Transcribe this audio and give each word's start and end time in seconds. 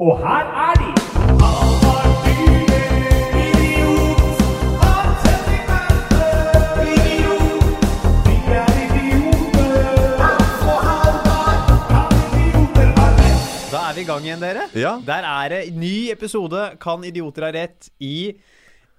Og 0.00 0.14
her 0.16 0.46
er 0.56 0.78
de! 0.80 0.92
Da 13.70 13.82
er 13.90 13.98
vi 13.98 14.00
i 14.00 14.06
gang 14.08 14.24
igjen, 14.24 14.40
dere. 14.40 14.70
Ja. 14.72 14.94
Der 15.04 15.26
er 15.28 15.52
det 15.52 15.74
ny 15.76 16.08
episode 16.14 16.62
Kan 16.80 17.04
idioter 17.04 17.44
ha 17.44 17.50
rett 17.52 17.90
i 18.00 18.32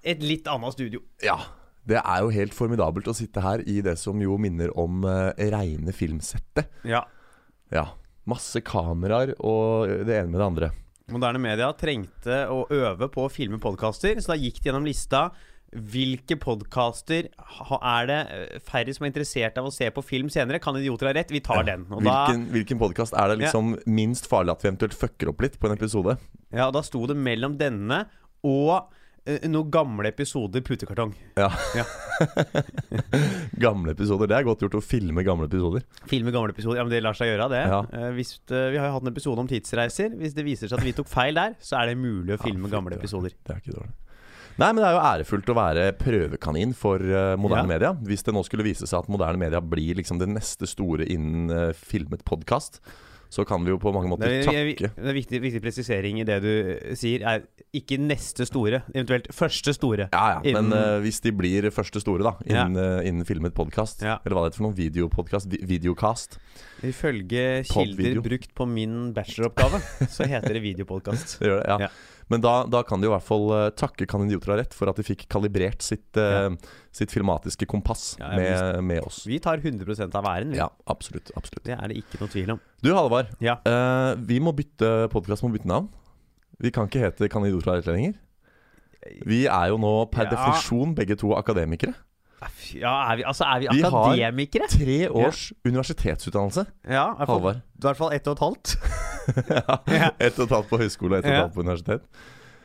et 0.06 0.22
litt 0.22 0.46
annet 0.46 0.76
studio. 0.76 1.02
Ja. 1.24 1.40
Det 1.82 1.98
er 1.98 2.22
jo 2.22 2.30
helt 2.30 2.54
formidabelt 2.54 3.10
å 3.10 3.16
sitte 3.18 3.42
her 3.42 3.64
i 3.66 3.80
det 3.82 3.96
som 3.98 4.22
jo 4.22 4.38
minner 4.38 4.70
om 4.78 5.02
uh, 5.02 5.34
reine 5.34 5.90
filmsettet. 5.90 6.70
Ja. 6.86 7.02
Ja. 7.74 7.88
Masse 8.22 8.62
kameraer 8.62 9.34
og 9.42 9.90
det 10.06 10.20
ene 10.20 10.30
med 10.30 10.38
det 10.38 10.46
andre. 10.46 10.70
Moderne 11.10 11.40
media 11.42 11.70
trengte 11.74 12.44
å 12.52 12.66
øve 12.70 13.08
på 13.10 13.24
å 13.26 13.32
filme 13.32 13.58
podkaster, 13.62 14.20
så 14.22 14.32
da 14.32 14.38
gikk 14.38 14.60
de 14.60 14.70
gjennom 14.70 14.86
lista. 14.86 15.30
Hvilke 15.72 16.36
podkaster 16.36 17.30
er 17.32 18.08
det 18.10 18.18
eh, 18.36 18.56
færre 18.60 18.92
som 18.92 19.06
er 19.06 19.10
interessert 19.10 19.56
av 19.56 19.70
å 19.70 19.72
se 19.72 19.88
på 19.90 20.04
film 20.04 20.28
senere? 20.32 20.60
Kan 20.62 20.76
idioter 20.76 21.08
ha 21.08 21.14
rett? 21.16 21.32
Vi 21.32 21.40
tar 21.44 21.64
den. 21.64 21.86
Og 21.88 22.04
da, 22.04 22.26
Hvilken, 22.28 22.42
hvilken 22.52 22.80
podkast 22.82 23.16
er 23.16 23.32
det 23.32 23.38
liksom 23.46 23.78
minst 23.88 24.28
farlig 24.28 24.52
at 24.52 24.62
vi 24.64 24.68
eventuelt 24.68 24.96
fucker 24.96 25.32
opp 25.32 25.40
litt 25.46 25.56
på 25.58 25.70
en 25.70 25.78
episode? 25.78 26.18
ja, 26.52 26.66
og 26.68 26.74
da 26.76 26.82
sto 26.84 27.06
det 27.08 27.16
mellom 27.16 27.56
denne 27.56 28.04
og 28.44 28.92
noen 29.24 29.70
gamle 29.70 30.08
episoder 30.10 30.60
putekartong. 30.66 31.12
Ja. 31.38 31.48
Ja. 31.78 31.84
gamle 33.62 33.92
episoder. 33.94 34.26
Det 34.30 34.36
er 34.38 34.46
godt 34.46 34.64
gjort 34.64 34.76
å 34.78 34.82
filme 34.84 35.24
gamle 35.26 35.46
episoder. 35.50 35.84
Filme 36.10 36.32
gamle 36.34 36.54
episoder. 36.54 36.80
Ja, 36.80 36.86
men 36.86 36.94
det 36.94 37.02
lar 37.04 37.16
seg 37.18 37.30
gjøre, 37.32 37.48
det. 37.52 37.62
Ja. 37.70 37.80
Eh, 37.92 38.08
hvis, 38.18 38.34
eh, 38.50 38.68
vi 38.74 38.80
har 38.80 38.90
jo 38.90 38.96
hatt 38.98 39.06
en 39.06 39.12
episode 39.12 39.42
om 39.44 39.50
tidsreiser. 39.50 40.16
Hvis 40.18 40.34
det 40.36 40.46
viser 40.46 40.70
seg 40.70 40.80
at 40.80 40.86
vi 40.86 40.94
tok 40.96 41.10
feil 41.12 41.38
der, 41.38 41.54
så 41.62 41.78
er 41.80 41.92
det 41.92 41.98
mulig 42.02 42.34
å 42.36 42.40
filme 42.42 42.66
Ja, 42.70 42.76
gamle 42.78 42.98
episoder. 42.98 43.34
Det 43.38 43.54
er 43.56 43.62
ikke 43.62 43.76
dårlig. 43.78 43.94
Nei, 44.60 44.68
men 44.68 44.82
det 44.82 44.88
er 44.90 44.96
jo 44.98 45.04
ærefullt 45.08 45.48
å 45.48 45.56
være 45.56 45.84
prøvekanin 45.96 46.74
for 46.76 47.00
eh, 47.00 47.36
moderne 47.40 47.64
Ja. 47.64 47.70
media. 47.70 47.92
Hvis 48.04 48.26
det 48.26 48.34
nå 48.36 48.42
skulle 48.44 48.66
vise 48.66 48.84
seg 48.90 48.98
at 49.00 49.08
moderne 49.08 49.40
media 49.40 49.62
blir 49.64 49.96
liksom 49.96 50.18
det 50.20 50.28
neste 50.28 50.68
store 50.68 51.06
innen 51.08 51.48
eh, 51.50 51.72
filmet 51.72 52.24
podkast, 52.28 52.82
så 53.32 53.46
kan 53.48 53.64
vi 53.64 53.72
jo 53.72 53.78
på 53.80 53.92
mange 53.94 54.10
måter 54.12 54.28
Det 54.28 54.42
takke 54.44 54.92
det 54.92 55.08
er 55.08 55.16
viktig, 55.16 55.38
viktig 55.40 55.62
presisering 55.64 56.18
i 56.20 56.24
det 56.28 56.36
du 56.44 56.50
eh, 56.52 56.92
sier, 56.98 57.22
er 57.24 57.46
ikke 57.72 57.96
neste 58.02 58.44
store, 58.48 58.82
eventuelt 58.92 59.30
første 59.32 59.72
store. 59.72 60.10
Ja, 60.12 60.24
ja, 60.34 60.40
men 60.44 60.68
Innen- 60.68 60.76
eh, 60.76 60.98
hvis 61.06 61.22
de 61.24 61.32
blir 61.32 61.70
første 61.72 62.02
store, 62.04 62.26
da, 62.26 62.34
innen, 62.44 62.76
eh, 62.76 63.08
innen 63.08 63.24
filmet 63.28 63.54
podkast, 63.56 64.04
Ja. 64.04 64.18
eller 64.24 64.36
hva 64.36 64.44
det 64.44 64.52
heter 64.52 64.60
for 64.60 64.68
noe, 64.68 64.76
videopodkast, 64.76 65.48
vi 65.48 65.62
videocast 65.78 66.36
Ifølge 66.88 67.42
kilder 67.68 68.20
brukt 68.24 68.54
på 68.58 68.66
min 68.66 69.12
bacheloroppgave, 69.16 69.80
så 70.10 70.26
heter 70.28 70.56
det 70.58 70.62
videopodkast. 70.64 71.36
Det 71.42 71.48
gjør 71.50 71.60
det, 71.62 71.68
ja. 71.68 71.78
Ja. 71.86 71.88
Men 72.30 72.40
da, 72.40 72.52
da 72.70 72.80
kan 72.86 73.02
de 73.02 73.08
i 73.08 73.10
hvert 73.12 73.24
fall 73.26 73.50
eh, 73.52 73.66
takke 73.76 74.06
Kan 74.08 74.22
idioter 74.24 74.52
ha 74.54 74.56
rett 74.60 74.72
for 74.72 74.88
at 74.88 74.96
de 74.96 75.04
fikk 75.04 75.26
kalibrert 75.28 75.82
sitt, 75.84 76.16
eh, 76.16 76.48
sitt 76.94 77.12
filmatiske 77.12 77.66
kompass 77.68 78.14
Ja, 78.20 78.30
med, 78.38 78.78
med 78.88 79.02
oss. 79.04 79.24
Vi 79.28 79.36
tar 79.42 79.58
100% 79.60 80.14
av 80.16 80.28
æren. 80.30 80.54
vi. 80.54 80.60
Ja, 80.62 80.70
absolutt. 80.88 81.32
absolutt 81.36 81.66
Det 81.68 81.74
er 81.76 81.92
det 81.92 81.98
ikke 82.00 82.20
noe 82.22 82.32
tvil 82.32 82.54
om. 82.54 82.62
Du 82.80 82.92
Halvard, 82.94 83.34
Ja. 83.42 83.58
Uh, 83.66 84.14
vi 84.16 84.38
må 84.40 84.54
bytte 84.56 85.10
podkast 85.12 85.44
må 85.44 85.50
bytte 85.52 85.68
navn. 85.68 85.90
Vi 86.62 86.70
kan 86.72 86.88
ikke 86.88 87.02
hete 87.04 87.28
Kan 87.28 87.44
idioter 87.44 87.72
ha 87.74 87.76
rett 87.80 87.90
lenger. 87.90 88.14
Vi 89.26 89.42
er 89.50 89.68
jo 89.74 89.78
nå 89.82 89.92
per 90.14 90.28
Ja. 90.30 90.30
definisjon 90.36 90.94
begge 90.96 91.18
to 91.18 91.34
akademikere. 91.36 91.92
Ja, 92.74 92.92
er 93.12 93.16
vi, 93.20 93.24
altså, 93.28 93.44
er 93.48 93.60
vi 93.60 93.68
akademikere? 93.84 94.68
Vi 94.72 95.00
har- 95.02 95.08
Tre 95.08 95.26
års 95.26 95.42
universitetsutdannelse. 95.68 96.66
Ja, 96.88 97.06
i 97.14 97.26
hvert 97.26 97.96
fall- 97.98 98.12
ett 98.14 98.26
og 98.28 98.36
et 98.36 98.44
halvt. 98.46 98.76
ja. 99.56 100.08
Ett 100.18 100.38
og 100.38 100.46
et 100.48 100.54
halvt 100.56 100.70
på 100.70 100.78
høyskole 100.82 101.18
og 101.18 101.18
ett 101.20 101.26
og 101.26 101.32
et 101.32 101.42
halvt 101.44 101.54
på 101.54 101.64
universitet. 101.66 102.02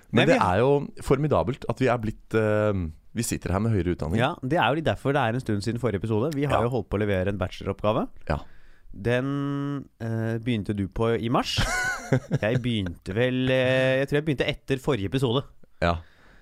Nei, 0.07 0.21
Men 0.23 0.27
det 0.31 0.37
er 0.39 0.57
jo 0.63 0.69
formidabelt 1.03 1.65
at 1.69 1.79
vi 1.83 1.87
er 1.91 1.97
blitt 1.99 2.33
uh, 2.39 2.71
Vi 3.17 3.23
sitter 3.27 3.51
her 3.51 3.59
med 3.59 3.73
høyere 3.75 3.91
utdanning. 3.97 4.21
Ja, 4.21 4.29
Det 4.41 4.57
er 4.57 4.69
jo 4.77 4.81
derfor 4.85 5.11
det 5.13 5.19
er 5.21 5.33
en 5.35 5.43
stund 5.43 5.61
siden 5.65 5.79
forrige 5.83 5.99
episode. 5.99 6.29
Vi 6.35 6.45
har 6.47 6.57
Ja. 6.61 6.63
jo 6.63 6.69
holdt 6.69 6.87
på 6.89 6.95
å 6.95 7.01
levere 7.01 7.27
en 7.33 7.37
bacheloroppgave. 7.41 8.07
Ja. 8.29 8.37
Den 8.93 9.83
uh, 10.01 10.37
begynte 10.39 10.73
du 10.77 10.87
på 10.87 11.11
i 11.19 11.27
mars. 11.29 11.57
jeg 12.41 12.61
begynte 12.63 13.13
vel 13.13 13.43
uh, 13.51 13.97
Jeg 13.99 14.07
tror 14.07 14.17
jeg 14.21 14.25
begynte 14.29 14.47
etter 14.47 14.79
forrige 14.79 15.11
episode. 15.11 15.43
Ja. 15.83 15.97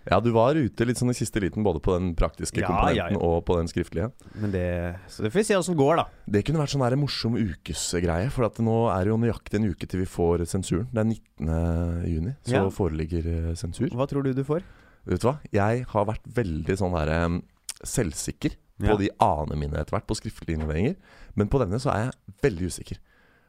Ja, 0.05 0.19
du 0.21 0.29
var 0.35 0.57
ute 0.57 0.85
litt 0.85 0.99
sånn 0.99 1.09
i 1.09 1.17
siste 1.17 1.41
liten 1.41 1.65
både 1.65 1.81
på 1.83 1.95
den 1.97 2.11
praktiske 2.17 2.61
Ja, 2.61 2.67
komponenten 2.69 2.97
ja, 2.97 3.07
ja. 3.15 3.21
og 3.25 3.45
på 3.47 3.57
den 3.57 3.69
skriftlige. 3.71 4.11
Men 4.41 4.53
det 4.53 4.65
Så 5.11 5.25
det 5.25 5.31
får 5.33 5.41
vi 5.41 5.45
se 5.49 5.57
åssen 5.57 5.77
går, 5.79 5.95
da. 6.01 6.05
Det 6.29 6.43
kunne 6.45 6.61
vært 6.61 6.73
sånn 6.75 6.83
der 6.85 6.97
morsom 7.01 7.37
ukesgreie, 7.39 8.29
for 8.33 8.45
at 8.47 8.59
nå 8.63 8.75
er 8.93 9.05
det 9.07 9.13
jo 9.13 9.17
nøyaktig 9.23 9.59
en 9.59 9.69
uke 9.71 9.89
til 9.89 10.03
vi 10.03 10.09
får 10.09 10.45
sensuren. 10.51 10.87
Det 10.93 11.01
er 11.01 11.09
19. 11.09 12.05
juni, 12.11 12.35
så 12.45 12.65
foreligger 12.73 13.31
eh, 13.33 13.49
sensur. 13.57 13.89
Hva 13.93 14.07
tror 14.11 14.23
du 14.27 14.33
du 14.37 14.43
får? 14.45 14.61
Vet 15.05 15.21
du 15.21 15.27
hva? 15.29 15.35
Jeg 15.53 15.85
har 15.91 16.07
vært 16.09 16.29
veldig 16.37 16.77
sånn 16.81 16.95
der 16.97 17.13
eh, 17.15 17.41
selvsikker 17.85 18.55
på 18.85 18.97
de 18.99 19.07
anene 19.23 19.55
mine 19.59 19.79
etter 19.79 19.95
hvert, 19.95 20.07
på 20.09 20.17
skriftlige 20.19 20.57
innleveringer. 20.59 20.95
Men 21.39 21.47
på 21.51 21.61
denne 21.61 21.79
så 21.79 21.93
er 21.93 22.07
jeg 22.09 22.35
veldig 22.43 22.71
usikker. 22.73 22.97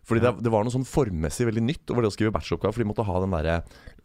Fordi 0.07 0.23
det, 0.23 0.31
det 0.47 0.51
var 0.55 0.63
noe 0.63 0.71
sånn 0.71 0.87
formmessig 0.87 1.49
veldig 1.49 1.65
nytt 1.67 1.91
over 1.91 2.05
det 2.05 2.13
å 2.13 2.15
skrive 2.15 2.31
bacheloroppgave. 2.37 2.77
For 2.77 2.85
de 2.85 2.89
måtte 2.93 3.07
ha 3.09 3.21
den 3.25 3.33
der 3.35 3.49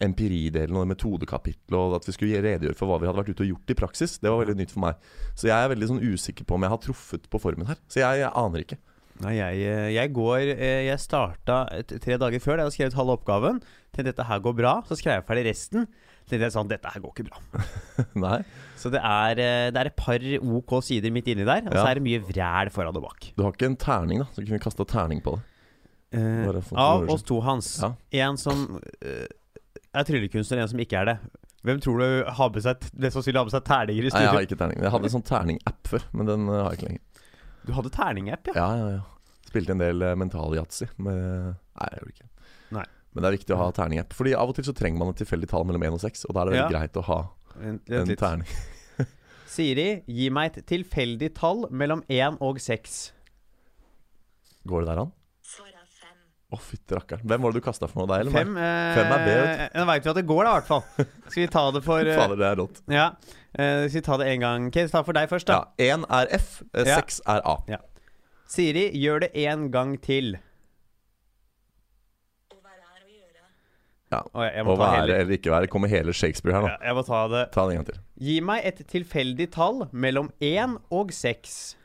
empiridelen 0.01 0.79
og 0.81 0.87
metodekapitlet, 0.89 1.75
og 1.77 1.97
at 1.99 2.07
vi 2.09 2.15
skulle 2.15 2.41
redegjøre 2.41 2.77
for 2.79 2.89
hva 2.89 2.97
vi 3.01 3.09
hadde 3.09 3.21
vært 3.21 3.33
ute 3.35 3.45
og 3.45 3.51
gjort 3.53 3.73
i 3.73 3.77
praksis. 3.77 4.15
Det 4.21 4.31
var 4.31 4.41
veldig 4.41 4.57
nytt 4.63 4.73
for 4.73 4.81
meg. 4.87 5.11
Så 5.37 5.51
jeg 5.51 5.57
er 5.57 5.69
veldig 5.75 5.91
sånn 5.91 6.01
usikker 6.01 6.47
på 6.49 6.57
om 6.57 6.65
jeg 6.65 6.73
har 6.73 6.81
truffet 6.87 7.29
på 7.29 7.41
formen 7.43 7.69
her. 7.69 7.77
Så 7.91 8.01
jeg, 8.01 8.23
jeg 8.23 8.33
aner 8.33 8.65
ikke. 8.65 8.79
Nei, 9.21 9.35
jeg, 9.37 9.57
eh, 9.69 9.89
jeg 9.93 10.09
går 10.15 10.49
eh, 10.55 10.79
Jeg 10.87 10.97
starta 11.03 11.57
tre 11.85 12.15
dager 12.17 12.41
før 12.41 12.55
da 12.57 12.63
jeg 12.63 12.65
hadde 12.65 12.75
skrevet 12.77 12.97
halve 12.97 13.17
oppgaven. 13.19 13.59
Til 13.93 14.07
dette 14.07 14.25
her 14.25 14.41
går 14.41 14.55
bra. 14.57 14.71
Så 14.87 14.97
skrev 14.97 15.19
jeg 15.19 15.27
ferdig 15.27 15.45
resten. 15.51 15.85
Det 16.31 16.47
sånn 16.53 16.69
Dette 16.71 16.87
her 16.89 17.03
går 17.03 17.11
ikke 17.13 17.27
bra. 17.27 17.65
Nei. 18.23 18.39
Så 18.79 18.89
det 18.93 19.01
er, 19.03 19.37
eh, 19.43 19.69
det 19.69 19.77
er 19.81 19.89
et 19.91 19.97
par 19.99 20.23
OK 20.39 20.77
sider 20.87 21.13
midt 21.13 21.27
inni 21.29 21.45
der, 21.45 21.65
og 21.67 21.75
så 21.75 21.83
Ja. 21.83 21.89
er 21.91 21.99
det 21.99 22.05
mye 22.07 22.21
vræl 22.23 22.71
foran 22.73 22.97
og 22.97 23.03
bak. 23.03 23.33
Du 23.35 23.43
har 23.43 23.51
ikke 23.53 23.67
en 23.69 23.75
terning, 23.77 24.23
da? 24.23 24.29
Så 24.31 24.41
kunne 24.41 24.57
vi 24.57 24.63
kasta 24.63 24.87
terning 24.87 25.21
på 25.21 25.35
det. 25.35 25.50
Eh, 26.11 26.61
av 26.75 27.07
oss 27.09 27.23
to, 27.23 27.39
Hans. 27.45 27.77
Ja. 27.81 27.93
En 28.25 28.37
som 28.37 28.79
eh, 28.99 29.27
er 29.95 30.07
tryllekunstner, 30.07 30.59
en 30.59 30.71
som 30.71 30.81
ikke 30.83 30.99
er 30.99 31.07
det. 31.07 31.17
Hvem 31.63 31.79
tror 31.83 32.01
du 32.01 32.31
har 32.35 32.49
med 32.51 32.63
seg 32.65 32.87
mest 32.97 33.15
sannsynlig 33.15 33.37
har 33.37 33.47
med 33.47 33.53
seg 33.53 33.65
terninger 33.67 34.07
i 34.07 34.11
Nei, 34.11 34.23
jeg 34.25 34.33
har 34.33 34.45
ikke 34.47 34.57
terning. 34.57 34.81
Jeg 34.81 34.93
hadde 34.95 35.07
en 35.07 35.13
sånn 35.13 35.27
terning-app 35.29 35.91
før, 35.91 36.07
men 36.17 36.29
den 36.29 36.47
eh, 36.49 36.57
har 36.57 36.73
jeg 36.73 36.79
ikke 36.79 36.89
lenger. 36.89 37.29
Du 37.61 37.73
hadde 37.77 37.91
terningapp, 37.93 38.49
ja? 38.49 38.55
Ja, 38.57 38.69
ja, 38.79 38.89
ja. 38.97 39.45
Spilte 39.51 39.75
en 39.75 39.81
del 39.83 40.01
uh, 40.01 40.13
mental-yatzy 40.17 40.87
med 41.03 41.19
Nei, 41.21 41.87
jeg 41.91 42.01
gjorde 42.01 42.13
ikke. 42.15 42.27
Nei. 42.77 42.85
Men 43.11 43.23
det 43.23 43.29
er 43.29 43.35
viktig 43.35 43.53
å 43.55 43.59
ha 43.59 43.69
terning-app. 43.75 44.15
Fordi 44.17 44.33
av 44.39 44.49
og 44.51 44.57
til 44.57 44.65
så 44.65 44.73
trenger 44.75 45.01
man 45.01 45.11
et 45.13 45.19
tilfeldig 45.21 45.49
tall 45.51 45.67
mellom 45.67 45.83
1 45.85 45.97
og 45.97 46.03
6, 46.03 46.25
og 46.29 46.35
da 46.37 46.43
er 46.43 46.49
det 46.51 46.59
Ja. 46.61 46.67
greit 46.71 46.97
å 46.97 47.03
ha 47.05 47.19
vent 47.59 47.91
en 47.91 48.07
litt. 48.09 48.19
terning. 48.19 48.47
Siri, 49.51 49.89
gi 50.07 50.29
meg 50.33 50.55
et 50.57 50.65
tilfeldig 50.71 51.33
tall 51.37 51.65
mellom 51.69 52.01
1 52.09 52.39
og 52.41 52.61
6. 52.63 53.01
Går 54.71 54.85
det 54.85 54.93
der 54.93 55.03
an? 55.05 55.11
Svar 56.51 56.57
oh. 56.57 56.59
Å, 56.59 56.65
fytti 56.67 56.95
rakkeren. 56.97 57.23
Hvem 57.23 57.41
var 57.45 57.51
det 57.53 57.61
du 57.61 57.63
kasta 57.63 57.87
for 57.87 58.01
noe? 58.01 58.07
Deg 58.11 58.25
eller 58.25 58.33
meg? 58.35 58.43
Fem, 58.43 58.57
eh, 58.59 58.95
Fem 58.97 59.11
er 59.15 59.21
B, 59.23 59.29
vet 59.31 59.61
du. 59.61 59.79
Nå 59.79 59.85
veit 59.87 60.03
vi 60.03 60.09
at 60.11 60.17
det 60.19 60.25
går, 60.27 60.43
da, 60.43 60.51
i 60.51 60.57
hvert 60.59 60.67
fall. 60.67 60.83
Skal 61.31 61.41
vi 61.41 61.47
ta 61.53 61.63
det 61.71 61.81
for 61.85 61.99
eh, 62.11 62.17
Fader, 62.19 62.35
det 62.41 62.47
er 62.49 62.59
rått. 62.59 62.81
Ja. 62.91 63.05
Uh, 63.51 63.87
skal 63.87 63.97
vi 63.97 64.03
ta 64.07 64.17
det 64.19 64.27
en 64.33 64.43
gang? 64.45 64.67
Ok, 64.71 64.79
ta 64.91 65.01
for 65.07 65.15
deg 65.15 65.31
først, 65.31 65.47
da. 65.47 65.61
Ja, 65.79 65.95
Én 65.95 66.03
er 66.11 66.27
F, 66.37 66.49
eh, 66.75 66.83
Ja. 66.87 66.99
seks 66.99 67.21
er 67.31 67.39
A. 67.47 67.55
Siri, 68.51 68.89
gjør 68.99 69.23
det 69.23 69.31
en 69.47 69.69
gang 69.71 69.95
til. 70.03 70.33
Å 72.51 72.57
være 72.59 72.83
her 72.83 73.01
og 73.05 73.11
gjøre. 73.15 73.43
Ja. 74.11 74.21
Å, 74.27 74.47
jeg 74.51 74.67
må 74.67 74.75
Å 74.75 74.75
ta 74.75 74.83
være 74.83 75.01
hele. 75.05 75.19
eller 75.23 75.37
ikke 75.39 75.53
være 75.55 75.71
kommer 75.71 75.87
hele 75.91 76.11
Shakespeare 76.15 76.57
her 76.57 76.65
nå. 76.67 76.71
Ja, 76.73 76.79
jeg 76.89 76.99
må 76.99 77.05
ta 77.07 77.21
det. 77.31 77.45
Ta 77.55 77.63
det 77.67 77.77
en 77.77 77.79
gang 77.83 77.89
til. 77.93 78.01
Gi 78.27 78.39
meg 78.51 78.67
et 78.67 78.83
tilfeldig 78.91 79.47
tall 79.55 79.85
mellom 79.95 80.33
1 80.43 80.75
og 80.91 81.15
6. 81.15 81.77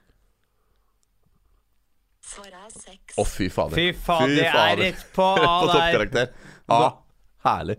Svaret 2.27 2.57
oh, 2.59 2.71
seks. 2.75 3.15
Å, 3.19 3.25
fy 3.29 3.47
fader. 3.55 3.77
Fy 3.79 3.91
faen, 4.07 4.33
det 4.35 4.49
er 4.51 4.81
rett 4.81 5.05
på 5.15 5.27
Rett 5.39 5.47
A 5.47 5.61
på 5.63 5.69
toppkarakter. 5.71 6.33
A. 6.75 6.81
Herlig. 7.47 7.77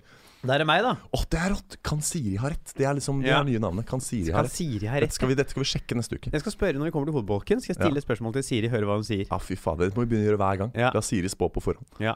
Da 0.47 0.53
er 0.55 0.61
det 0.61 0.67
meg, 0.69 0.83
da. 0.85 0.93
Å, 1.17 1.19
det 1.33 1.39
er 1.41 1.49
rått! 1.51 1.75
Kan 1.83 1.99
Siri 2.05 2.37
ha 2.39 2.51
rett? 2.53 2.71
Det 2.77 2.85
er 2.87 2.93
liksom 2.95 3.19
det 3.25 3.31
Ja. 3.33 3.41
er 3.41 3.47
nye 3.49 3.59
navnet. 3.59 3.87
Kan 3.89 3.99
Siri 3.99 4.31
ha 4.31 4.43
rett? 4.45 4.53
Siri 4.53 4.87
ha 4.87 4.93
Dette 4.95 5.09
rett? 5.09 5.15
skal, 5.17 5.31
vi, 5.31 5.35
dette 5.35 5.51
skal 5.51 5.63
vi 5.65 5.67
sjekke 5.73 5.97
neste 5.97 6.15
uke. 6.15 6.31
Jeg 6.31 6.43
skal 6.45 6.53
spørre 6.53 6.79
når 6.79 6.87
vi 6.87 6.93
kommer 6.95 7.09
til 7.09 7.17
hovedbolken. 7.17 7.59
Skal 7.59 7.73
jeg 7.73 7.79
stille 7.81 7.97
Ja. 7.97 8.03
et 8.03 8.07
spørsmål 8.07 8.37
til 8.37 8.45
Siri, 8.47 8.69
høre 8.71 8.87
hva 8.87 8.95
hun 9.01 9.03
sier. 9.07 9.25
Ja, 9.27 9.39
fy 9.43 9.57
fader. 9.59 9.89
Det 9.91 9.97
må 9.97 10.05
vi 10.05 10.13
begynne 10.13 10.27
å 10.27 10.29
gjøre 10.31 10.41
hver 10.45 10.61
gang. 10.61 10.71
Ja. 10.77 10.91
La 10.95 11.01
Siri 11.03 11.27
spå 11.33 11.49
på 11.51 11.63
forhånd. 11.65 11.89
Ja. 11.99 12.15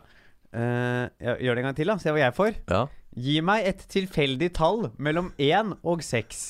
Uh, 0.54 1.10
gjør 1.20 1.56
det 1.58 1.64
en 1.66 1.68
gang 1.72 1.76
til, 1.82 1.92
da. 1.92 1.98
Se 2.00 2.14
hva 2.16 2.22
jeg 2.24 2.38
får. 2.38 2.56
Ja. 2.72 2.86
Gi 3.28 3.38
meg 3.44 3.68
et 3.74 3.84
tilfeldig 3.92 4.52
tall 4.56 4.92
mellom 5.02 5.34
1 5.42 5.76
og 5.84 6.06
6. 6.06 6.46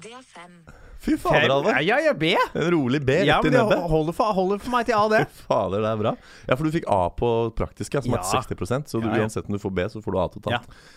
Det 0.00 0.12
er 0.12 0.22
fem. 0.24 0.54
Fy 1.02 1.16
fader, 1.20 1.50
Alvar. 1.50 1.80
Ja, 1.82 1.98
ja, 2.00 2.12
B. 2.14 2.32
En 2.54 2.70
rolig 2.72 3.02
B 3.04 3.10
Ja, 3.26 3.40
rett 3.40 3.50
i 3.50 3.54
nebbet. 3.54 3.82
holder 3.90 4.12
holder 4.34 4.58
for 4.62 4.70
meg 4.70 4.86
til 4.86 4.94
A, 4.96 5.08
det. 5.08 5.26
Fader, 5.44 5.82
det 5.82 5.90
er 5.92 5.96
bra. 6.00 6.16
Ja, 6.48 6.54
for 6.56 6.64
du 6.64 6.70
fikk 6.70 6.86
A 6.88 7.08
på 7.10 7.52
praktiske, 7.58 8.02
som 8.02 8.12
Ja. 8.14 8.18
er 8.22 8.24
60% 8.24 8.88
så 8.88 9.00
du, 9.02 9.08
Ja, 9.08 9.16
ja. 9.16 9.22
uansett 9.26 9.46
om 9.46 9.52
du 9.52 9.58
får 9.58 9.74
B, 9.74 9.80
så 9.90 10.02
får 10.02 10.12
du 10.12 10.18
A 10.18 10.28
totalt. 10.28 10.66
Ja. 10.66 10.88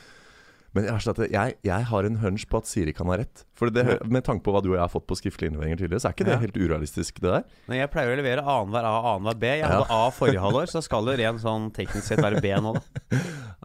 Men 0.75 0.83
jeg, 0.91 1.55
jeg, 1.63 1.83
har 1.87 2.03
en 2.03 2.17
hunch 2.17 2.45
på 2.51 2.57
at 2.57 2.67
Siri 2.67 2.91
kan 2.91 3.07
ha 3.07 3.15
rett. 3.15 3.45
For 3.55 3.69
det, 3.69 4.05
Med 4.11 4.25
tanke 4.25 4.43
på 4.43 4.51
hva 4.51 4.61
du 4.61 4.69
og 4.71 4.75
jeg 4.75 4.81
har 4.83 4.89
fått 4.91 5.07
på 5.07 5.15
skriftlige 5.15 5.49
innleveringer 5.53 5.77
tidligere, 5.79 6.01
så 6.03 6.09
er 6.09 6.13
ikke 6.17 6.25
det 6.27 6.33
Ja. 6.35 6.39
helt 6.39 6.57
urealistisk, 6.57 7.13
det 7.21 7.31
der. 7.31 7.43
Nei, 7.69 7.77
jeg 7.77 7.91
pleier 7.91 8.11
å 8.11 8.17
levere 8.19 8.43
annenhver 8.43 8.83
A 8.83 8.99
og 8.99 9.21
annenhver 9.21 9.39
B. 9.39 9.45
Jeg 9.47 9.59
Ja. 9.61 9.67
hadde 9.67 9.89
A 9.89 10.09
forrige 10.11 10.41
halvår, 10.43 10.67
så 10.67 10.83
skal 10.83 11.05
det 11.05 11.19
ren 11.19 11.39
sånn 11.39 11.71
teknisk 11.71 12.03
sett 12.03 12.19
være 12.19 12.41
B 12.41 12.51
nå, 12.59 12.73
da. 12.73 12.81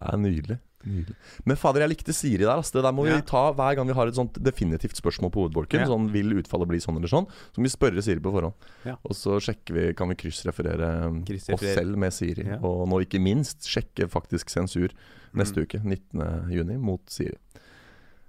Det 0.00 0.14
er 0.14 0.16
nydelig. 0.18 0.58
Nydelig 0.86 1.14
Men 1.44 1.56
fader, 1.56 1.80
jeg 1.84 1.90
likte 1.92 2.12
Siri 2.14 2.44
der. 2.44 2.58
ass. 2.58 2.70
Det 2.70 2.82
der 2.82 2.92
må 2.92 3.04
vi 3.04 3.10
Ja. 3.10 3.20
ta 3.20 3.52
hver 3.52 3.76
gang 3.76 3.86
vi 3.86 3.92
har 3.94 4.06
et 4.08 4.14
sånt 4.14 4.32
definitivt 4.42 4.96
spørsmål 4.96 5.30
på 5.30 5.44
hovedbolken. 5.48 5.80
Ja. 5.80 5.86
Sånn 5.86 6.10
Vil 6.10 6.32
utfallet 6.42 6.68
bli 6.68 6.78
sånn 6.78 6.96
eller 6.96 7.08
sånn? 7.08 7.26
Så 7.52 7.58
må 7.58 7.64
vi 7.68 7.74
spørre 7.74 8.02
Siri 8.02 8.20
på 8.20 8.32
forhånd. 8.32 8.54
Ja. 8.84 8.96
Og 9.04 9.12
så 9.12 9.38
sjekker 9.40 9.74
vi, 9.74 9.92
kan 9.94 10.08
vi 10.08 10.14
kryssreferere 10.14 11.06
um, 11.06 11.22
oss 11.24 11.60
selv 11.60 11.96
med 11.96 12.12
Siri. 12.12 12.46
Og 12.62 12.88
nå 12.88 13.00
ikke 13.04 13.20
minst 13.20 13.62
sjekke 13.68 14.08
faktisk 14.08 14.48
sensur 14.48 14.90
neste 15.34 15.56
Mm. 15.60 15.62
uke, 15.66 15.78
19.6, 15.84 16.78
mot 16.80 17.00
Siri. 17.08 17.36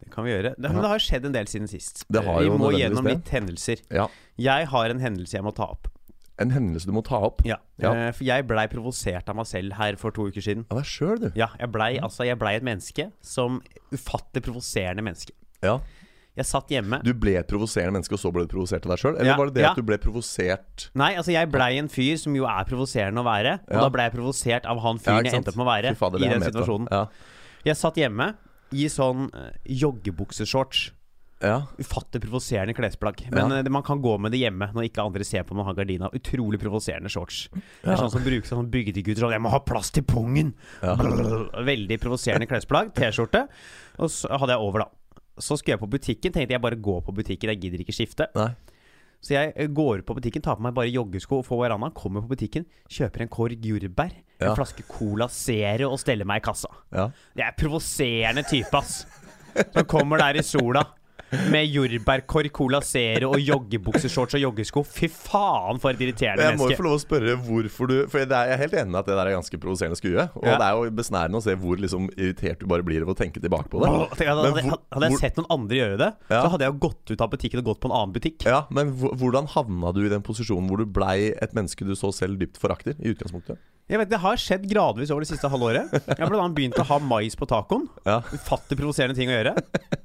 Det 0.02 0.10
kan 0.12 0.24
vi 0.26 0.32
gjøre. 0.32 0.56
Det, 0.58 0.72
men 0.72 0.82
det 0.82 0.90
har 0.90 0.98
skjedd 1.00 1.26
en 1.26 1.32
del 1.32 1.46
siden 1.46 1.68
sist. 1.70 2.06
Vi 2.10 2.20
må 2.20 2.72
gjennom 2.74 3.06
litt 3.06 3.30
hendelser. 3.30 3.82
Ja. 3.92 4.08
Jeg 4.38 4.66
har 4.68 4.90
en 4.90 5.00
hendelse 5.00 5.34
jeg 5.38 5.44
må 5.44 5.54
ta 5.54 5.64
opp. 5.66 5.88
En 6.42 6.52
hendelse 6.56 6.90
du 6.90 6.94
må 6.96 7.04
ta 7.06 7.20
opp. 7.28 7.44
Ja. 7.48 7.58
Ja. 7.82 7.94
Eh, 7.94 8.12
For 8.18 8.26
jeg 8.28 8.48
blei 8.50 8.68
provosert 8.72 9.30
av 9.32 9.38
meg 9.40 9.48
selv 9.50 9.74
her 9.80 9.96
for 10.02 10.12
to 10.16 10.28
uker 10.32 10.42
siden. 10.44 10.66
Av 10.72 10.78
deg 10.82 10.90
sjøl, 10.90 11.18
du. 11.22 11.30
Ja, 11.40 11.52
jeg 11.60 11.72
blei 11.72 11.96
altså, 12.02 12.26
jeg 12.28 12.40
blei 12.42 12.56
et 12.60 12.64
menneske 12.68 13.12
som 13.22 13.62
Ufattelig 13.92 14.44
provoserende 14.46 15.04
menneske. 15.04 15.34
Ja. 15.62 15.80
Jeg 16.40 16.46
satt 16.48 16.70
hjemme 16.72 17.02
Du 17.04 17.10
ble 17.14 17.34
et 17.36 17.48
provoserende 17.50 17.98
menneske, 17.98 18.16
og 18.16 18.22
så 18.22 18.30
ble 18.32 18.46
du 18.46 18.52
provosert 18.54 18.86
av 18.88 18.94
deg 18.94 19.02
sjøl? 19.02 19.18
Eller 19.20 19.34
Ja, 19.34 19.38
var 19.38 19.50
det 19.50 19.56
det 19.58 19.66
ja. 19.66 19.72
at 19.74 19.80
du 19.82 19.84
ble 19.84 19.98
provosert 20.00 20.86
Nei, 20.96 21.10
altså 21.20 21.34
jeg 21.34 21.50
blei 21.52 21.74
en 21.82 21.90
fyr 21.92 22.16
som 22.22 22.38
jo 22.38 22.46
er 22.48 22.64
provoserende 22.70 23.20
å 23.20 23.26
være. 23.28 23.58
Og 23.68 23.76
Ja. 23.76 23.82
da 23.84 23.90
blei 23.92 24.06
jeg 24.08 24.14
provosert 24.16 24.66
av 24.66 24.80
han 24.80 24.98
fyren 25.04 25.26
jeg 25.28 25.36
endte 25.42 25.52
opp 25.52 25.58
med 25.60 25.68
å 25.68 25.72
være 25.74 25.92
fader, 26.00 26.24
i 26.24 26.30
er 26.30 26.40
den 26.40 26.46
situasjonen. 26.48 26.88
Ja. 26.90 27.02
Jeg 27.68 27.76
satt 27.76 28.00
hjemme 28.00 28.30
i 28.72 28.88
sånn 28.88 29.28
uh, 29.36 29.52
joggebukseshorts. 29.68 30.92
Ja. 31.42 31.58
Ufattelig 31.82 32.22
provoserende 32.28 32.74
klesplagg. 32.78 33.24
Men 33.32 33.50
Ja. 33.52 33.58
eh, 33.60 33.70
man 33.70 33.84
kan 33.84 34.02
gå 34.02 34.18
med 34.20 34.32
det 34.32 34.40
hjemme 34.40 34.72
når 34.74 34.88
ikke 34.90 35.04
andre 35.06 35.24
ser 35.26 35.44
på 35.44 35.54
når 35.54 35.58
man 35.64 35.66
har 35.66 35.74
gardina. 35.80 36.10
Utrolig 36.14 36.60
provoserende 36.62 37.10
shorts. 37.10 37.50
Det 37.54 37.92
er 37.92 37.98
sånn 37.98 38.12
som 38.12 38.24
brukes 38.24 38.52
av 38.52 38.60
sånn 38.60 38.70
bygdegutter 38.72 39.22
sånn 39.26 39.32
'Jeg 39.32 39.42
må 39.42 39.50
ha 39.50 39.60
plass 39.60 39.90
til 39.92 40.04
pungen!' 40.04 40.54
Ja. 40.84 40.96
Veldig 40.96 42.00
provoserende 42.00 42.48
klesplagg. 42.48 42.94
T-skjorte. 42.94 43.48
Og 44.00 44.10
så 44.10 44.30
hadde 44.30 44.50
jeg 44.54 44.60
over, 44.60 44.80
da. 44.80 44.86
Så 45.40 45.58
skulle 45.58 45.78
jeg 45.78 45.80
på 45.80 45.90
butikken. 45.90 46.32
Tenkte 46.32 46.52
jeg 46.52 46.62
bare 46.62 46.76
går 46.76 47.02
på 47.04 47.14
butikken, 47.16 47.50
jeg 47.50 47.60
gidder 47.62 47.80
ikke 47.84 47.96
skifte. 47.96 48.28
Nei. 48.36 48.56
Så 49.22 49.30
jeg 49.36 49.54
eh, 49.56 49.68
går 49.68 50.02
på 50.02 50.16
butikken, 50.18 50.42
tar 50.42 50.56
på 50.56 50.62
meg 50.62 50.74
bare 50.74 50.90
joggesko, 50.92 51.40
og 51.40 51.46
får 51.46 51.70
veranda, 51.70 51.92
kommer 51.94 52.22
på 52.22 52.30
butikken, 52.36 52.66
kjøper 52.90 53.22
en 53.22 53.28
korg 53.30 53.62
jordbær, 53.62 54.12
Ja. 54.42 54.50
en 54.50 54.56
flaske 54.56 54.82
Cola 54.88 55.28
Zero 55.30 55.92
og 55.92 56.00
steller 56.00 56.26
meg 56.26 56.42
i 56.42 56.46
kassa. 56.52 56.68
Ja. 56.92 57.12
Det 57.36 57.44
er 57.46 57.52
provoserende 57.58 58.44
type, 58.50 58.74
ass. 58.74 59.06
Som 59.74 59.84
kommer 59.86 60.18
der 60.18 60.40
i 60.40 60.42
sola 60.42 60.84
med 61.52 61.68
jordbærkorg, 61.72 62.50
Cola 62.52 62.80
Zero 62.86 63.32
og 63.32 63.40
joggebukseshorts 63.40 64.36
og 64.38 64.42
joggesko. 64.44 64.84
Fy 64.88 65.08
faen, 65.12 65.80
for 65.82 65.92
et 65.94 66.02
irriterende 66.04 66.44
Jeg 66.50 66.58
må 66.60 66.70
jo 66.72 66.78
få 66.80 66.86
lov 66.88 66.98
å 66.98 67.02
spørre 67.04 67.36
hvorfor 67.46 67.88
du 67.92 67.96
For 68.12 68.26
det 68.26 68.36
jeg 68.36 68.56
er 68.56 68.62
helt 68.64 68.76
enig 68.82 68.96
i 68.96 69.00
at 69.02 69.08
det 69.12 69.16
der 69.18 69.32
er 69.32 69.36
ganske 69.38 69.60
provoserende 69.62 70.00
skue. 70.00 70.26
Og 70.36 70.46
Ja. 70.46 70.58
det 70.58 70.68
er 70.68 70.76
jo 70.76 70.92
besnærende 71.02 71.40
å 71.40 71.44
se 71.46 71.56
hvor 71.56 71.78
liksom 71.80 72.10
irritert 72.18 72.60
du 72.60 72.66
bare 72.68 72.84
blir 72.84 73.02
av 73.02 73.08
å 73.14 73.18
tenke 73.18 73.40
tilbake 73.42 73.70
på 73.72 73.80
det. 73.84 73.90
Åh, 73.90 74.08
tenk, 74.16 74.28
hadde, 74.28 74.52
hvor- 74.52 74.80
hadde 74.92 75.10
jeg 75.10 75.20
sett 75.20 75.38
noen 75.38 75.50
andre 75.50 75.78
gjøre 75.82 75.98
det, 75.98 76.12
Ja. 76.30 76.42
så 76.44 76.50
hadde 76.52 76.66
jeg 76.68 76.74
jo 76.74 76.80
gått 76.90 77.12
ut 77.12 77.22
av 77.22 77.30
butikken 77.32 77.60
og 77.60 77.66
gått 77.66 77.80
på 77.82 77.90
en 77.92 77.96
annen 77.98 78.14
butikk. 78.14 78.46
Ja, 78.46 78.66
Men 78.70 78.92
hvordan 78.94 79.48
havna 79.48 79.94
du 79.94 80.06
i 80.06 80.10
den 80.10 80.22
posisjonen 80.22 80.68
hvor 80.70 80.78
du 80.78 80.86
blei 80.86 81.34
et 81.42 81.54
menneske 81.54 81.86
du 81.86 81.94
så 81.96 82.12
selv 82.14 82.38
dypt 82.40 82.58
forakter? 82.58 82.96
I 83.00 83.14
utgangspunktet 83.14 83.58
Jeg 83.92 84.00
vet, 84.00 84.12
Det 84.12 84.20
har 84.24 84.40
skjedd 84.40 84.68
gradvis 84.72 85.12
over 85.12 85.26
det 85.26 85.32
siste 85.34 85.50
halvåret. 85.52 85.92
Jeg 85.92 86.22
har 86.22 86.38
annet 86.38 86.56
begynt 86.56 86.78
å 86.80 86.86
ha 86.88 87.00
mais 87.04 87.36
på 87.36 87.48
tacoen. 87.50 87.90
Ja, 88.08 88.22
Ufattelig 88.32 88.80
provoserende 88.80 89.18
ting 89.18 89.32
å 89.32 89.36
gjøre. 89.36 89.52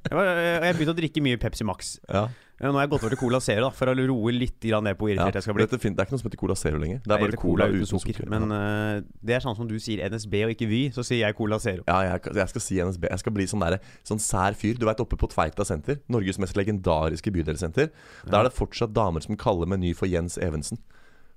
Jeg, 0.07 0.15
var, 0.15 0.27
jeg 0.39 0.65
har 0.65 0.77
begynt 0.79 0.91
å 0.93 0.97
drikke 0.99 1.23
mye 1.23 1.39
Pepsi 1.43 1.67
Max. 1.67 1.97
ja, 2.11 2.27
Nå 2.63 2.73
har 2.79 2.87
jeg 2.87 2.91
gått 2.95 3.05
over 3.05 3.13
til 3.13 3.21
Cola 3.21 3.41
Zero 3.45 3.67
da, 3.67 3.71
for 3.77 3.91
å 3.91 3.95
roe 3.95 4.33
litt 4.33 4.65
ned 4.65 4.97
på 4.99 5.07
hvor 5.07 5.13
ja. 5.13 5.27
jeg 5.35 5.45
skal 5.45 5.57
bli. 5.59 5.67
Det 5.69 5.77
er 5.77 5.93
ikke 5.93 6.15
noe 6.15 6.23
som 6.23 6.29
heter 6.31 6.41
Cola 6.41 6.57
Zero 6.59 6.81
lenger. 6.83 7.03
Det 7.05 7.15
er 7.15 7.23
bare 7.25 7.41
cola, 7.41 7.67
Cola, 7.67 7.83
uten 7.83 7.91
sukker. 7.91 8.21
Men 8.33 8.47
uh, 8.55 9.03
det 9.21 9.37
er 9.37 9.45
sånn 9.45 9.59
som 9.59 9.69
du 9.69 9.77
sier 9.83 10.03
NSB 10.09 10.39
og 10.47 10.55
ikke 10.55 10.71
Vy, 10.71 10.81
så 10.97 11.05
sier 11.07 11.23
jeg 11.23 11.37
Cola 11.37 11.59
Zero. 11.63 11.85
Ja, 11.87 11.99
jeg, 12.07 12.23
jeg 12.41 12.55
skal 12.55 12.65
si 12.65 12.81
NSB. 12.81 13.07
Jeg 13.13 13.23
skal 13.23 13.37
bli 13.37 13.47
sånn, 13.51 13.67
der, 13.67 13.93
sånn 14.09 14.23
sær 14.23 14.57
fyr. 14.59 14.81
Du 14.81 14.87
veit 14.89 15.03
oppe 15.05 15.19
på 15.21 15.31
Tveita 15.31 15.69
senter, 15.69 16.01
Norges 16.11 16.41
mest 16.43 16.59
legendariske 16.59 17.35
bydelsenter. 17.35 17.93
Da 18.25 18.41
er 18.41 18.49
det 18.49 18.57
fortsatt 18.57 18.97
damer 18.97 19.27
som 19.27 19.39
kaller 19.39 19.69
Meny 19.69 19.93
for 19.99 20.11
Jens 20.11 20.41
Evensen. 20.41 20.81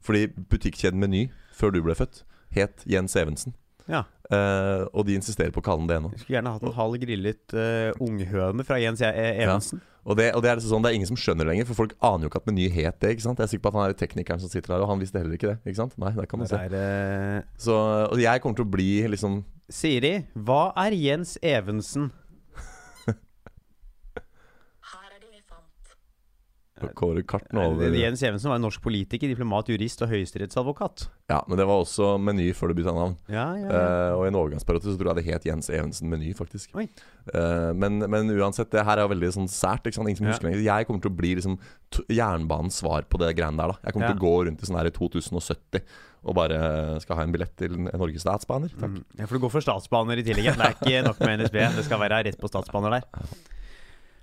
Fordi 0.06 0.30
butikkjeden 0.54 1.04
Meny, 1.04 1.28
før 1.52 1.76
du 1.76 1.82
ble 1.84 1.98
født, 2.00 2.24
het 2.56 2.84
Jens 2.90 3.16
Evensen. 3.20 3.54
Ja. 3.90 4.04
Uh, 4.30 4.86
og 4.94 5.08
de 5.08 5.16
insisterer 5.18 5.50
på 5.52 5.62
å 5.64 5.66
kalle 5.66 5.82
den 5.82 5.88
det 5.90 5.96
ennå. 5.98 6.10
Skulle 6.22 6.36
gjerne 6.38 6.52
hatt 6.54 6.66
en 6.70 6.76
halv 6.78 6.98
grillet 7.02 7.56
uh, 7.58 7.90
unghøne 8.06 8.66
fra 8.68 8.78
Jens 8.78 9.02
E- 9.02 9.10
E- 9.10 9.40
Evensen. 9.46 9.80
Og, 10.06 10.16
det, 10.18 10.28
og 10.38 10.42
det 10.46 10.50
er 10.52 10.56
liksom 10.60 10.72
sånn, 10.76 10.84
det 10.86 10.92
er 10.92 10.96
ingen 11.00 11.10
som 11.10 11.18
skjønner 11.20 11.44
det 11.46 11.52
lenger, 11.52 11.66
for 11.70 11.78
folk 11.82 11.96
aner 12.06 12.24
jo 12.26 12.30
ikke 12.32 12.40
at 12.44 12.46
Meny 12.50 12.68
het 12.72 13.00
det. 13.02 13.10
ikke 13.16 13.26
sant? 13.26 13.42
Jeg 13.42 13.48
er 13.50 13.52
sikker 13.52 13.66
på 13.66 13.72
at 13.74 13.78
han 13.80 13.90
er 13.92 13.98
teknikeren 14.00 14.40
som 14.42 14.50
sitter 14.50 14.76
der, 14.76 14.84
og 14.86 14.90
han 14.94 15.02
visste 15.02 15.20
heller 15.22 15.36
ikke 15.36 15.50
det. 15.52 15.58
ikke 15.66 15.80
sant? 15.82 15.98
Nei, 16.02 16.12
der 16.16 16.30
kan 16.30 16.40
man 16.40 16.48
Det 16.48 16.54
se. 16.54 16.62
er, 16.70 16.78
eh, 16.78 17.42
Så, 17.58 17.76
og 18.14 18.22
jeg 18.22 18.42
kommer 18.42 18.56
til 18.62 18.66
å 18.66 18.72
bli 18.78 18.88
liksom 19.12 19.42
Siri, 19.70 20.14
hva 20.38 20.62
er 20.86 20.96
Jens 20.98 21.36
Evensen? 21.46 22.08
Her 24.90 25.10
er 25.10 25.20
det 25.20 25.30
elefant. 25.30 25.94
Kåre 26.98 27.24
Karten 27.28 27.58
nå 27.58 27.66
over 27.74 27.96
Jens 28.00 28.24
Evensen 28.26 28.52
var 28.52 28.60
en 28.60 28.66
norsk 28.68 28.82
politiker, 28.84 29.32
diplomat, 29.32 29.70
jurist 29.72 30.04
og 30.06 30.12
høyesterettsadvokat. 30.14 31.06
Ja, 31.32 31.42
men 31.48 31.60
det 31.60 31.68
var 31.70 31.84
også 31.84 32.16
Meny 32.22 32.50
før 32.58 32.72
du 32.72 32.80
bytta 32.80 32.96
navn. 32.96 33.16
Ja, 33.28 33.48
ja, 33.60 33.68
ja. 33.68 33.84
Uh, 33.84 34.18
og 34.18 34.26
i 34.26 34.32
en 34.32 34.40
overgangsperiode 34.40 34.88
så 34.88 34.98
tror 34.98 35.12
jeg 35.12 35.20
det 35.22 35.28
het 35.30 35.48
Jens 35.50 35.70
Evensen 35.70 36.12
Meny, 36.12 36.34
faktisk. 36.38 36.76
Eh, 36.80 37.72
men, 37.78 38.00
men 38.10 38.32
uansett, 38.34 38.72
det 38.74 38.86
her 38.88 38.98
er 38.98 39.06
jo 39.06 39.14
veldig 39.14 39.32
sånn 39.36 39.50
sært. 39.52 39.86
Ikke 39.86 40.00
sant? 40.00 40.10
Ingen 40.10 40.22
som 40.22 40.30
husker 40.32 40.50
lenger. 40.50 40.66
Jeg 40.66 40.90
kommer 40.90 41.04
til 41.04 41.12
å 41.14 41.20
bli 41.20 41.34
liksom 41.40 41.58
jernbanens 42.10 42.80
svar 42.82 43.08
på 43.10 43.22
det 43.22 43.34
greiene 43.38 43.60
der. 43.60 43.74
da 43.74 43.90
Jeg 43.90 43.96
kommer 43.96 44.14
til 44.14 44.22
å 44.22 44.26
gå 44.26 44.36
rundt 44.48 44.64
i 44.64 44.70
sånn 44.70 44.80
her 44.80 44.90
i 44.90 44.96
2070 44.96 45.84
og 46.20 46.36
bare 46.36 46.58
skal 47.00 47.16
ha 47.16 47.24
en 47.24 47.32
billett 47.32 47.54
til 47.60 47.78
Norges 47.80 48.26
Statsbaner. 48.26 48.74
Takk. 48.76 48.98
Mm. 48.98 49.04
Ja, 49.22 49.28
for 49.28 49.38
du 49.38 49.44
går 49.46 49.54
for 49.54 49.64
statsbaner 49.64 50.20
i 50.20 50.26
tillegg. 50.28 50.50
Det 50.52 50.66
er 50.66 50.76
ikke 50.76 51.04
nok 51.08 51.22
med 51.24 51.46
NSB. 51.46 51.60
Det 51.78 51.86
skal 51.88 52.02
være 52.02 52.24
rett 52.28 52.40
på 52.42 52.50
statsbaner 52.52 52.98
der. 52.98 53.30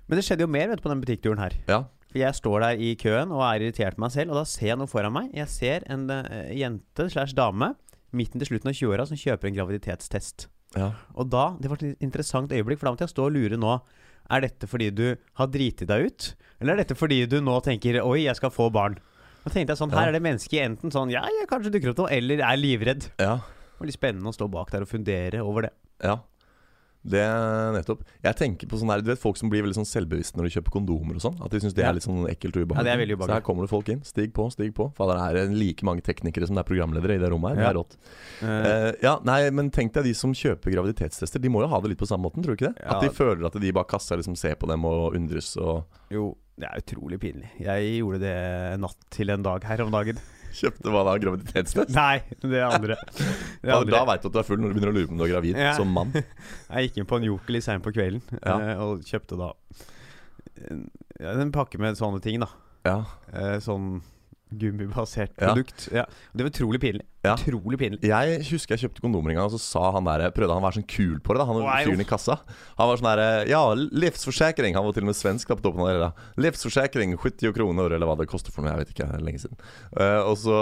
Men 0.07 0.19
det 0.19 0.25
skjedde 0.27 0.45
jo 0.45 0.51
mer 0.51 0.69
vet 0.71 0.83
på 0.83 0.91
den 0.91 1.01
butikkturen 1.03 1.41
her. 1.41 1.57
Ja. 1.67 1.81
Jeg 2.15 2.33
står 2.37 2.61
der 2.63 2.79
i 2.79 2.93
køen 2.95 3.31
og 3.35 3.41
er 3.43 3.59
irritert 3.65 3.97
på 3.97 4.01
meg 4.05 4.11
selv, 4.13 4.31
og 4.31 4.39
da 4.39 4.43
ser 4.47 4.67
jeg 4.71 4.77
noe 4.79 4.87
foran 4.87 5.13
meg. 5.13 5.31
Jeg 5.35 5.47
ser 5.51 5.83
en 5.91 6.09
eh, 6.09 6.53
jente 6.55 7.09
slash 7.11 7.35
dame 7.35 7.73
midten 8.15 8.39
til 8.39 8.47
slutten 8.53 8.71
av 8.71 8.77
20-åra 8.79 9.05
som 9.09 9.19
kjøper 9.19 9.49
en 9.49 9.57
graviditetstest. 9.57 10.47
ja. 10.75 10.91
Og 11.15 11.29
da, 11.29 11.57
Det 11.59 11.69
var 11.69 11.83
et 11.83 11.97
interessant 12.01 12.51
øyeblikk, 12.51 12.79
for 12.79 12.87
da 12.87 12.91
måtte 12.95 13.05
jeg 13.07 13.15
stå 13.15 13.25
og 13.27 13.35
lure 13.35 13.57
nå. 13.59 13.79
Er 14.29 14.41
dette 14.43 14.67
fordi 14.67 14.89
du 14.91 15.15
har 15.39 15.47
driti 15.47 15.85
deg 15.87 16.07
ut, 16.07 16.35
eller 16.59 16.73
er 16.73 16.77
dette 16.83 16.95
fordi 16.95 17.25
du 17.27 17.39
nå 17.41 17.59
tenker 17.63 18.01
'oi, 18.01 18.23
jeg 18.25 18.35
skal 18.35 18.49
få 18.51 18.69
barn'? 18.71 18.97
Da 19.45 19.49
tenkte 19.51 19.71
jeg 19.71 19.77
sånn, 19.79 19.91
Ja. 19.91 19.99
Her 19.99 20.07
er 20.09 20.11
det 20.13 20.21
mennesket 20.23 20.65
enten 20.65 20.91
sånn 20.91 21.11
'ja, 21.11 21.21
jeg 21.23 21.47
kanskje 21.47 21.71
dukker 21.71 21.89
opp 21.91 21.97
noe', 21.97 22.11
eller 22.11 22.39
er 22.39 22.57
livredd. 22.57 23.09
ja. 23.19 23.37
Det 23.37 23.79
var 23.79 23.85
litt 23.87 23.99
spennende 23.99 24.27
å 24.27 24.33
stå 24.33 24.49
bak 24.49 24.71
der 24.71 24.81
og 24.81 24.87
fundere 24.89 25.39
over 25.45 25.61
det. 25.61 25.71
Ja. 26.03 26.17
Det 27.07 27.23
nettopp. 27.77 28.01
Jeg 28.25 28.37
tenker 28.39 28.69
på 28.69 28.79
sånn 28.81 28.91
her 28.91 29.03
Du 29.05 29.11
vet 29.11 29.21
folk 29.21 29.39
som 29.39 29.51
blir 29.51 29.63
veldig 29.63 29.77
sånn 29.79 29.87
selvbevisste 29.87 30.39
når 30.39 30.49
de 30.49 30.53
kjøper 30.57 30.73
kondomer 30.75 31.19
og 31.19 31.23
sånn? 31.23 31.37
At 31.43 31.53
de 31.53 31.61
syns 31.63 31.75
det 31.77 31.85
er 31.87 31.95
litt 31.95 32.05
sånn 32.05 32.25
ekkelt 32.31 32.59
og 32.59 32.67
ubehagelig. 32.67 33.15
Ja, 33.15 33.19
Så 33.23 33.37
her 33.37 33.45
kommer 33.47 33.67
det 33.67 33.71
folk 33.71 33.91
inn. 33.93 34.01
Stig 34.07 34.33
på, 34.35 34.49
stig 34.53 34.73
på. 34.77 34.89
Fader, 34.97 35.21
det 35.35 35.45
er 35.45 35.55
like 35.55 35.87
mange 35.87 36.03
teknikere 36.05 36.49
som 36.49 36.57
det 36.57 36.65
er 36.65 36.69
programledere 36.69 37.17
i 37.17 37.21
det 37.23 37.31
rommet 37.31 37.55
her. 37.55 37.61
Det 37.61 37.69
er 37.69 37.77
rått. 37.79 37.97
Uh, 38.41 38.91
ja, 39.03 39.17
nei, 39.27 39.39
men 39.55 39.71
tenk 39.73 39.95
deg 39.95 40.09
de 40.09 40.15
som 40.17 40.35
kjøper 40.35 40.75
graviditetstester. 40.75 41.41
De 41.43 41.51
må 41.53 41.63
jo 41.63 41.71
ha 41.71 41.81
det 41.83 41.93
litt 41.93 42.01
på 42.01 42.09
samme 42.09 42.27
måten, 42.27 42.45
tror 42.45 42.55
du 42.55 42.59
ikke 42.59 42.71
det? 42.73 42.83
Ja. 42.83 42.97
At 42.97 43.05
de 43.05 43.13
føler 43.13 43.47
at 43.47 43.57
de 43.61 43.75
bak 43.75 43.89
kassa 43.91 44.19
liksom 44.19 44.35
ser 44.39 44.59
på 44.59 44.69
dem 44.69 44.85
og 44.87 45.15
undres 45.17 45.55
og 45.57 45.85
jo, 46.13 46.31
det 46.57 46.69
er 46.69 46.81
utrolig 46.81 47.19
pinlig. 47.21 47.49
Jeg 47.61 47.97
gjorde 47.99 48.21
det 48.23 48.37
natt 48.81 48.99
til 49.13 49.29
en 49.33 49.43
dag 49.45 49.65
her 49.67 49.83
om 49.83 49.91
dagen. 49.93 50.19
Kjøpte 50.57 50.89
hva 50.93 51.01
da? 51.07 51.13
Graviditetstest? 51.21 51.91
Nei, 51.95 52.21
det 52.41 52.61
andre. 52.63 52.95
Det 53.67 53.73
andre. 53.73 53.91
da 53.91 54.03
veit 54.07 54.21
du 54.23 54.27
at 54.29 54.33
du 54.33 54.39
er 54.39 54.45
full 54.47 54.59
når 54.61 54.71
du 54.71 54.77
begynner 54.77 54.93
å 54.93 54.95
lure 54.95 55.07
på 55.09 55.15
om 55.15 55.19
du 55.19 55.25
er 55.25 55.31
gravid 55.33 55.57
Ja. 55.59 55.73
som 55.75 55.89
mann. 55.91 56.13
Jeg 56.71 56.87
gikk 56.87 56.97
inn 57.01 57.09
på 57.09 57.17
en 57.19 57.25
Joker 57.27 57.53
litt 57.57 57.65
seint 57.65 57.83
på 57.83 57.91
kvelden 57.95 58.21
Ja. 58.43 58.55
eh, 58.57 58.81
og 58.85 59.01
kjøpte 59.07 59.37
da 59.39 59.51
en, 60.71 60.85
en 61.19 61.51
pakke 61.53 61.77
med 61.81 61.97
sånne 61.99 62.21
ting, 62.23 62.39
da. 62.41 62.47
Ja. 62.87 62.97
Eh, 63.33 63.57
sånn 63.63 63.99
gummibasert 64.49 65.33
produkt. 65.35 65.87
Ja. 65.93 66.05
Det 66.33 66.45
var 66.45 66.51
utrolig 66.51 66.79
pinlig. 66.81 67.05
Ja. 67.25 67.33
Utrolig 67.35 67.79
pinlig. 67.79 67.99
Jeg 68.07 68.39
husker 68.47 68.75
jeg 68.75 68.85
kjøpte 68.85 69.03
kondomer 69.03 69.33
en 69.33 69.39
gang, 69.39 69.49
og 69.49 69.55
så 69.55 69.59
sa 69.61 69.91
han 69.95 70.07
der 70.07 70.23
prøvde 70.35 70.55
han 70.55 70.63
å 70.63 70.67
være 70.67 70.79
sånn 70.79 70.87
kul 70.87 71.19
på 71.23 71.35
det. 71.35 71.41
da 71.41 71.47
Han 71.49 71.61
nei, 71.65 71.81
fyren 71.87 72.03
i 72.03 72.07
kassa. 72.07 72.37
Han 72.79 72.91
var 72.91 73.01
sånn 73.01 73.09
der 73.09 73.51
Ja, 73.51 73.61
livsforsikring. 73.75 74.77
Han 74.77 74.87
var 74.87 74.95
til 74.95 75.05
og 75.07 75.11
med 75.11 75.19
svensk 75.19 75.51
da 75.51 75.59
på 75.59 75.67
toppen 75.67 75.83
av 75.83 75.91
det. 75.91 76.07
da 76.07 76.43
Livsforsikring, 76.47 77.15
70 77.19 77.55
kroner, 77.57 77.97
eller 77.97 78.09
hva 78.09 78.17
det 78.21 78.29
koster 78.31 78.55
for 78.55 78.63
noe. 78.63 78.75
Jeg 78.75 78.85
vet 78.85 78.95
ikke, 78.95 79.09
lenge 79.23 79.43
siden. 79.43 79.59
Uh, 79.91 80.21
og, 80.23 80.35
så, 80.41 80.59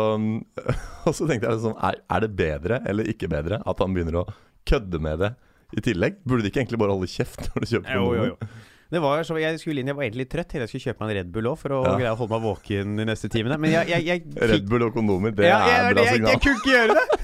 og 1.07 1.17
så 1.17 1.29
tenkte 1.29 1.51
jeg 1.51 1.65
sånn 1.65 1.79
er, 1.85 2.01
er 2.09 2.25
det 2.25 2.31
bedre 2.37 2.81
eller 2.89 3.11
ikke 3.11 3.29
bedre 3.31 3.61
at 3.61 3.83
han 3.83 3.95
begynner 3.95 4.23
å 4.23 4.29
kødde 4.65 5.01
med 5.03 5.21
det 5.21 5.35
i 5.75 5.83
tillegg? 5.85 6.23
Burde 6.25 6.45
de 6.45 6.53
ikke 6.53 6.63
egentlig 6.63 6.81
bare 6.81 6.95
holde 6.95 7.11
kjeft 7.11 7.51
når 7.51 7.61
du 7.61 7.71
kjøper 7.75 7.91
kondomer? 7.91 8.23
Jo, 8.23 8.31
jo, 8.31 8.39
jo. 8.39 8.73
Det 8.95 9.01
var 9.03 9.25
så 9.27 9.35
Jeg 9.41 9.59
skulle 9.59 9.81
inn, 9.83 9.89
jeg 9.91 9.97
var 9.97 10.05
egentlig 10.07 10.27
trøtt. 10.31 10.53
Jeg 10.55 10.69
skulle 10.71 10.85
kjøpe 10.87 11.03
meg 11.03 11.11
en 11.11 11.17
Red 11.19 11.31
Bull 11.35 11.49
òg 11.51 11.57
for 11.59 11.75
å 11.75 11.81
Ja. 11.83 11.95
greie 11.99 12.13
å 12.13 12.19
holde 12.21 12.37
meg 12.37 12.45
våken 12.47 12.95
de 13.01 13.05
neste 13.11 13.27
timene. 13.33 13.57
Men 13.59 13.73
jeg, 13.75 13.89
jeg, 13.91 14.05
jeg, 14.07 14.23
Red 14.53 14.69
Bull 14.71 14.85
og 14.87 14.93
kondomer, 14.95 15.35
det 15.35 15.49
ja, 15.49 15.59
er 15.67 15.93
bra 15.97 16.05
signal. 16.07 16.31
jeg 16.31 16.41
kunne 16.45 16.61
ikke 16.63 16.75
gjøre 16.77 16.95
det! 17.01 17.07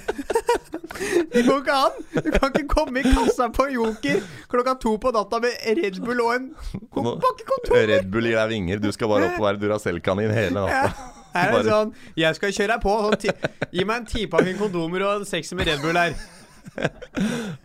Det 1.32 1.42
går 1.48 1.62
ikke 1.63 1.74
an! 1.74 1.96
Du 2.13 2.28
kan 2.36 2.51
ikke 2.51 2.68
komme 2.70 3.00
i 3.00 3.04
kassa 3.08 3.48
på 3.56 3.63
Joker 3.72 4.20
klokka 4.51 4.74
to 4.84 4.92
på 5.01 5.10
natta 5.16 5.40
med 5.42 5.56
Red 5.80 5.98
Bull 6.04 6.20
og 6.22 6.34
en 6.36 6.50
pakke 6.92 7.48
kondomer. 7.48 7.88
Red 7.90 8.12
Bull 8.13 8.28
gir 8.28 8.36
deg 8.38 8.51
vinger. 8.51 8.82
Du 8.84 8.90
skal 8.94 9.10
bare 9.10 9.30
opp 9.32 9.40
og 9.40 9.48
være 9.48 9.62
Duracell-kanin 9.63 10.34
hele 10.36 10.66
Ja. 10.68 10.84
natta. 10.84 11.08
Her 11.34 11.56
er 11.56 11.63
det 11.63 11.72
sånn 11.72 11.94
Jeg 12.20 12.36
skal 12.38 12.51
kjøre 12.60 12.75
deg 12.75 12.84
på. 12.84 12.94
Sånn, 13.08 13.72
gi 13.72 13.88
meg 13.88 14.01
en 14.04 14.08
tipakke 14.12 14.54
kondomer 14.60 15.08
og 15.08 15.22
en 15.24 15.30
sekser 15.32 15.58
med 15.58 15.72
Red 15.72 15.82
Bull 15.82 15.98
her. 15.98 16.13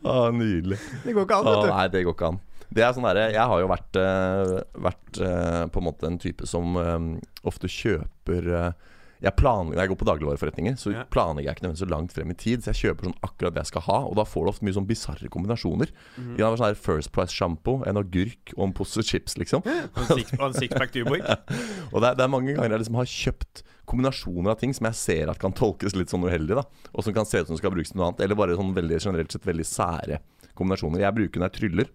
Å, 0.07 0.17
nydelig. 0.33 0.79
Det 1.05 1.13
går 1.19 1.27
ikke 1.27 1.41
an, 1.43 1.51
vet 1.51 1.65
du. 1.67 1.71
nei, 1.75 1.87
det 1.93 2.05
går 2.07 2.15
ikke 2.17 2.31
an. 2.31 2.41
Det 2.75 2.83
er 2.83 2.93
sånn 2.93 3.07
der, 3.07 3.31
Jeg 3.33 3.47
har 3.47 3.61
jo 3.61 3.69
vært, 3.71 3.97
eh, 3.97 4.63
vært 4.75 5.21
eh, 5.23 5.67
på 5.73 5.79
en 5.81 5.85
måte 5.87 6.07
en 6.07 6.19
type 6.19 6.47
som 6.47 6.77
eh, 6.77 7.21
ofte 7.45 7.69
kjøper 7.71 8.75
jeg 9.23 9.33
planlegger, 9.33 9.77
Når 9.77 9.81
jeg 9.83 9.89
går 9.89 9.97
på 9.97 10.07
dagligvareforretninger, 10.11 10.75
så 10.77 10.93
Ja. 10.93 11.05
planlegger 11.09 11.49
jeg 11.49 11.57
ikke 11.57 11.65
nødvendigvis 11.65 11.87
så 11.87 11.89
langt 11.89 12.13
frem 12.13 12.31
i 12.31 12.35
tid. 12.37 12.61
Så 12.61 12.73
jeg 12.75 12.81
kjøper 12.83 13.05
sånn 13.09 13.21
akkurat 13.25 13.55
det 13.55 13.63
jeg 13.65 13.71
skal 13.73 13.83
ha, 13.89 13.99
og 14.05 14.15
da 14.15 14.25
får 14.25 14.45
du 14.45 14.51
ofte 14.51 14.65
mye 14.67 14.77
sånn 14.77 14.87
bisarre 14.87 15.29
kombinasjoner. 15.33 15.89
Mm 16.19 16.37
-hmm. 16.37 16.43
har 16.45 16.57
sånn 16.57 16.67
her 16.69 16.75
First 16.75 17.13
Price-sjampo, 17.13 17.83
en 17.87 17.97
agurk 17.97 18.53
og 18.59 18.65
en 18.67 18.73
pose 18.75 19.03
chips, 19.03 19.39
liksom. 19.39 19.63
Og 19.65 19.99
en 20.11 20.19
six- 20.19 20.59
sixpack 20.61 20.93
Tuborg. 20.93 21.23
Og 21.95 22.03
det 22.03 22.11
er, 22.11 22.15
det 22.15 22.25
er 22.25 22.29
mange 22.29 22.55
ganger 22.55 22.71
jeg 22.71 22.79
liksom 22.81 22.95
har 22.97 23.05
kjøpt 23.07 23.63
kombinasjoner 23.87 24.51
av 24.51 24.59
ting 24.59 24.75
som 24.75 24.85
jeg 24.85 24.95
ser 24.95 25.31
at 25.31 25.39
kan 25.39 25.53
tolkes 25.53 25.97
litt 25.97 26.11
sånn 26.11 26.23
uheldig, 26.25 26.55
da. 26.55 26.65
Og 26.95 27.03
som 27.03 27.15
kan 27.15 27.25
se 27.25 27.39
ut 27.41 27.47
som 27.47 27.57
skal 27.57 27.71
brukes 27.71 27.93
til 27.93 27.97
noe 28.01 28.09
annet. 28.13 28.21
Eller 28.21 28.35
bare 28.35 28.55
sånn 28.57 28.75
veldig 28.75 29.01
generelt 29.01 29.33
sett 29.33 29.47
veldig 29.47 29.65
sære 29.65 30.19
kombinasjoner. 30.55 31.01
Jeg 31.01 31.15
bruker 31.15 31.41
når 31.41 31.49
jeg 31.53 31.61
tryller, 31.61 31.89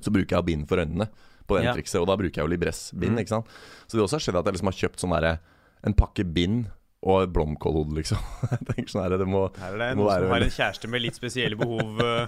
så 0.00 0.12
bruker 0.14 0.36
jeg 0.38 0.44
bind 0.48 0.68
for 0.68 0.76
øynene 0.82 1.08
på 1.48 1.56
den 1.58 1.64
Ja. 1.68 1.74
trikset. 1.74 2.00
Og 2.00 2.06
da 2.06 2.16
bruker 2.16 2.42
jeg 2.42 2.44
jo 2.44 2.52
Libress-bind, 2.56 3.14
Mm. 3.16 3.18
ikke 3.24 3.28
sant. 3.36 3.46
Så 3.88 3.96
det 3.96 4.02
også 4.04 4.18
har 4.18 4.24
skjedd 4.26 4.36
at 4.38 4.44
jeg 4.44 4.54
liksom 4.58 4.70
har 4.72 4.78
kjøpt 4.82 5.00
sånn 5.00 5.14
derre 5.16 5.38
en 5.84 5.94
pakke 5.94 6.24
bind 6.24 6.66
og 7.02 7.32
blomkålhode, 7.32 7.94
liksom. 7.94 8.18
jeg 8.50 8.66
tenker 8.74 8.90
sånn 8.90 9.02
her, 9.06 9.16
det 9.18 9.26
må 9.30 9.48
Her 9.56 9.74
er 9.74 9.78
det 9.78 9.96
må 9.96 10.02
noen 10.04 10.10
være 10.10 10.22
som 10.26 10.34
har 10.34 10.42
en 10.42 10.56
kjæreste 10.58 10.88
med 10.90 11.02
litt 11.02 11.14
spesielle 11.14 11.56
behov. 11.56 12.00
eh. 12.04 12.26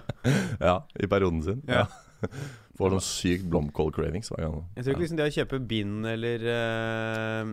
Ja, 0.60 0.76
i 0.98 1.06
perioden 1.10 1.42
sin. 1.42 1.62
Ja. 1.68 1.86
Ja. 2.22 2.28
Får 2.80 2.94
sånn 2.94 3.02
sykt 3.04 3.48
blomkål-cravings 3.50 4.30
hver 4.32 4.46
gang. 4.46 4.60
Jeg 4.76 4.84
tror 4.84 4.94
ikke 4.94 5.02
liksom 5.04 5.18
det 5.18 5.26
å 5.28 5.34
kjøpe 5.36 5.58
bind 5.68 6.06
eller 6.06 6.44
eh, 6.48 7.50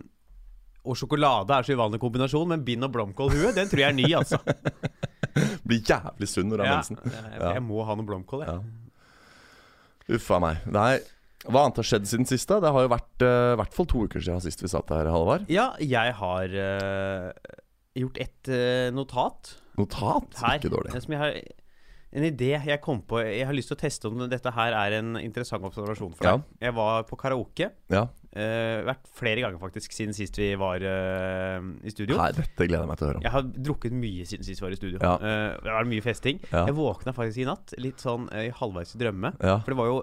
Og 0.88 0.96
sjokolade 0.96 1.52
er 1.52 1.64
så 1.68 1.76
uvanlig 1.76 2.00
kombinasjon, 2.00 2.48
men 2.48 2.64
bind 2.64 2.86
og 2.88 2.94
blomkålhue, 2.94 3.52
den 3.56 3.68
tror 3.68 3.82
jeg 3.82 3.90
er 3.92 3.98
ny, 3.98 4.08
altså. 4.16 4.40
Blir 5.68 5.82
jævlig 5.84 6.30
sunn 6.32 6.48
når 6.48 6.58
du 6.58 6.64
har 6.64 6.70
Ja, 6.70 6.78
mensen. 6.80 7.00
jeg, 7.12 7.42
jeg 7.58 7.64
må 7.66 7.84
ha 7.84 7.96
noe 8.00 8.08
blomkål, 8.08 8.46
jeg. 8.46 8.54
Ja. 8.56 8.87
Uff 10.16 10.32
a 10.32 10.40
meg. 10.40 10.64
Nei, 10.72 10.98
hva 11.48 11.66
annet 11.66 11.82
har 11.82 11.88
skjedd 11.88 12.08
siden 12.10 12.28
sist? 12.30 12.48
da? 12.50 12.62
Det 12.64 12.72
har 12.74 12.86
jo 12.86 12.92
vært 12.92 13.24
i 13.26 13.32
i 13.54 13.60
hvert 13.60 13.76
fall 13.76 13.88
to 13.92 14.04
uker 14.08 14.24
siden 14.24 14.44
sist 14.44 14.64
vi 14.64 14.72
satt 14.72 14.92
her, 14.96 15.10
Halvard. 15.12 15.48
Ja, 15.52 15.70
jeg 15.84 16.16
har 16.20 16.56
uh, 16.56 17.56
gjort 17.98 18.20
et 18.24 18.52
uh, 18.52 18.90
notat 18.96 19.56
Notat? 19.78 20.40
her. 20.42 20.58
Ikke 20.58 20.74
dårlig. 20.74 20.96
Som 21.04 21.14
jeg 21.14 21.22
har 21.22 21.36
En 22.16 22.24
idé 22.24 22.54
jeg 22.56 22.80
kom 22.82 23.02
på. 23.04 23.20
Jeg 23.20 23.46
har 23.50 23.56
lyst 23.56 23.68
til 23.72 23.76
å 23.76 23.82
teste 23.82 24.08
om 24.08 24.22
dette 24.32 24.52
her 24.56 24.76
er 24.80 24.96
en 25.02 25.18
interessant 25.20 25.66
observasjon 25.68 26.16
for 26.16 26.24
Ja. 26.26 26.38
deg. 26.38 26.46
Jeg 26.62 26.74
var 26.78 27.04
på 27.04 27.18
karaoke. 27.20 27.72
Ja. 27.92 28.08
Uh, 28.38 28.84
vært 28.86 29.08
flere 29.18 29.42
ganger 29.42 29.58
faktisk 29.58 29.92
siden 29.96 30.14
sist 30.14 30.36
vi 30.38 30.52
var 30.60 30.78
uh, 30.78 31.58
i 31.84 31.90
studio. 31.90 32.20
Nei, 32.20 32.30
dette 32.38 32.68
gleder 32.68 32.84
jeg 32.84 32.90
meg 32.92 33.00
til 33.00 33.08
å 33.08 33.10
høre 33.10 33.18
om. 33.18 33.24
Jeg 33.26 33.34
har 33.34 33.48
drukket 33.66 33.96
mye 33.98 34.28
siden 34.30 34.46
sist 34.46 34.62
vi 34.62 34.66
var 34.68 34.76
i 34.76 34.78
studio. 34.78 35.00
Ja. 35.02 35.14
Uh, 35.18 35.58
det 35.66 35.74
var 35.74 35.90
mye 35.90 36.06
festing. 36.06 36.40
Ja. 36.52 36.66
Jeg 36.70 36.78
våkna 36.78 37.16
faktisk 37.18 37.42
i 37.42 37.48
natt 37.50 37.74
litt 37.82 38.04
sånn 38.04 38.28
i 38.38 38.48
halvveis 38.54 38.94
i 38.94 39.02
drømme. 39.02 39.34
Ja. 39.42 39.58
For 39.66 39.74
det 39.74 39.80
var 39.82 39.92
jo 39.92 40.00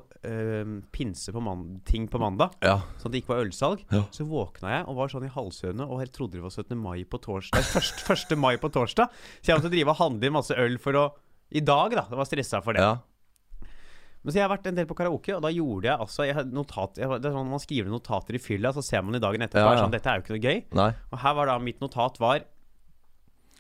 pinse 0.93 1.33
på 1.37 1.43
ting 1.89 2.09
på 2.09 2.19
mandag, 2.19 2.57
Ja. 2.65 2.81
sånn 2.99 3.13
at 3.13 3.13
det 3.15 3.23
ikke 3.23 3.35
var 3.37 3.45
ølsalg. 3.45 3.85
Ja. 3.93 4.03
Så 4.11 4.27
våkna 4.27 4.79
jeg 4.81 4.89
og 4.89 4.97
var 4.97 5.09
sånn 5.13 5.29
i 5.29 5.33
halvsøvne 5.33 5.87
og 5.89 6.03
trodde 6.13 6.41
det 6.41 6.43
var 6.43 6.51
17. 6.51 6.77
mai 6.77 7.05
på 7.05 7.21
torsdag. 7.23 7.63
Først, 8.09 8.33
1. 8.33 8.39
mai 8.41 8.57
på 8.57 8.73
torsdag. 8.73 9.13
Så 9.41 9.53
jeg 9.53 9.61
måtte 9.61 9.71
drive 9.71 9.95
og 9.95 10.01
handle 10.01 10.27
inn 10.27 10.35
masse 10.35 10.57
øl 10.59 10.79
for 10.83 10.93
å 10.99 11.05
I 11.53 11.61
dag, 11.61 11.91
da. 11.99 12.07
Jeg 12.11 12.19
var 12.19 12.29
stressa 12.29 12.63
for 12.65 12.73
det. 12.73 12.81
ja. 12.81 12.95
Men 14.25 14.33
så 14.33 14.39
jeg 14.39 14.47
har 14.47 14.55
vært 14.55 14.67
en 14.71 14.77
del 14.79 14.87
på 14.89 14.95
karaoke, 14.97 15.35
og 15.37 15.43
da 15.45 15.51
gjorde 15.53 15.85
jeg 15.85 16.01
altså 16.01 16.25
jeg, 16.25 16.47
notat, 16.49 16.97
jeg, 16.97 17.21
Det 17.21 17.29
er 17.29 17.35
sånn 17.35 17.51
Man 17.51 17.61
skriver 17.61 17.93
notater 17.93 18.39
i 18.39 18.41
fylla, 18.41 18.71
så 18.73 18.81
ser 18.81 19.03
man 19.05 19.19
i 19.19 19.21
dagen 19.21 19.45
etterpå. 19.45 19.61
Ja, 19.61 19.75
ja. 19.77 19.83
Sånn, 19.85 19.93
Dette 19.93 20.09
er 20.09 20.17
jo 20.17 20.25
ikke 20.25 20.33
noe 20.33 20.45
gøy. 20.47 20.63
Nei. 20.81 20.87
Og 21.13 21.19
her 21.21 21.35
var 21.37 21.51
da 21.53 21.59
mitt 21.61 21.83
notat 21.85 22.17
var 22.23 22.47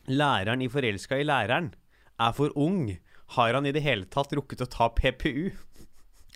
Læreren 0.08 0.64
i 0.64 0.68
Forelska 0.72 1.18
i 1.20 1.24
læreren 1.28 1.70
er 2.20 2.32
for 2.36 2.52
ung. 2.56 2.94
Har 3.36 3.54
han 3.56 3.68
i 3.68 3.72
det 3.76 3.82
hele 3.84 4.08
tatt 4.12 4.32
rukket 4.36 4.64
å 4.64 4.68
ta 4.72 4.88
PPU? 4.92 5.52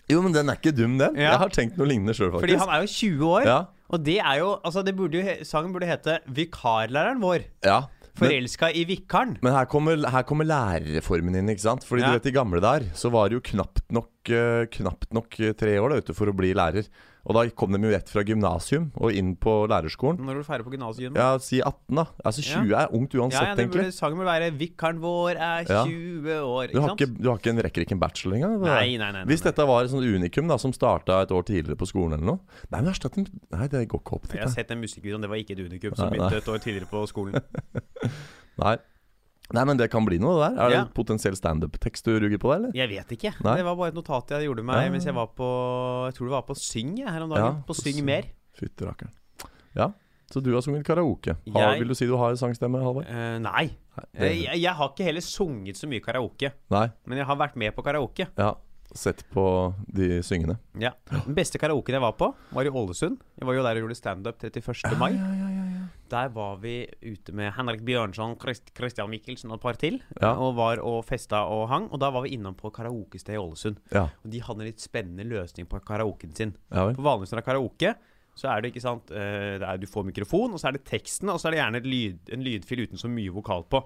Jo, 0.09 0.21
men 0.25 0.33
den 0.33 0.49
er 0.49 0.57
ikke 0.57 0.73
dum, 0.73 0.97
den. 0.97 1.17
Ja. 1.17 1.35
Jeg 1.35 1.41
har 1.43 1.51
tenkt 1.53 1.77
noe 1.77 1.89
lignende 1.89 2.15
sjøl, 2.17 2.31
faktisk. 2.33 2.45
Fordi 2.47 2.57
han 2.61 2.71
er 2.73 2.85
jo 2.85 2.89
20 2.95 3.29
år. 3.29 3.45
Ja. 3.49 3.59
Og 3.89 4.01
det 4.05 4.17
er 4.21 4.39
jo 4.41 4.49
Altså, 4.61 4.83
det 4.85 4.93
burde 4.97 5.21
jo 5.21 5.35
sangen 5.45 5.73
burde 5.73 5.89
hete 5.89 6.19
'Vikarlæreren 6.29 7.21
vår'. 7.21 7.49
ja. 7.65 7.87
Forelska 8.19 8.69
i 8.75 8.83
vikaren. 8.89 9.37
men 9.41 9.53
her 9.55 9.65
kommer, 9.71 9.97
her 10.09 10.23
kommer 10.27 10.45
lærerreformen 10.49 11.35
inn, 11.39 11.49
ikke 11.49 11.65
sant? 11.65 11.83
Fordi 11.87 12.01
Ja. 12.03 12.11
du 12.13 12.19
vet, 12.19 12.29
i 12.31 12.35
gamle 12.35 12.61
der 12.61 12.89
så 12.93 13.11
var 13.11 13.29
det 13.29 13.39
jo 13.39 13.45
knapt 13.55 13.83
nok, 13.91 14.11
uh, 14.29 14.65
knapt 14.71 15.13
nok 15.13 15.39
eh, 15.39 15.53
tre 15.53 15.77
år 15.79 15.89
da, 15.89 16.01
ute 16.03 16.13
for 16.17 16.27
å 16.31 16.35
bli 16.35 16.53
lærer. 16.53 16.87
Og 17.29 17.37
da 17.37 17.43
kom 17.53 17.75
de 17.75 17.79
jo 17.85 17.91
rett 17.93 18.09
fra 18.09 18.23
gymnasium 18.25 18.87
og 18.97 19.13
inn 19.13 19.35
på 19.37 19.51
lærerskolen. 19.69 20.17
Når 20.25 20.39
du 20.39 20.45
feirer 20.47 20.65
på 20.65 20.73
gymnasiet? 20.73 21.13
Ja, 21.13 21.27
si 21.43 21.59
18, 21.61 21.99
da. 21.99 22.05
Altså 22.25 22.41
20 22.41 22.73
er 22.73 22.95
ungt 22.97 23.13
ja, 23.13 23.21
uansett, 23.21 23.45
ja, 23.45 23.53
burde, 23.53 23.65
egentlig. 23.67 23.93
sangen 23.93 24.17
burde 24.17 24.33
være 24.33 24.49
'Vikaren 24.57 25.01
vår 25.03 25.37
er 25.37 25.69
Ja. 25.69 25.83
20 25.85 26.41
år'. 26.41 26.73
Du 26.73 26.81
har 26.81 26.95
ikke, 26.95 27.09
du 27.13 27.29
har 27.29 27.37
ikke 27.37 27.53
en, 27.53 27.61
rekker 27.67 27.85
ikke 27.85 27.97
en 27.97 28.01
bachelor 28.01 28.35
engang? 28.35 28.57
Nei, 28.65 28.97
nei, 28.97 28.97
nei, 28.97 29.11
nei, 29.11 29.25
Hvis 29.29 29.45
dette 29.45 29.67
var 29.67 29.83
et 29.83 29.91
sånt 29.93 30.03
unikum 30.03 30.49
da 30.49 30.57
som 30.57 30.73
starta 30.73 31.21
et 31.21 31.31
år 31.31 31.45
tidligere 31.45 31.77
på 31.77 31.85
skolen 31.85 32.17
eller 32.17 32.25
noe 32.25 32.39
Nei, 32.71 32.81
men 32.81 32.89
erstatt 32.89 33.17
en 33.21 33.27
Nei, 33.53 33.67
det 33.67 33.87
går 33.89 34.01
ikke 34.01 34.15
opp. 34.17 34.33
Jeg 34.33 34.41
har 34.41 34.49
sett 34.49 34.69
den 34.69 34.81
om 35.15 35.21
det 35.21 35.29
var 35.29 35.37
ikke 35.37 35.53
et 35.53 35.61
unikum 35.69 35.95
som 35.95 36.09
begynte 36.09 36.37
et 36.37 36.47
år 36.49 36.57
tidligere 36.57 36.89
på 36.89 37.05
skolen. 37.05 37.37
Nei. 38.63 38.77
Nei, 39.51 39.63
men 39.65 39.77
det 39.77 39.89
kan 39.89 40.05
bli 40.05 40.19
noe, 40.21 40.35
det 40.37 40.55
der. 40.55 40.61
Er 40.63 40.69
det 40.69 40.75
Ja. 40.77 40.81
en 40.85 40.91
potensiell 40.93 41.33
standup-tekst 41.35 42.03
du 42.05 42.19
ruger 42.19 42.37
på 42.37 42.51
der, 42.51 42.55
eller? 42.59 42.71
Jeg 42.77 42.89
vet 42.89 43.07
ikke. 43.17 43.31
Nei. 43.43 43.55
Det 43.57 43.65
var 43.65 43.75
bare 43.75 43.87
et 43.89 43.95
notat 43.95 44.29
jeg 44.29 44.45
gjorde 44.47 44.63
meg 44.63 44.83
Ja. 44.85 44.89
mens 44.91 45.05
jeg 45.05 45.13
var 45.15 45.27
på 45.27 46.05
Jeg 46.05 46.13
tror 46.15 46.25
det 46.27 46.31
var 46.37 46.41
på 46.43 46.55
Syng 46.55 46.97
jeg, 46.97 47.07
her 47.09 47.21
om 47.23 47.29
dagen. 47.29 47.55
Ja, 47.57 47.63
på 47.67 47.73
Syng 47.75 48.03
mer. 48.05 48.23
Fytti 48.53 48.85
rakkeren. 48.85 49.11
Ja, 49.75 49.91
så 50.31 50.41
du 50.43 50.53
har 50.53 50.61
sunget 50.61 50.83
karaoke. 50.85 51.35
Har, 51.53 51.71
Jeg- 51.73 51.79
Vil 51.79 51.87
du 51.87 51.93
si 51.95 52.05
du 52.05 52.15
har 52.17 52.33
sangstemme, 52.35 52.77
Halvard? 52.81 53.05
Eh, 53.09 53.39
nei. 53.39 53.69
det- 54.13 54.43
Jeg, 54.45 54.61
jeg 54.61 54.73
har 54.73 54.89
ikke 54.89 55.03
heller 55.03 55.21
sunget 55.21 55.75
så 55.75 55.87
mye 55.87 55.99
karaoke. 56.01 56.51
Nei. 56.69 56.91
Men 57.05 57.17
jeg 57.17 57.25
har 57.25 57.35
vært 57.35 57.55
med 57.55 57.75
på 57.75 57.83
karaoke. 57.83 58.27
Ja. 58.37 58.53
Sett 58.95 59.21
på 59.29 59.43
de 59.93 60.21
syngende. 60.25 60.55
Ja. 60.81 60.91
Den 61.11 61.35
beste 61.37 61.59
karaoken 61.61 61.93
jeg 61.93 62.01
var 62.01 62.15
på, 62.17 62.31
var 62.55 62.65
i 62.65 62.71
Ålesund. 62.73 63.19
Jeg 63.37 63.45
var 63.47 63.53
jo 63.57 63.63
der 63.63 63.77
og 63.77 63.83
gjorde 63.85 63.97
standup 63.99 64.41
31. 64.43 64.97
mai. 64.97 65.11
Der 66.09 66.29
var 66.33 66.55
vi 66.57 66.87
ute 67.05 67.33
med 67.37 67.51
Henrik 67.53 67.83
Bjørnson, 67.85 68.35
Christ- 68.41 68.71
Christian 68.75 69.09
Michelsen 69.11 69.51
og 69.53 69.59
et 69.59 69.65
par 69.67 69.77
til. 69.77 69.99
Ja. 70.21 70.31
Og 70.41 70.55
var 70.57 70.81
og 70.81 71.03
festa 71.05 71.43
og 71.45 71.67
hang. 71.69 71.89
Og 71.93 72.01
da 72.01 72.09
var 72.09 72.25
vi 72.25 72.33
innom 72.33 72.55
på 72.57 72.71
karaokested 72.73 73.35
i 73.37 73.41
Ålesund. 73.41 73.77
Ja. 73.93 74.07
Og 74.23 74.31
de 74.33 74.41
hadde 74.41 74.63
en 74.65 74.71
litt 74.71 74.81
spennende 74.81 75.27
løsning 75.29 75.69
på 75.69 75.79
karaoken 75.85 76.33
sin. 76.35 76.55
ja 76.73 76.87
vel. 76.89 76.97
Vanligvis 76.97 77.31
når 77.35 77.41
det 77.41 77.45
er 77.45 77.51
karaoke, 77.51 77.93
så 78.39 78.47
er 78.53 78.61
det 78.63 78.71
ikke 78.73 78.81
sant 78.85 79.11
eh, 79.11 79.57
det 79.59 79.67
er, 79.67 79.77
Du 79.81 79.85
får 79.89 80.05
mikrofon, 80.07 80.53
og 80.55 80.59
så 80.61 80.69
er 80.69 80.77
det 80.79 80.85
teksten, 80.87 81.29
og 81.29 81.39
så 81.41 81.49
er 81.49 81.51
det 81.51 81.59
gjerne 81.61 81.81
et 81.83 81.89
lyd, 81.93 82.19
en 82.33 82.45
lydfil 82.45 82.85
uten 82.87 82.97
så 83.01 83.09
mye 83.11 83.33
vokal 83.35 83.65
på. 83.69 83.83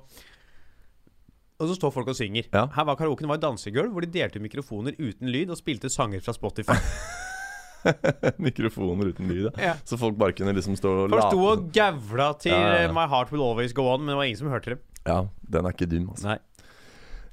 Og 1.63 1.71
så 1.71 1.77
står 1.79 1.93
folk 1.95 2.09
og 2.11 2.17
synger. 2.19 2.49
Ja. 2.51 2.67
Her 2.75 2.87
var 2.89 2.99
karaoken 2.99 3.29
var 3.31 3.39
et 3.39 3.45
dansegulv 3.45 3.93
hvor 3.95 4.03
de 4.03 4.11
delte 4.11 4.41
mikrofoner 4.43 4.97
uten 4.99 5.31
lyd 5.31 5.53
og 5.53 5.59
spilte 5.59 5.91
sanger 5.91 6.23
fra 6.23 6.35
Spotify. 6.35 6.75
Mikrofoner 8.43 9.11
uten 9.11 9.27
lyd, 9.27 9.49
ja. 9.59 9.73
Så 9.87 9.97
folk 9.99 10.15
bare 10.19 10.35
kunne 10.35 10.53
liksom 10.55 10.77
stå 10.79 10.91
og 11.03 11.11
Folk 11.11 11.25
sto 11.27 11.45
og 11.49 11.67
gavla 11.75 12.29
til 12.39 12.55
Ja, 12.55 12.83
eh, 12.85 12.93
My 12.95 13.05
Heart 13.11 13.33
Will 13.33 13.43
Always 13.43 13.75
Go 13.75 13.89
On, 13.91 14.03
men 14.03 14.13
det 14.13 14.19
var 14.19 14.29
ingen 14.29 14.39
som 14.39 14.51
hørte 14.51 14.75
dem. 14.75 14.83
Ja, 15.03 15.19
den 15.55 15.67
er 15.67 15.75
ikke 15.75 15.89
dum, 15.91 16.09
altså. 16.13 16.33
Nei. 16.33 16.37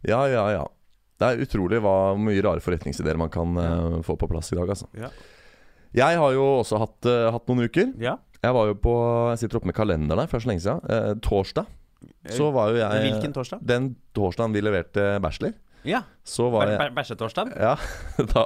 Ja, 0.08 0.24
ja, 0.30 0.46
ja. 0.56 0.64
Det 1.20 1.28
er 1.28 1.44
utrolig 1.44 1.82
hva 1.84 1.94
mye 2.18 2.40
rare 2.42 2.64
forretningsideer 2.64 3.18
man 3.20 3.30
kan 3.32 3.58
uh, 3.60 4.00
få 4.06 4.16
på 4.18 4.28
plass 4.30 4.50
i 4.54 4.58
dag, 4.58 4.70
altså. 4.72 4.88
Ja. 4.96 5.12
Jeg 5.94 6.18
har 6.22 6.34
jo 6.34 6.46
også 6.60 6.80
hatt, 6.80 6.98
uh, 7.06 7.28
hatt 7.34 7.50
noen 7.50 7.68
uker. 7.68 7.92
Ja. 8.00 8.16
Jeg 8.40 8.56
var 8.56 8.70
jo 8.70 8.76
på 8.80 8.94
Jeg 9.34 9.42
sitter 9.42 9.58
oppe 9.58 9.68
med 9.68 9.76
kalenderen 9.76 10.22
her 10.22 10.30
for 10.30 10.40
så 10.40 10.48
lenge 10.48 10.64
siden. 10.64 10.80
Uh, 10.88 11.12
torsdag 11.20 11.68
så 12.30 12.50
var 12.54 12.70
jo 12.72 12.76
jeg 12.80 13.02
Hvilken 13.12 13.32
torsdag? 13.36 13.58
Den 13.66 13.90
torsdagen 14.16 14.52
vi 14.56 14.60
leverte 14.64 15.18
bachelor, 15.22 15.52
Ja. 15.84 16.02
så 16.24 16.50
var 16.52 16.68
jeg 16.68 16.78
bæ- 16.80 16.94
Bæsjetorsdag? 16.98 17.52
Ja, 17.56 17.76
da, 18.34 18.44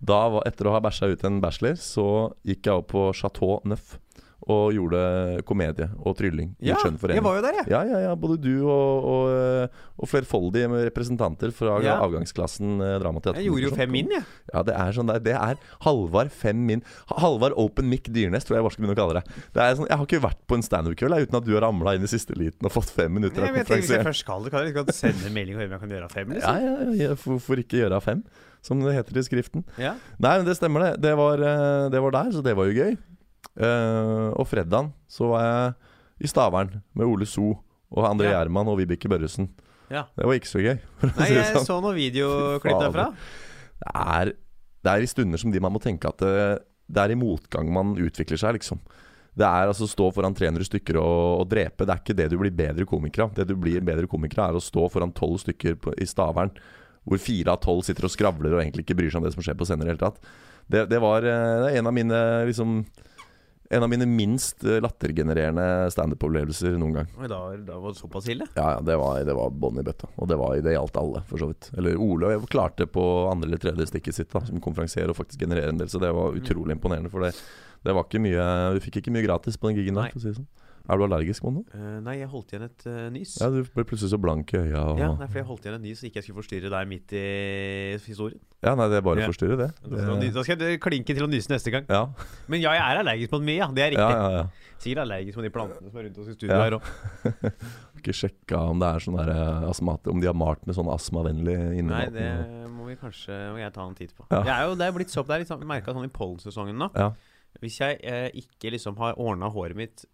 da 0.00 0.20
var, 0.28 0.42
Etter 0.46 0.68
å 0.68 0.72
ha 0.76 0.80
bæsja 0.84 1.08
ut 1.12 1.24
en 1.24 1.40
bachelor, 1.40 1.74
så 1.80 2.06
gikk 2.44 2.66
jeg 2.68 2.74
opp 2.82 2.88
på 2.92 3.06
Chateau 3.16 3.60
Neuf 3.64 3.98
og 4.48 4.70
gjorde 4.72 5.00
komedie 5.44 5.84
og 6.00 6.14
trylling 6.16 6.54
Ja, 6.64 6.78
jeg 6.80 7.22
var 7.22 7.36
jo 7.36 7.42
der, 7.44 7.58
jeg. 7.60 7.66
Ja, 7.68 7.82
ja, 7.84 7.98
ja. 8.06 8.14
Både 8.16 8.38
du 8.40 8.62
og, 8.64 9.04
og, 9.04 9.24
eh, 9.36 9.82
og 10.00 10.08
flerfoldige 10.08 10.70
med 10.72 10.86
representanter 10.88 11.52
fra 11.52 11.74
Ja. 11.84 11.98
avgangsklassen 12.00 12.80
eh, 12.80 12.94
dramateater. 13.02 13.36
Jeg 13.42 13.50
gjorde 13.50 13.66
jo 13.68 13.74
fem 13.76 13.92
min, 13.92 14.08
jeg. 14.16 14.24
Ja, 14.54 14.62
det 14.64 14.74
er 14.80 14.96
sånn 14.96 15.12
der, 15.12 15.20
Det 15.20 15.34
er 15.36 15.60
Halvard 15.84 16.32
fem 16.32 16.56
min. 16.66 16.82
Halvard 17.12 17.52
Open 17.60 17.90
Mic 17.92 18.08
Dyrnes, 18.08 18.44
tror 18.48 18.56
jeg 18.56 18.64
bare 18.64 18.72
skal 18.72 18.86
begynne 18.86 18.96
å 18.96 19.02
kalle 19.02 19.20
det. 19.20 19.36
det 19.52 19.62
er 19.66 19.76
sånn, 19.76 19.88
jeg 19.92 20.00
har 20.00 20.06
ikke 20.08 20.22
vært 20.24 20.40
på 20.48 20.56
en 20.56 20.64
standup-kveld 20.64 21.20
uten 21.28 21.36
at 21.42 21.44
du 21.44 21.52
har 21.54 21.66
ramla 21.68 21.94
inn 21.98 22.08
i 22.08 22.10
siste 22.10 22.32
liten 22.38 22.64
og 22.64 22.72
fått 22.72 22.90
fem 22.96 23.12
minutter 23.12 23.44
Nei, 23.44 23.52
men 23.52 23.60
jeg 23.60 23.68
tenker 23.68 23.84
Hvis 23.84 23.92
jeg 23.98 24.06
først 24.08 24.24
skal 24.24 24.44
det, 24.48 24.54
kan 24.56 24.64
jeg 24.64 24.72
ikke 24.74 24.96
sende 24.96 25.26
en 25.28 25.36
melding 25.36 25.56
og 25.56 25.60
høre 25.60 25.68
om 25.68 25.76
jeg 25.76 25.84
kan 25.84 25.94
gjøre 25.98 26.08
av 26.08 26.16
fem. 26.16 26.32
Ja, 26.32 26.34
Liksom. 26.40 26.64
ja, 26.64 26.72
ja, 26.80 27.10
ja, 27.10 27.14
hvorfor 27.26 27.60
ikke 27.60 27.82
gjøre 27.84 28.00
av 28.00 28.08
fem, 28.08 28.24
som 28.64 28.80
det 28.80 28.96
heter 28.96 29.20
i 29.20 29.22
skriften. 29.28 29.64
Ja. 29.80 29.94
Nei, 30.18 30.34
men 30.40 30.48
det 30.48 30.56
stemmer, 30.56 30.88
det. 30.88 31.04
Det 31.04 31.12
var, 31.20 31.40
eh, 31.44 31.86
det 31.92 32.00
var 32.08 32.16
der, 32.16 32.32
så 32.32 32.42
det 32.44 32.56
var 32.56 32.68
jo 32.72 32.76
gøy. 32.80 32.96
Eh, 33.60 34.28
og 34.40 34.46
fredagen 34.48 34.92
så 35.10 35.28
var 35.34 35.42
jeg 35.44 35.74
i 36.24 36.30
Stavern 36.30 36.78
med 36.96 37.08
Ole 37.08 37.26
So 37.28 37.50
og 37.90 38.06
André 38.08 38.30
Ja. 38.30 38.38
Gjerman 38.38 38.70
og 38.72 38.78
Vibeke 38.80 39.10
Børresen. 39.10 39.50
Ja. 39.90 40.04
Det 40.16 40.26
var 40.28 40.36
ikke 40.38 40.48
så 40.52 40.62
gøy. 40.62 40.76
å 40.78 41.10
Nei, 41.18 41.28
jeg 41.34 41.52
sånn. 41.56 41.66
så 41.66 41.76
noen 41.82 41.96
videoklipp 41.98 42.78
derfra. 42.84 43.08
det, 43.80 43.92
er, 43.92 44.32
det 44.86 44.92
er 44.94 45.04
i 45.04 45.10
stunder 45.10 45.40
som 45.42 45.50
de 45.52 45.60
man 45.62 45.74
må 45.74 45.80
tenke 45.82 46.08
at 46.08 46.22
det, 46.22 46.34
det 46.86 47.02
er 47.02 47.14
i 47.14 47.18
motgang 47.18 47.72
man 47.74 47.96
utvikler 47.98 48.38
seg, 48.40 48.60
liksom. 48.60 48.78
Det 49.34 49.46
er 49.46 49.70
altså 49.70 49.86
stå 49.88 50.08
foran 50.14 50.34
300 50.34 50.66
stykker 50.66 50.96
og, 51.00 51.40
og 51.42 51.48
drepe. 51.50 51.86
Det 51.86 51.94
er 51.94 52.00
ikke 52.02 52.16
det 52.18 52.28
du 52.32 52.36
blir 52.40 52.54
bedre 52.54 52.86
komiker 52.88 53.26
av. 53.26 53.34
Det 53.34 53.46
du 53.50 53.54
blir 53.58 53.82
bedre 53.86 54.08
komiker 54.10 54.42
av, 54.42 54.54
er 54.54 54.58
å 54.60 54.62
stå 54.64 54.88
foran 54.90 55.12
tolv 55.16 55.38
stykker 55.42 55.76
på, 55.82 55.94
i 56.02 56.06
Stavern, 56.08 56.50
hvor 57.06 57.18
fire 57.22 57.54
av 57.54 57.60
tolv 57.64 57.82
sitter 57.86 58.06
og 58.06 58.12
skravler 58.12 58.54
og 58.56 58.62
egentlig 58.62 58.84
ikke 58.86 58.98
bryr 58.98 59.10
seg 59.10 59.22
om 59.22 59.26
det 59.28 59.34
som 59.34 59.42
skjer 59.46 59.56
på 59.58 59.66
scenen 59.68 59.86
i 59.86 59.88
det 59.88 59.94
hele 59.94 60.02
tatt. 60.02 60.18
Det, 60.70 60.82
det 60.90 60.98
var 61.02 61.24
eh, 61.26 61.54
det 61.64 61.70
er 61.72 61.78
en 61.80 61.90
av 61.90 61.94
mine 61.96 62.18
liksom 62.50 62.80
En 63.72 63.84
av 63.86 63.88
mine 63.88 64.06
minst 64.06 64.64
eh, 64.66 64.80
lattergenererende 64.82 65.64
standup-opplevelser 65.94 66.74
noen 66.74 66.96
gang. 66.96 67.10
Oi, 67.20 67.28
da, 67.30 67.38
da 67.68 67.76
var 67.78 67.92
det 67.94 68.00
såpass 68.00 68.26
ille? 68.32 68.48
Ja, 68.56 68.64
ja, 68.74 68.80
det 68.82 68.96
var, 68.98 69.20
det 69.28 69.36
var 69.38 69.52
bånn 69.54 69.78
i 69.78 69.84
bøtta. 69.86 70.08
Og 70.16 70.26
det, 70.26 70.38
var, 70.40 70.56
det 70.58 70.74
gjaldt 70.74 70.98
alle, 70.98 71.22
for 71.28 71.38
så 71.38 71.52
vidt. 71.52 71.68
Eller 71.78 72.00
Ole 72.02 72.32
jeg 72.32 72.48
klarte 72.50 72.88
på 72.90 73.04
andre 73.30 73.46
eller 73.46 73.62
tredje 73.62 73.86
stikket 73.92 74.18
sitt 74.18 74.34
da 74.34 74.42
som 74.48 74.58
konferansier 74.64 75.12
og 75.12 75.20
faktisk 75.20 75.44
generere 75.44 75.70
en 75.70 75.78
del, 75.78 75.90
så 75.92 76.02
det 76.02 76.10
var 76.16 76.34
utrolig 76.34 76.74
imponerende. 76.74 77.12
For 77.14 77.22
det, 77.22 77.30
det 77.86 77.94
var 77.94 78.08
ikke 78.08 78.24
mye 78.26 78.48
Du 78.74 78.82
fikk 78.82 78.98
ikke 79.04 79.14
mye 79.14 79.28
gratis 79.28 79.60
på 79.60 79.70
den 79.70 79.78
gigen 79.78 80.02
der, 80.02 80.10
for 80.10 80.18
å 80.18 80.24
si 80.24 80.32
det 80.32 80.40
sånn. 80.40 80.50
Er 80.90 80.98
du 80.98 81.04
allergisk 81.06 81.44
mot 81.46 81.54
noe? 81.60 81.64
Uh, 81.70 81.98
nei, 82.02 82.16
jeg 82.18 82.28
holdt 82.32 82.50
igjen 82.54 82.64
et 82.66 82.86
uh, 82.90 83.06
nys. 83.14 83.36
Ja, 83.38 83.48
du 83.54 83.60
ble 83.62 83.84
plutselig 83.86 84.10
så 84.10 84.18
blank 84.20 84.50
i 84.56 84.58
øya 84.64 84.80
og 84.90 84.98
Ja, 84.98 85.10
Ja, 85.10 85.10
det 85.20 85.28
er 85.30 85.40
jeg 85.40 85.46
holdt 85.50 85.68
igjen 85.68 85.76
et 85.78 85.84
nys 85.86 86.00
så 86.02 86.08
ikke 86.08 86.18
jeg 86.20 86.26
skulle 86.26 86.40
forstyrre 86.42 86.72
deg 86.74 86.88
midt 86.90 87.14
i 87.14 87.24
historien. 88.08 88.40
Ja, 88.60 88.74
nei, 88.76 88.88
det 88.92 88.98
er 88.98 89.04
bare 89.06 89.22
Ja. 89.22 89.28
å 89.28 89.32
forstyrre, 89.32 89.56
det. 89.60 89.70
Det 89.86 90.32
da 90.34 90.42
skal 90.44 90.58
jeg 90.66 90.80
klinke 90.82 91.14
til 91.16 91.24
å 91.24 91.30
nyse 91.30 91.48
neste 91.52 91.70
gang. 91.72 91.86
ja. 91.88 92.02
Men 92.50 92.60
ja, 92.60 92.74
jeg 92.76 92.82
er 92.84 93.00
allergisk 93.04 93.32
mot 93.32 93.46
mye, 93.46 93.56
ja. 93.62 93.70
Det 93.72 93.86
er 93.86 93.94
riktig. 93.94 94.16
ja, 94.18 94.30
ja. 94.40 94.44
Sikkert 94.80 95.02
allergisk 95.04 95.36
mot 95.36 95.44
de 95.44 95.52
plantene 95.52 95.90
som 95.90 95.98
er 96.00 96.04
rundt 96.08 96.18
oss 96.18 96.28
i 96.28 96.34
studio 96.34 96.56
Ja. 96.56 96.62
her 96.64 96.76
òg. 96.78 96.82
Ikke 98.00 98.14
sjekka 98.16 98.60
om 98.72 98.78
det 98.80 98.88
er 98.88 99.02
sånn 99.04 99.16
der 99.18 99.28
eh, 99.34 99.68
astmat 99.68 100.06
Om 100.08 100.20
de 100.22 100.26
har 100.30 100.36
malt 100.36 100.62
med 100.64 100.72
sånn 100.74 100.88
astmavennlig 100.88 101.56
Nei, 101.84 102.06
det 102.14 102.30
må 102.72 102.86
vi 102.88 102.96
kanskje 102.96 103.34
må 103.52 103.60
jeg 103.60 103.74
ta 103.74 103.84
en 103.84 103.94
titt 103.98 104.14
på. 104.16 104.24
Ja. 104.32 104.40
Jeg 104.40 104.54
er 104.56 104.70
jo, 104.70 104.78
det 104.80 104.86
er 104.88 104.94
blitt 104.96 105.12
så 105.12 105.20
Det 105.26 105.34
er 105.36 105.42
litt 105.44 105.50
sånn, 105.52 105.66
merka 105.68 105.92
sånn 105.92 106.08
i 106.08 106.12
pollensesongen 106.12 106.80
nå. 106.80 106.88
Ja. 106.96 107.10
Hvis 107.60 107.76
jeg 107.82 107.98
eh, 108.06 108.30
ikke 108.40 108.72
liksom 108.72 108.96
har 109.02 109.18
ordna 109.20 109.50
håret 109.52 109.76
mitt 109.76 110.06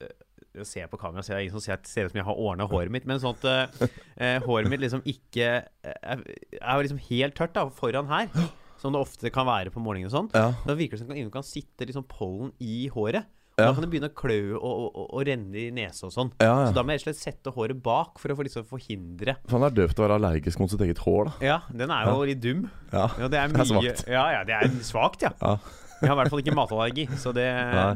Jeg 0.57 0.69
ser 0.69 0.91
på 0.93 1.01
kamera, 1.01 1.25
så 1.25 1.35
er 1.35 1.45
ingen 1.45 1.57
som 1.57 1.65
ser, 1.65 1.81
ser 1.89 2.09
ut 2.09 2.15
som 2.15 2.21
jeg 2.21 2.27
har 2.29 2.43
ordna 2.49 2.69
håret 2.71 2.93
mitt, 2.95 3.07
men 3.09 3.21
sånn 3.23 3.37
at 3.37 3.49
eh, 3.51 3.89
eh, 4.17 4.37
håret 4.45 4.71
mitt 4.73 4.83
liksom 4.83 5.05
ikke 5.07 5.49
eh, 5.63 5.97
er, 6.01 6.23
er 6.61 6.83
liksom 6.85 7.03
helt 7.11 7.37
tørt 7.39 7.57
da, 7.57 7.67
foran 7.73 8.09
her. 8.13 8.31
Som 8.77 8.93
det 8.93 9.01
ofte 9.01 9.31
kan 9.33 9.47
være 9.49 9.71
på 9.73 9.81
morgenen 9.81 10.11
og 10.11 10.13
sånn. 10.13 10.27
Ja. 10.37 10.51
Da 10.67 10.75
virker 10.77 10.99
det 10.99 11.05
som 11.05 11.09
det 11.09 11.17
kan, 11.17 11.31
kan 11.39 11.47
sitte 11.49 11.87
liksom 11.89 12.05
pollen 12.11 12.53
i 12.61 12.87
håret. 12.93 13.25
Og 13.57 13.63
Ja. 13.63 13.71
Da 13.71 13.73
kan 13.73 13.87
det 13.87 13.89
begynne 13.89 14.11
å 14.11 14.13
klø 14.13 14.41
og, 14.59 14.81
og, 14.85 14.97
og, 15.07 15.21
renne 15.25 15.57
i 15.57 15.71
nese 15.73 16.05
og 16.05 16.13
sånn. 16.13 16.31
Ja, 16.45 16.67
Så 16.69 16.77
da 16.77 16.83
må 16.85 16.93
jeg 16.93 17.01
rett 17.01 17.07
og 17.07 17.17
slett 17.17 17.23
sette 17.23 17.53
håret 17.55 17.79
bak 17.81 18.21
for 18.21 18.29
å 18.29 18.37
få 18.37 18.45
liksom 18.45 18.67
forhindre 18.69 19.39
Faen, 19.49 19.65
det 19.65 19.71
er 19.71 19.79
døvt 19.79 19.97
å 19.97 20.05
være 20.05 20.19
allergisk 20.21 20.61
mot 20.61 20.69
sitt 20.69 20.85
eget 20.85 21.01
hår, 21.01 21.31
da. 21.31 21.33
Ja, 21.41 21.57
den 21.73 21.95
er 21.97 22.11
jo 22.11 22.27
litt 22.29 22.43
dum. 22.45 22.67
Ja. 22.93 23.07
Ja, 23.17 23.31
det 23.33 23.41
er 23.41 23.49
Det 23.49 23.57
er 23.57 23.57
mye 23.57 23.69
svakt. 23.71 24.05
Ja, 24.13 24.27
ja, 24.35 24.43
det 24.45 24.59
er 24.59 24.77
svakt, 24.85 25.25
ja. 25.25 25.33
Ja. 25.41 25.57
Jeg 26.03 26.11
har 26.11 26.19
i 26.19 26.21
hvert 26.21 26.35
fall 26.35 26.43
ikke 26.45 26.57
matallergi, 26.59 27.07
så 27.17 27.33
det, 27.33 27.47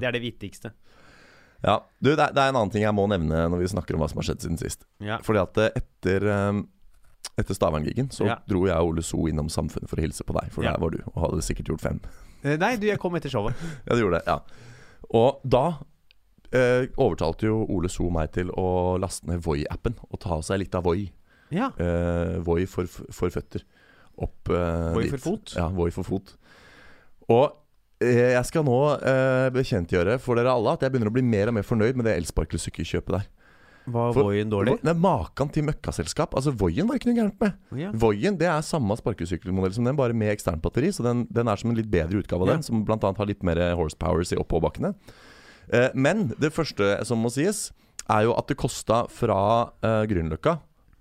det 0.01 0.09
er 0.09 0.17
det 0.17 0.23
viktigste. 0.25 0.73
Ja, 1.65 1.75
du, 2.01 2.11
det 2.17 2.19
er, 2.25 2.33
det 2.33 2.41
er 2.41 2.49
en 2.53 2.57
annen 2.57 2.71
ting 2.73 2.83
jeg 2.87 2.95
må 2.97 3.05
nevne 3.11 3.43
når 3.53 3.61
vi 3.61 3.69
snakker 3.73 3.95
om 3.97 4.01
hva 4.01 4.09
som 4.09 4.21
har 4.23 4.29
skjedd 4.31 4.45
siden 4.47 4.59
sist. 4.61 4.87
Ja. 5.05 5.19
Fordi 5.25 5.43
at 5.43 5.59
eh, 5.61 5.75
etter 5.83 6.25
um, 6.51 6.63
Etter 7.37 7.55
Stavern-gigen 7.57 8.09
så 8.13 8.27
Ja. 8.27 8.39
dro 8.49 8.63
jeg 8.67 8.77
og 8.77 8.95
Ole 8.95 9.03
So 9.05 9.27
innom 9.29 9.49
Samfunnet 9.53 9.89
for 9.91 10.01
å 10.01 10.05
hilse 10.05 10.25
på 10.25 10.35
deg, 10.39 10.49
for 10.53 10.65
Ja. 10.65 10.73
der 10.73 10.81
var 10.81 10.91
du, 10.95 10.99
og 11.13 11.19
hadde 11.27 11.45
sikkert 11.45 11.69
gjort 11.73 11.85
fem. 11.85 12.01
Eh, 12.43 12.57
Nei, 12.61 12.75
du, 12.81 12.87
jeg 12.89 12.99
kom 13.01 13.15
etter 13.17 13.29
showet. 13.33 13.55
Ja, 13.87 13.95
du 13.95 14.01
gjorde 14.03 14.21
det, 14.21 14.27
ja. 14.27 14.39
Og 15.17 15.41
da 15.45 15.63
eh, 16.53 16.89
overtalte 16.97 17.47
jo 17.49 17.61
Ole 17.69 17.89
So 17.93 18.09
meg 18.13 18.33
til 18.37 18.51
å 18.57 18.97
laste 19.01 19.29
ned 19.29 19.45
Voi-appen 19.45 19.97
og 20.09 20.21
ta 20.25 20.41
seg 20.45 20.63
litt 20.65 20.75
av 20.81 20.85
Voi. 20.89 21.11
Ja. 21.53 21.71
Eh, 21.77 22.39
Voi 22.47 22.65
for, 22.71 22.89
for 22.89 23.29
føtter. 23.37 23.65
Opp 24.21 24.49
eh, 24.53 24.93
Voi 24.97 25.05
dit. 25.07 25.13
for 25.17 25.25
fot? 25.31 25.55
Ja, 25.61 25.69
Voi 25.77 25.91
for 25.95 26.09
fot. 26.09 26.35
Og 27.31 27.53
jeg 28.01 28.45
skal 28.49 28.65
nå 28.65 28.77
eh, 28.97 29.49
bekjentgjøre 29.53 30.19
for 30.23 30.39
dere 30.41 30.53
alle 30.57 30.73
at 30.77 30.83
jeg 30.87 30.93
begynner 30.95 31.11
å 31.11 31.15
bli 31.15 31.25
mer 31.27 31.51
og 31.53 31.57
mer 31.59 31.67
fornøyd 31.69 31.99
med 32.01 32.07
det 32.09 32.15
elsparkesykkelsykjøpet 32.21 33.17
der. 33.19 33.27
Var 33.91 34.13
For- 34.15 34.29
Voien 34.29 34.51
dårlig? 34.53 34.77
Nei, 34.87 34.93
Maken 34.95 35.49
til 35.53 35.65
møkkaselskap. 35.67 36.35
Altså 36.39 36.53
Voien 36.57 36.87
var 36.89 36.97
ikke 37.01 37.11
noe 37.11 37.17
gærent 37.19 37.41
med. 37.41 37.57
Ja. 37.81 37.91
Voien 37.97 38.37
det 38.39 38.47
er 38.49 38.61
samme 38.65 38.95
sparkesykkelmodell 39.01 39.73
som 39.75 39.85
den, 39.89 39.97
bare 39.99 40.15
med 40.17 40.31
eksternt 40.35 40.63
batteri. 40.63 40.93
Så 40.95 41.03
den, 41.05 41.25
den 41.33 41.49
er 41.51 41.57
som 41.61 41.73
en 41.73 41.77
litt 41.81 41.91
bedre 41.91 42.21
utgave 42.23 42.45
av 42.47 42.49
Ja. 42.53 42.55
den, 42.59 42.63
som 42.67 42.85
bl.a. 42.87 42.99
har 43.03 43.27
litt 43.29 43.43
mer 43.45 43.61
horsepowers 43.81 44.33
i 44.33 44.39
oppoverbakkene. 44.41 44.95
Eh, 45.73 45.89
men 45.95 46.29
det 46.39 46.53
første 46.55 46.93
som 47.09 47.19
må 47.25 47.33
sies, 47.35 47.71
er 48.11 48.25
jo 48.29 48.33
at 48.37 48.49
det 48.51 48.57
kosta 48.61 49.05
fra 49.13 49.41
eh, 49.83 50.05
Grünerløkka 50.11 50.57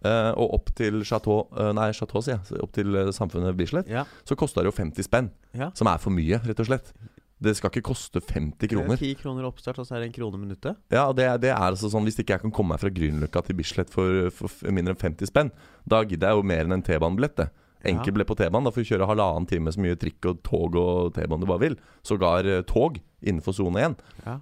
eh, 0.06 0.32
og 0.34 0.58
opp 0.60 0.74
til 0.78 1.02
Chateau 1.08 1.46
eh, 1.58 1.72
Nei, 1.78 1.92
Chateau, 1.96 2.24
sier 2.26 2.38
jeg. 2.38 2.60
Opp 2.64 2.74
til 2.76 2.96
eh, 2.96 3.14
samfunnet 3.16 3.58
Bislett. 3.60 3.90
Ja. 3.92 4.06
Så 4.28 4.38
kosta 4.40 4.64
det 4.64 4.72
jo 4.72 4.76
50 4.76 5.08
spenn. 5.08 5.32
Ja. 5.58 5.72
Som 5.78 5.90
er 5.92 6.02
for 6.02 6.16
mye, 6.16 6.42
rett 6.46 6.62
og 6.64 6.70
slett. 6.70 6.94
Det 7.40 7.54
skal 7.56 7.72
ikke 7.72 7.86
koste 7.88 8.20
50 8.20 8.68
kroner. 8.68 8.98
Det 9.00 9.08
er 9.08 9.16
10 9.16 9.22
kroner 9.22 9.48
oppstart, 9.48 9.78
og 9.80 9.88
så 9.88 9.96
er 9.96 10.04
det 10.04 10.10
en 10.10 10.16
krone 10.18 10.42
minuttet. 10.42 10.76
Ja, 10.92 11.06
det, 11.16 11.30
det 11.46 11.54
er 11.54 11.70
altså 11.70 11.88
sånn 11.88 12.04
Hvis 12.04 12.20
ikke 12.20 12.36
jeg 12.36 12.44
kan 12.44 12.52
komme 12.56 12.76
meg 12.76 12.82
fra 12.82 12.92
Grünerløkka 12.92 13.46
til 13.48 13.56
Bislett 13.56 13.94
for, 13.94 14.28
for 14.36 14.76
mindre 14.76 14.98
enn 14.98 15.00
50 15.00 15.32
spenn, 15.32 15.54
da 15.88 16.02
gidder 16.04 16.34
jeg 16.34 16.42
jo 16.42 16.50
mer 16.52 16.68
enn 16.68 16.76
en 16.76 16.84
T-banebillett. 16.84 17.40
det. 17.40 17.48
Enkel 17.88 18.18
ble 18.18 18.26
på 18.28 18.36
T-banen. 18.36 18.68
Da 18.68 18.76
får 18.76 18.84
du 18.84 18.90
kjøre 18.92 19.08
halvannen 19.08 19.48
time 19.48 19.72
så 19.72 19.80
mye 19.80 19.96
trikk 20.00 20.28
og 20.28 20.44
tog 20.44 20.76
og 20.82 21.14
T-bane 21.16 21.40
du 21.40 21.48
bare 21.48 21.64
vil. 21.64 21.80
Sågar 22.04 22.50
tog 22.68 23.00
innenfor 23.24 23.56
sone 23.56 23.88
1. 23.88 24.04
Ja. 24.26 24.36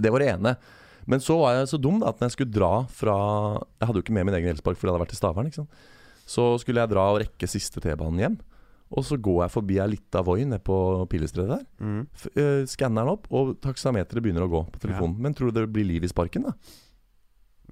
Det 0.00 0.12
var 0.12 0.24
det 0.24 0.30
ene. 0.32 0.54
Men 1.10 1.20
så 1.20 1.36
var 1.40 1.58
jeg 1.58 1.68
så 1.72 1.80
dum 1.80 1.98
da 2.00 2.08
at 2.12 2.20
når 2.20 2.30
jeg 2.30 2.36
skulle 2.38 2.54
dra 2.54 2.72
fra 2.88 3.14
Jeg 3.80 3.88
hadde 3.88 4.00
jo 4.00 4.04
ikke 4.06 4.16
med 4.16 4.28
min 4.28 4.36
egen 4.38 4.54
elspark 4.54 4.78
fordi 4.78 4.88
jeg 4.90 4.94
hadde 4.96 5.04
vært 5.04 5.16
i 5.16 5.20
Stavern. 5.20 5.50
ikke 5.50 5.62
sant? 5.62 5.84
Så 6.24 6.44
skulle 6.62 6.80
jeg 6.80 6.92
dra 6.94 7.04
og 7.12 7.20
rekke 7.20 7.48
siste 7.50 7.82
T-banen 7.84 8.22
hjem. 8.22 8.36
Og 8.94 9.04
så 9.04 9.16
går 9.20 9.42
jeg 9.44 9.52
forbi 9.52 9.78
ei 9.82 9.88
lita 9.96 10.22
Voi 10.24 10.44
nede 10.44 10.62
på 10.64 10.76
Pilestredet 11.10 11.58
der. 11.58 11.64
Mm. 11.82 12.02
Eh, 12.36 12.62
Skanner 12.70 13.02
den 13.04 13.12
opp, 13.16 13.26
og 13.34 13.56
taksameteret 13.64 14.22
begynner 14.22 14.46
å 14.46 14.52
gå 14.52 14.60
på 14.70 14.80
telefonen. 14.84 15.16
Men 15.24 15.34
tror 15.36 15.50
du 15.50 15.58
det 15.60 15.66
blir 15.72 15.88
liv 15.88 16.04
i 16.06 16.10
sparken, 16.12 16.46
da? 16.48 16.52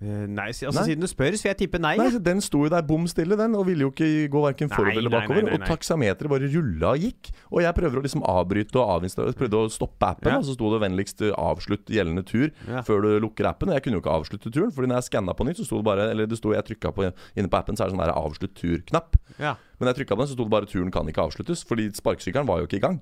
Eh, 0.01 0.27
Nei, 0.27 0.49
altså 0.51 0.73
Nei. 0.73 0.85
siden 0.89 1.01
du 1.05 1.07
spør, 1.07 1.35
så 1.37 1.45
vil 1.45 1.51
jeg 1.53 1.59
tippe 1.61 1.79
nei. 1.79 1.97
Nei, 2.01 2.09
Den 2.19 2.41
sto 2.41 2.65
jo 2.65 2.69
der 2.73 2.83
bom 2.83 3.05
stille, 3.07 3.37
den, 3.39 3.55
og 3.55 3.67
ville 3.69 3.85
jo 3.85 3.91
ikke 3.93 4.27
gå 4.33 4.41
verken 4.43 4.71
forover 4.73 4.99
eller 4.99 5.11
bakover. 5.13 5.45
nei. 5.45 5.53
Og 5.55 5.61
taksameteret 5.69 6.29
bare 6.33 6.49
rulla 6.51 6.95
og 6.97 6.99
gikk. 7.05 7.31
Og 7.53 7.61
jeg 7.63 7.75
prøver 7.77 8.01
å 8.01 8.03
liksom 8.03 8.25
avbryte 8.27 8.81
og 8.81 8.89
avinstallere. 8.97 9.37
Prøvde 9.39 9.61
å 9.61 9.71
stoppe 9.71 10.03
appen, 10.09 10.33
Ja. 10.33 10.39
og 10.39 10.45
så 10.45 10.55
sto 10.57 10.73
det 10.73 10.81
vennligst 10.83 11.21
'avslutt 11.37 11.87
gjeldende 11.87 12.25
tur' 12.25 12.51
Ja. 12.67 12.81
før 12.83 13.03
du 13.03 13.21
lukker 13.21 13.47
appen. 13.47 13.69
Og 13.69 13.75
jeg 13.75 13.83
kunne 13.85 14.01
jo 14.01 14.01
ikke 14.01 14.17
avslutte 14.19 14.51
turen, 14.51 14.73
Fordi 14.73 14.89
når 14.89 14.97
jeg 15.03 15.11
skanna 15.13 15.35
på 15.37 15.45
nytt, 15.47 15.59
så 15.61 15.67
sto 15.67 15.77
det 15.77 15.85
bare 15.85 16.11
Eller 16.11 16.27
det 16.27 16.39
sto 16.39 16.51
jeg 16.53 16.65
trykka 16.65 16.93
på 16.95 17.13
inne 17.37 17.49
på 17.49 17.59
appen, 17.59 17.77
så 17.77 17.85
er 17.85 17.91
det 17.91 17.95
sånn 17.99 18.05
der 18.05 18.13
'avslutt 18.15 18.55
tur'-knapp. 18.55 19.15
Ja. 19.39 19.55
Men 19.79 19.95
jeg 19.95 20.07
trykka 20.07 20.17
på 20.17 20.19
den, 20.19 20.27
så 20.29 20.33
sto 20.35 20.45
det 20.45 20.51
bare 20.51 20.67
'turen 20.67 20.91
kan 20.91 21.07
ikke 21.07 21.23
avsluttes', 21.31 21.65
fordi 21.65 21.91
sparkesykkelen 21.93 22.47
var 22.47 22.59
jo 22.59 22.67
ikke 22.67 22.77
i 22.79 22.87
gang. 22.89 23.01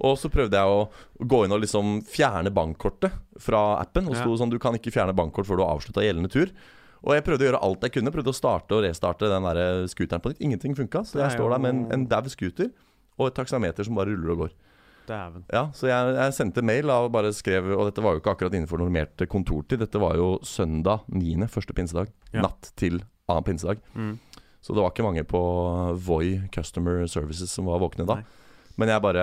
Og 0.00 0.16
så 0.18 0.30
prøvde 0.30 0.54
jeg 0.54 0.62
å 0.70 0.88
gå 1.26 1.44
inn 1.44 1.52
og 1.56 1.62
liksom 1.64 2.02
fjerne 2.06 2.52
bankkortet 2.54 3.10
fra 3.42 3.80
appen. 3.80 4.06
Og 4.06 4.14
Ja. 4.14 4.22
sto 4.22 4.30
det 4.30 4.40
sånn 4.40 4.50
'du 4.50 4.58
kan 4.58 4.74
ikke 4.74 4.92
fjerne 4.94 5.14
bankkort 5.14 5.46
før 5.46 5.56
du 5.58 5.64
har 5.64 5.74
avslutta 5.76 6.02
gjeldende 6.06 6.30
tur'. 6.30 6.52
Og 7.04 7.14
jeg 7.14 7.24
prøvde 7.24 7.42
å 7.42 7.48
gjøre 7.52 7.62
alt 7.62 7.80
jeg 7.82 7.92
kunne. 7.92 8.10
Prøvde 8.12 8.30
å 8.30 8.34
starte 8.34 8.72
og 8.74 8.82
restarte 8.84 9.28
den 9.30 9.42
der 9.42 9.86
scooteren 9.86 10.20
på 10.22 10.30
nytt. 10.30 10.40
Ingenting 10.40 10.74
funka. 10.74 11.04
Så 11.06 11.18
jeg 11.18 11.38
står 11.38 11.50
der 11.50 11.58
med 11.58 11.70
en, 11.74 11.92
en 11.92 12.06
dau 12.06 12.22
scooter 12.28 12.70
og 13.18 13.26
et 13.28 13.34
taksameter 13.34 13.84
som 13.84 13.94
bare 13.94 14.06
ruller 14.14 14.30
og 14.32 14.38
går. 14.38 14.50
Dæven. 15.08 15.44
Ja, 15.50 15.70
Så 15.72 15.88
jeg, 15.88 16.14
jeg 16.16 16.32
sendte 16.34 16.62
mail 16.62 16.90
og 16.90 17.10
bare 17.10 17.32
skrev 17.32 17.64
Og 17.78 17.86
dette 17.88 18.02
var 18.04 18.12
jo 18.12 18.20
ikke 18.20 18.34
akkurat 18.36 18.52
innenfor 18.52 18.78
normert 18.78 19.16
kontortid. 19.28 19.78
Dette 19.80 19.98
var 19.98 20.14
jo 20.16 20.38
søndag 20.44 21.00
9., 21.08 21.48
første 21.48 21.72
pinsedag. 21.72 22.08
Ja. 22.32 22.42
Natt 22.42 22.72
til 22.76 23.00
annen 23.28 23.44
pinsedag. 23.44 23.78
Mm. 23.96 24.18
Så 24.60 24.74
det 24.74 24.82
var 24.82 24.90
ikke 24.90 25.06
mange 25.06 25.24
på 25.24 25.40
Voi 25.96 26.42
Customer 26.52 27.06
Services 27.06 27.50
som 27.50 27.64
var 27.70 27.78
våkne 27.80 28.04
da. 28.06 28.14
Nei. 28.16 28.24
Men 28.78 28.92
jeg 28.92 29.02
bare 29.02 29.22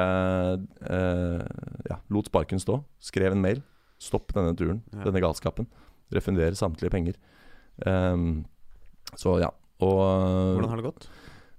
eh, 0.91 1.43
ja, 1.89 1.97
lot 2.11 2.27
sparken 2.27 2.59
stå. 2.59 2.81
Skrev 2.99 3.35
en 3.35 3.41
mail. 3.43 3.61
Stopp 4.01 4.33
denne 4.35 4.51
turen, 4.59 4.81
Ja. 4.91 5.05
denne 5.07 5.21
galskapen. 5.23 5.67
Refundere 6.13 6.55
samtlige 6.59 6.91
penger. 6.91 7.15
Um, 7.85 8.43
så 9.15 9.37
ja. 9.41 9.49
Og 9.83 10.01
Hvordan 10.59 10.69
har 10.71 10.79
det 10.81 10.85
gått? 10.89 11.07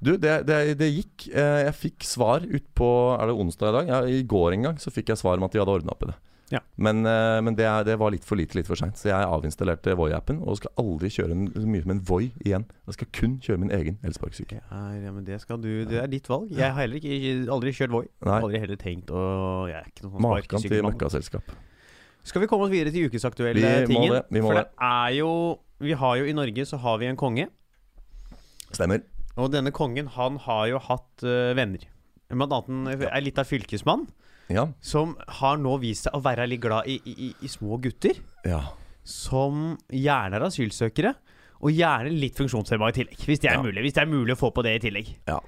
du, 0.00 0.12
det, 0.20 0.34
det, 0.48 0.76
det 0.80 0.90
gikk. 0.92 1.26
Eh, 1.32 1.64
jeg 1.66 1.74
fikk 1.76 2.04
svar 2.08 2.44
utpå 2.44 2.86
Er 3.18 3.26
det 3.28 3.34
onsdag 3.36 3.68
i 3.68 3.76
dag? 3.78 3.88
Ja, 3.90 3.98
I 4.08 4.22
går 4.28 4.52
en 4.56 4.62
gang 4.68 4.78
så 4.80 4.92
fikk 4.92 5.08
jeg 5.12 5.20
svar 5.20 5.36
om 5.40 5.44
at 5.48 5.52
de 5.56 5.60
hadde 5.60 5.72
ordna 5.80 5.92
opp 5.96 6.04
i 6.04 6.10
det. 6.12 6.16
Ja. 6.52 6.60
Men, 6.78 7.02
eh, 7.06 7.40
men 7.42 7.56
det, 7.58 7.66
det 7.88 7.96
var 7.98 8.12
litt 8.14 8.24
for 8.26 8.38
lite 8.38 8.54
litt 8.58 8.68
for 8.68 8.78
seint, 8.78 8.98
så 9.00 9.08
jeg 9.10 9.28
avinstallerte 9.34 9.96
Voi-appen 9.98 10.38
og 10.46 10.60
skal 10.60 10.70
aldri 10.78 11.10
kjøre 11.10 11.34
en, 11.34 11.48
så 11.50 11.66
mye 11.66 11.82
som 11.82 11.94
en 11.96 12.02
Voi 12.06 12.28
igjen. 12.44 12.66
Jeg 12.86 12.98
skal 12.98 13.10
kun 13.18 13.36
kjøre 13.42 13.62
min 13.64 13.72
egen 13.74 13.98
elsparkesykkel. 14.06 14.60
Ja, 14.70 15.10
men 15.10 15.26
det 15.26 15.40
skal 15.42 15.58
du 15.62 15.70
Det 15.90 15.98
er 16.02 16.10
ditt 16.12 16.30
valg. 16.30 16.52
Jeg 16.54 16.70
har 16.70 16.78
heller 16.84 17.00
ikke 17.02 17.50
aldri 17.56 17.74
kjørt 17.74 17.96
Voi. 17.96 18.04
Aldri 18.36 18.62
heller 18.62 18.78
tenkt 18.80 19.10
å 19.10 19.24
Jeg 19.70 19.80
er 19.80 19.90
ikke 19.90 20.06
noen 20.06 20.14
sånn 20.14 20.26
Maken 20.28 20.66
til 20.68 20.86
møkkaselskap. 20.86 21.56
Skal 22.26 22.42
vi 22.42 22.48
komme 22.50 22.66
oss 22.66 22.72
videre 22.74 22.90
til 22.94 23.06
ukesaktuelle 23.10 23.60
Vi 23.60 23.82
må 23.82 23.90
tingen? 23.90 24.14
det, 24.16 24.22
vi 24.34 24.42
må 24.42 24.50
For 24.50 24.58
det 24.58 24.66
er 24.82 25.12
jo 25.18 25.32
Vi 25.82 25.98
har 25.98 26.16
jo 26.18 26.30
i 26.30 26.34
Norge 26.34 26.66
så 26.66 26.78
har 26.82 27.02
vi 27.02 27.10
en 27.10 27.18
konge. 27.18 27.50
Stemmer. 28.70 29.02
Og 29.36 29.50
denne 29.52 29.70
kongen, 29.74 30.08
han 30.14 30.38
har 30.46 30.64
jo 30.70 30.78
hatt 30.80 31.26
uh, 31.26 31.52
venner. 31.56 31.82
Blant 32.28 32.52
annet 32.52 33.02
en- 33.12 33.38
av 33.38 33.46
fylkesmann 33.46 34.06
Ja. 34.48 34.68
som 34.80 35.16
har 35.28 35.56
nå 35.58 35.78
vist 35.80 36.04
seg 36.04 36.12
å 36.14 36.22
være 36.22 36.46
litt 36.48 36.60
glad 36.60 36.86
i, 36.86 37.00
i, 37.04 37.34
i, 37.42 37.46
små 37.48 37.80
gutter. 37.80 38.14
ja. 38.44 38.62
Som 39.06 39.76
gjerne 39.88 40.34
er 40.34 40.40
asylsøkere. 40.48 41.14
Og 41.62 41.70
gjerne 41.70 42.10
litt 42.10 42.34
funksjonshemma 42.36 42.88
i 42.90 42.92
tillegg, 42.92 43.16
hvis 43.24 43.38
det 43.40 43.50
er 43.50 43.54
Ja. 43.54 43.62
mulig. 43.62 43.80
Hvis 43.84 43.94
det 43.94 44.02
er 44.02 44.06
mulig 44.10 44.34
å 44.34 44.38
få 44.40 44.50
på 44.52 44.62
det 44.64 44.74
i 44.82 44.90
tillegg. 44.90 45.14
Ja. 45.28 45.38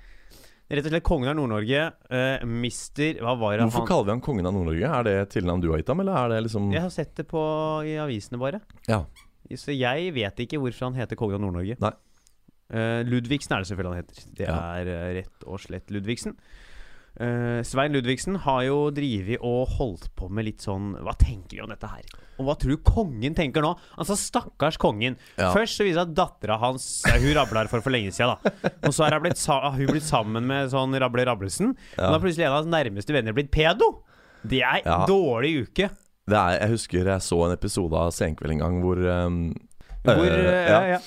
Rett 0.71 0.85
og 0.87 0.93
slett 0.93 1.03
kongen 1.03 1.29
av 1.29 1.35
Nord-Norge, 1.37 1.93
Uh, 2.11 2.45
mister 2.47 3.15
Hva 3.21 3.35
var 3.39 3.57
det 3.57 3.65
Hvorfor 3.67 3.79
han 3.79 3.87
kaller 3.89 4.05
vi 4.05 4.11
han 4.11 4.21
kongen 4.21 4.47
av 4.47 4.53
Nord-Norge? 4.55 4.85
Er 4.99 5.03
det 5.03 5.15
et 5.23 5.31
tilnavn 5.43 5.61
du 5.61 5.71
har 5.71 5.79
gitt 5.79 5.89
ham, 5.89 6.01
eller 6.01 6.13
er 6.15 6.29
det 6.29 6.43
liksom 6.45 6.71
Jeg 6.73 6.81
har 6.83 6.91
sett 6.91 7.15
det 7.17 7.27
på 7.29 7.41
i 7.85 7.97
avisene, 7.99 8.39
bare. 8.39 8.61
Ja. 8.87 9.05
Så 9.51 9.73
jeg 9.77 10.13
vet 10.15 10.37
ikke 10.37 10.59
hvorfor 10.61 10.85
han 10.93 10.95
heter 10.95 11.17
kongen 11.17 11.35
av 11.35 11.41
Nord-Norge. 11.41 11.77
Nei. 11.81 11.93
Uh, 12.71 13.03
Ludvigsen 13.09 13.53
er 13.57 13.65
det 13.65 13.69
selvfølgelig 13.73 13.95
han 13.95 14.03
heter. 14.05 14.35
Det 14.37 14.47
Ja. 14.47 14.59
er 14.77 14.85
uh, 14.87 15.15
rett 15.23 15.47
og 15.47 15.59
slett 15.59 15.87
Ludvigsen. 15.91 16.37
Eh, 17.19 17.61
Svein 17.67 17.91
Ludvigsen 17.97 18.37
har 18.45 18.61
jo 18.69 18.77
drevet 18.95 19.41
og 19.43 19.73
holdt 19.79 20.05
på 20.15 20.29
med 20.31 20.47
litt 20.47 20.63
sånn 20.63 20.93
Hva 21.03 21.17
tenker 21.19 21.57
vi 21.57 21.63
om 21.65 21.73
dette 21.73 21.89
her? 21.91 22.05
Og 22.39 22.47
hva 22.47 22.55
tror 22.55 22.77
du 22.77 22.83
kongen 22.87 23.35
tenker 23.35 23.65
nå? 23.65 23.73
Altså, 23.99 24.15
stakkars 24.15 24.77
kongen. 24.79 25.17
Ja. 25.35 25.49
Først 25.51 25.75
så 25.81 25.83
viser 25.83 26.05
det 26.05 26.13
at 26.13 26.17
dattera 26.21 26.59
hans 26.63 26.85
eh, 27.11 27.17
Hun 27.19 27.35
rabla 27.35 27.65
for 27.67 27.83
for 27.83 27.91
lenge 27.91 28.13
siden, 28.15 28.37
da. 28.39 28.71
Og 28.87 28.95
så 28.95 29.09
har 29.09 29.17
hun 29.19 29.25
blitt, 29.27 29.41
sa 29.43 29.57
hun 29.75 29.91
blitt 29.91 30.07
sammen 30.07 30.47
med 30.47 30.71
sånn 30.71 30.95
Rable 31.03 31.25
Rablesen. 31.27 31.73
Og 31.99 32.13
da 32.15 32.21
plutselig 32.23 32.47
en 32.47 32.53
av 32.55 32.61
hans 32.63 32.71
nærmeste 32.71 33.17
venner 33.17 33.35
blitt 33.35 33.51
pedo. 33.51 33.91
Det 34.47 34.63
er 34.63 34.85
Ja. 34.87 35.01
dårlig 35.11 35.65
uke. 35.67 35.89
Det 36.29 36.37
er, 36.39 36.61
jeg 36.61 36.71
husker 36.77 37.09
jeg 37.11 37.25
så 37.25 37.41
en 37.49 37.57
episode 37.57 37.99
av 37.99 38.13
Senkveld 38.15 38.53
en 38.55 38.63
gang 38.63 38.79
hvor 38.85 38.99
um, 39.01 39.41
Hvor, 40.05 40.23
øh, 40.23 40.45
ja. 40.45 40.69
ja, 40.69 40.81
ja. 40.95 40.99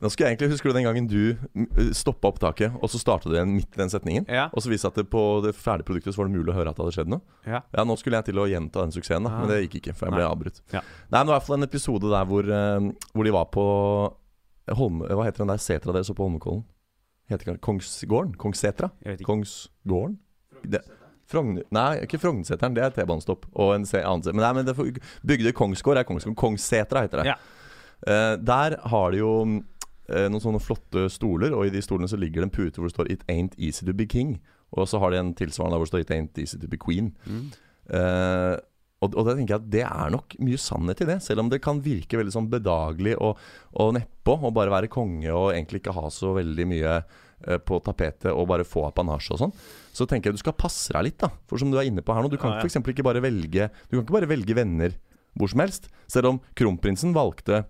Nå 0.00 0.08
skulle 0.12 0.28
jeg 0.28 0.36
egentlig 0.36 0.52
Husker 0.52 0.70
du 0.70 0.76
den 0.76 0.84
gangen 0.86 1.06
du 1.10 1.92
stoppa 1.96 2.28
opptaket, 2.30 2.74
og 2.78 2.86
så 2.92 3.00
starta 3.02 3.28
du 3.28 3.34
igjen 3.34 3.56
midt 3.56 3.74
i 3.74 3.80
den 3.80 3.90
setningen? 3.90 4.26
Ja. 4.30 4.44
Og 4.54 4.62
så 4.62 4.70
viste 4.70 4.86
det 4.86 4.92
at 4.94 5.00
det 5.02 5.10
på 5.10 5.22
det 5.42 5.54
ferdige 5.58 5.88
produktet 5.88 6.14
så 6.14 6.20
var 6.22 6.28
det 6.30 6.36
mulig 6.38 6.52
å 6.52 6.56
høre 6.58 6.70
at 6.70 6.76
det 6.78 6.84
hadde 6.84 6.94
skjedd 7.00 7.10
noe? 7.10 7.20
Ja. 7.46 7.60
Ja, 7.74 7.84
Nå 7.88 7.96
skulle 7.98 8.20
jeg 8.20 8.28
til 8.30 8.38
å 8.38 8.46
gjenta 8.46 8.84
den 8.86 8.94
suksessen, 8.94 9.24
da, 9.26 9.32
Ah. 9.34 9.40
men 9.42 9.48
det 9.50 9.58
gikk 9.66 9.80
ikke. 9.82 9.96
For 9.98 10.06
jeg 10.06 10.14
ble 10.14 10.22
Nei. 10.22 10.30
avbrutt. 10.30 10.60
Ja. 10.72 10.80
Nei, 11.10 11.18
men 11.18 11.26
det 11.26 11.32
var 11.32 11.34
i 11.34 11.38
hvert 11.40 11.48
fall 11.48 11.58
en 11.58 11.68
episode 11.68 12.10
der 12.14 12.24
hvor, 12.30 12.50
eh, 12.58 12.92
hvor 13.14 13.24
de 13.24 13.34
var 13.34 13.46
på 13.50 13.66
Holme, 14.78 15.08
Hva 15.08 15.24
heter 15.24 15.38
den 15.46 15.48
der 15.54 15.56
setra 15.64 15.92
deres 15.92 16.06
så 16.06 16.14
på 16.14 16.26
Holmenkollen? 16.28 16.62
Heter 17.30 17.44
det 17.54 17.60
Kongsgården? 17.60 18.36
Kongssetra? 18.36 18.90
Kongsgården? 19.24 20.18
Frogn... 21.28 21.58
Nei, 21.74 22.00
ikke 22.06 22.18
Frognerseteren, 22.22 22.72
det 22.76 22.84
er 22.86 22.90
T-banestopp. 22.96 23.44
Og 23.54 23.74
en 23.74 23.84
annen 23.84 24.22
se- 24.24 24.32
Men, 24.32 24.42
nei, 24.46 24.52
men 24.56 24.64
det 24.64 24.76
Bygde 25.26 25.52
Kongsgård 25.52 25.98
er 26.00 26.04
Kongsgård. 26.08 26.36
Kongssetra 26.40 27.02
heter 27.04 27.22
det. 27.22 27.26
Ja. 27.34 27.36
Uh, 28.06 28.36
der 28.38 28.76
har 28.88 29.10
de 29.12 29.18
jo 29.18 29.32
eh, 29.42 29.60
noen 30.08 30.40
sånne 30.40 30.60
flotte 30.64 31.06
stoler, 31.12 31.52
og 31.52 31.66
i 31.66 31.72
de 31.74 31.82
stolene 31.84 32.08
så 32.08 32.16
ligger 32.16 32.40
det 32.40 32.48
en 32.48 32.54
pute 32.54 32.80
hvor 32.80 32.88
det 32.88 32.94
står 32.94 33.10
'It 33.12 33.26
ain't 33.28 33.58
easy 33.58 33.84
to 33.84 33.92
be 33.92 34.06
king'. 34.08 34.38
Og 34.72 34.88
så 34.88 35.00
har 35.00 35.10
de 35.10 35.18
en 35.20 35.34
tilsvarende 35.34 35.76
hvor 35.76 35.84
det 35.84 35.92
står 35.92 36.00
'It 36.04 36.14
ain't 36.16 36.40
easy 36.40 36.58
to 36.58 36.68
be 36.68 36.78
queen'. 36.80 37.12
Mm. 37.26 37.52
Eh, 37.92 38.56
og, 38.98 39.14
og 39.14 39.28
da 39.28 39.34
tenker 39.36 39.54
jeg 39.54 39.62
at 39.62 39.70
det 39.70 39.84
er 39.86 40.10
nok 40.10 40.34
mye 40.42 40.58
sannhet 40.58 41.02
i 41.04 41.08
det. 41.08 41.20
Selv 41.22 41.44
om 41.44 41.50
det 41.52 41.60
kan 41.62 41.80
virke 41.84 42.18
veldig 42.18 42.34
sånn 42.34 42.50
bedagelig 42.50 43.14
og, 43.22 43.38
og 43.78 43.94
nedpå 43.94 44.34
å 44.42 44.54
bare 44.54 44.74
være 44.74 44.90
konge 44.90 45.30
og 45.30 45.52
egentlig 45.52 45.82
ikke 45.82 45.94
ha 45.94 46.10
så 46.10 46.32
veldig 46.36 46.66
mye 46.66 46.96
eh, 46.98 47.60
på 47.62 47.78
tapetet 47.86 48.32
og 48.32 48.48
bare 48.50 48.66
få 48.66 48.88
apanasje 48.88 49.36
og 49.36 49.42
sånn. 49.44 49.54
Så 49.94 50.08
tenker 50.10 50.30
jeg 50.30 50.40
du 50.40 50.42
skal 50.42 50.58
passe 50.58 50.90
deg 50.96 51.06
litt, 51.06 51.20
da. 51.22 51.30
For 51.46 51.62
som 51.62 51.70
du 51.70 51.78
er 51.78 51.86
inne 51.86 52.02
på 52.02 52.16
her 52.16 52.26
nå, 52.26 52.32
du 52.32 52.40
kan 52.40 52.56
Ja, 52.56 52.62
ja. 52.62 52.66
eksempel 52.66 52.94
ikke 52.94 53.06
bare 53.06 53.22
velge 53.22 53.70
Du 53.86 53.96
kan 53.96 54.02
ikke 54.02 54.18
bare 54.18 54.30
velge 54.30 54.58
venner 54.58 54.98
hvor 55.38 55.50
som 55.52 55.62
helst. 55.62 55.86
Selv 56.10 56.32
om 56.32 56.40
kronprinsen 56.58 57.14
valgte 57.14 57.62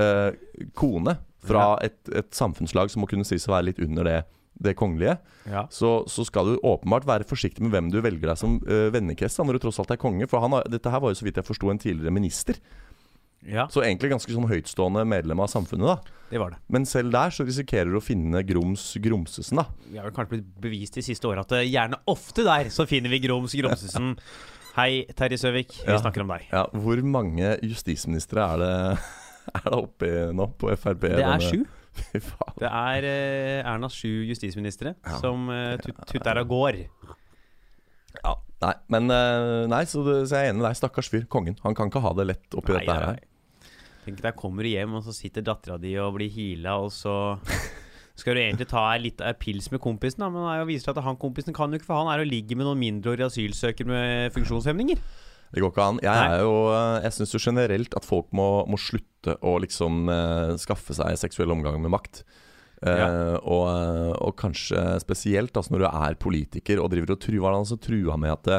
eh, 0.00 0.30
kone 0.74 1.14
fra 1.44 1.76
et, 1.82 1.96
et 2.14 2.30
samfunnslag 2.34 2.90
som 2.92 3.02
må 3.02 3.08
kunne 3.10 3.24
sies 3.26 3.48
å 3.48 3.52
være 3.56 3.70
litt 3.72 3.80
under 3.82 4.04
det, 4.06 4.18
det 4.62 4.76
kongelige 4.78 5.16
Ja. 5.48 5.64
så, 5.74 6.04
så 6.06 6.22
skal 6.28 6.46
du 6.52 6.60
åpenbart 6.62 7.04
være 7.08 7.24
forsiktig 7.26 7.64
med 7.64 7.72
hvem 7.74 7.88
du 7.90 8.00
velger 8.04 8.28
deg 8.30 8.38
som 8.38 8.60
uh, 8.62 8.90
vennekrets 8.94 9.38
når 9.42 9.58
du 9.58 9.64
tross 9.66 9.80
alt 9.82 9.90
er 9.90 9.98
konge. 9.98 10.28
For 10.30 10.38
han 10.44 10.52
har, 10.54 10.68
dette 10.70 10.90
her 10.92 11.00
var 11.02 11.10
jo 11.10 11.18
så 11.18 11.26
vidt 11.26 11.40
jeg 11.40 11.48
forsto 11.48 11.70
en 11.72 11.80
tidligere 11.82 12.14
minister. 12.14 12.60
ja, 13.42 13.64
Så 13.66 13.82
egentlig 13.82 14.12
ganske 14.12 14.30
sånn 14.30 14.46
høytstående 14.46 15.02
medlem 15.08 15.40
av 15.42 15.48
samfunnet. 15.50 15.86
da 15.96 16.18
det 16.32 16.38
var 16.40 16.50
det. 16.54 16.58
Men 16.72 16.86
selv 16.88 17.10
der 17.12 17.28
så 17.34 17.44
risikerer 17.44 17.90
du 17.90 17.98
å 17.98 18.04
finne 18.04 18.40
Grums 18.48 18.94
Gromsesen, 19.02 19.58
da. 19.58 19.66
Vi 19.90 19.98
har 19.98 20.06
vel 20.06 20.14
kanskje 20.16 20.30
blitt 20.38 20.52
bevist 20.62 20.94
de 20.96 21.02
siste 21.04 21.28
åra 21.28 21.42
at 21.44 21.50
det 21.52 21.66
gjerne 21.68 21.98
ofte 22.08 22.44
der 22.46 22.70
så 22.72 22.86
finner 22.88 23.10
vi 23.12 23.18
Groms 23.26 23.52
Gromsesen. 23.58 24.14
Hei, 24.78 25.02
Terje 25.12 25.36
Søvik. 25.42 25.74
Vi 25.82 25.90
Ja. 25.92 25.98
snakker 26.00 26.22
om 26.24 26.30
deg. 26.32 26.46
Ja, 26.52 26.62
Hvor 26.72 27.02
mange 27.04 27.58
justisministre 27.60 28.40
er 28.46 28.62
det 28.62 28.98
Er 29.58 29.64
det 29.68 29.78
oppi 29.78 30.10
nå 30.36 30.46
på 30.60 30.70
Frp? 30.78 31.08
Det 31.16 31.24
er 31.26 31.42
sju. 31.44 31.64
Fy 31.98 32.20
faen. 32.24 32.54
Det 32.62 32.68
er 32.70 33.06
uh, 33.08 33.72
Ernas 33.74 33.96
sju 33.98 34.22
justisministre 34.30 34.94
Ja. 35.04 35.18
som 35.20 35.48
uh, 35.52 35.74
tut 35.82 35.98
tutter 36.08 36.40
av 36.40 36.46
gård. 36.48 36.78
Ja, 38.22 38.32
nei, 38.62 38.72
men 38.92 39.10
uh, 39.12 39.66
Nei, 39.72 39.82
så, 39.88 40.02
det, 40.06 40.16
så 40.30 40.38
jeg 40.40 40.48
er 40.48 40.54
enig 40.54 40.62
med 40.62 40.68
deg. 40.70 40.78
Stakkars 40.80 41.10
fyr. 41.12 41.26
Kongen. 41.32 41.58
Han 41.66 41.76
kan 41.76 41.90
ikke 41.92 42.02
ha 42.04 42.14
det 42.18 42.28
lett 42.30 42.56
oppi 42.58 42.74
Nei, 42.76 42.82
dette 42.86 42.96
her. 42.96 43.18
nei. 43.18 43.28
Tenk 44.02 44.18
der 44.24 44.34
kommer 44.34 44.66
du 44.66 44.72
hjem, 44.72 44.96
og 44.98 45.04
så 45.06 45.12
sitter 45.14 45.44
dattera 45.46 45.76
di 45.78 45.92
og 46.02 46.16
blir 46.16 46.32
heala, 46.34 46.74
og 46.82 46.88
så 46.90 47.12
skal 48.18 48.34
du 48.34 48.40
egentlig 48.42 48.66
ta 48.72 48.80
ei 48.92 49.02
litt 49.04 49.20
ei 49.22 49.30
pils 49.38 49.68
med 49.70 49.78
kompisen, 49.84 50.24
da, 50.24 50.30
men 50.32 50.42
det 50.42 50.56
er 50.56 50.66
viser 50.72 50.88
seg 50.88 50.96
at 50.98 51.06
han 51.06 51.20
kompisen 51.22 51.54
kan 51.54 51.70
jo 51.70 51.78
ikke, 51.78 51.86
for 51.86 52.00
han 52.00 52.10
er 52.10 52.24
og 52.24 52.26
ligger 52.32 52.58
med 52.58 52.66
noen 52.66 52.80
mindreårige 52.82 53.28
asylsøkere 53.30 53.92
med 53.92 54.34
funksjonshemninger. 54.34 54.98
Det 55.52 55.60
går 55.60 55.72
ikke 55.72 55.84
an. 55.84 55.98
Jeg, 56.02 56.30
er 56.32 56.44
jo, 56.46 56.54
eh, 56.72 57.02
jeg 57.04 57.16
syns 57.18 57.34
jo 57.36 57.40
generelt 57.44 57.96
at 57.98 58.06
folk 58.08 58.30
må, 58.32 58.46
må 58.70 58.78
slutte 58.80 59.36
å 59.44 59.58
liksom 59.62 60.06
uh, 60.10 60.54
skaffe 60.60 60.96
seg 60.96 61.18
seksuell 61.20 61.52
omgang 61.54 61.76
med 61.82 61.92
makt. 61.92 62.24
Uh, 62.82 62.90
Ja. 62.90 63.04
og, 63.46 63.68
og 64.26 64.32
kanskje 64.40 64.80
spesielt 64.98 65.54
altså 65.54 65.70
når 65.70 65.84
du 65.84 65.86
er 65.86 66.16
politiker 66.18 66.80
og 66.82 66.88
driver 66.90 67.12
og 67.14 67.20
truer 67.22 67.54
altså 67.54 67.76
trua 67.78 68.16
med 68.18 68.32
at, 68.32 68.48
det, 68.48 68.56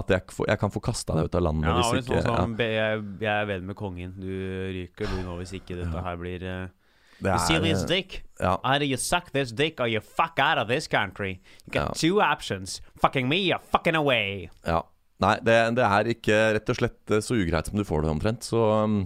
at 0.00 0.14
jeg, 0.14 0.22
jeg 0.48 0.60
kan 0.62 0.72
få 0.72 0.80
kasta 0.80 1.18
deg 1.18 1.28
ut 1.28 1.36
av 1.36 1.44
landet 1.44 1.68
Ja, 1.68 1.74
hvis 1.76 1.90
var 1.90 2.00
ikke 2.00 2.22
sånn 2.24 2.54
ja, 2.56 2.70
jeg, 2.78 3.02
jeg 3.20 3.34
er 3.34 3.50
venn 3.50 3.66
med 3.68 3.76
kongen, 3.76 4.14
du 4.16 4.32
ryker 4.78 5.12
du 5.12 5.18
nå 5.26 5.36
hvis 5.42 5.52
ikke 5.60 5.76
dette 5.76 6.06
her 6.06 6.16
blir 6.22 6.46
uh, 6.48 6.72
det 7.20 7.34
er, 7.36 7.64
eh, 7.68 7.86
dick? 7.86 8.22
ja, 8.40 8.54
Either 8.64 8.86
you 8.86 8.96
suck 8.96 9.30
this 9.32 9.52
dick 9.52 9.80
or 9.80 9.86
you 9.88 10.00
fuck 10.00 10.38
out 10.38 10.58
of 10.58 10.68
this 10.68 10.88
country. 10.88 11.40
You 11.66 11.72
got 11.72 11.88
Ja. 11.88 11.92
two 11.94 12.20
options. 12.22 12.80
Fucking 12.96 13.28
me 13.28 13.52
or 13.52 13.60
fucking 13.60 13.94
away. 13.94 14.48
ja. 14.64 14.82
Nei, 15.20 15.36
det, 15.44 15.56
det 15.76 15.86
er 15.86 16.12
ikke 16.14 16.36
rett 16.56 16.70
og 16.72 16.78
slett 16.78 17.12
eh, 17.12 17.24
så 17.24 17.36
ugreit 17.36 17.68
som 17.68 17.76
du 17.76 17.84
får 17.86 18.04
det 18.04 18.12
omtrent. 18.12 18.46
Så, 18.46 18.60
um, 18.86 19.02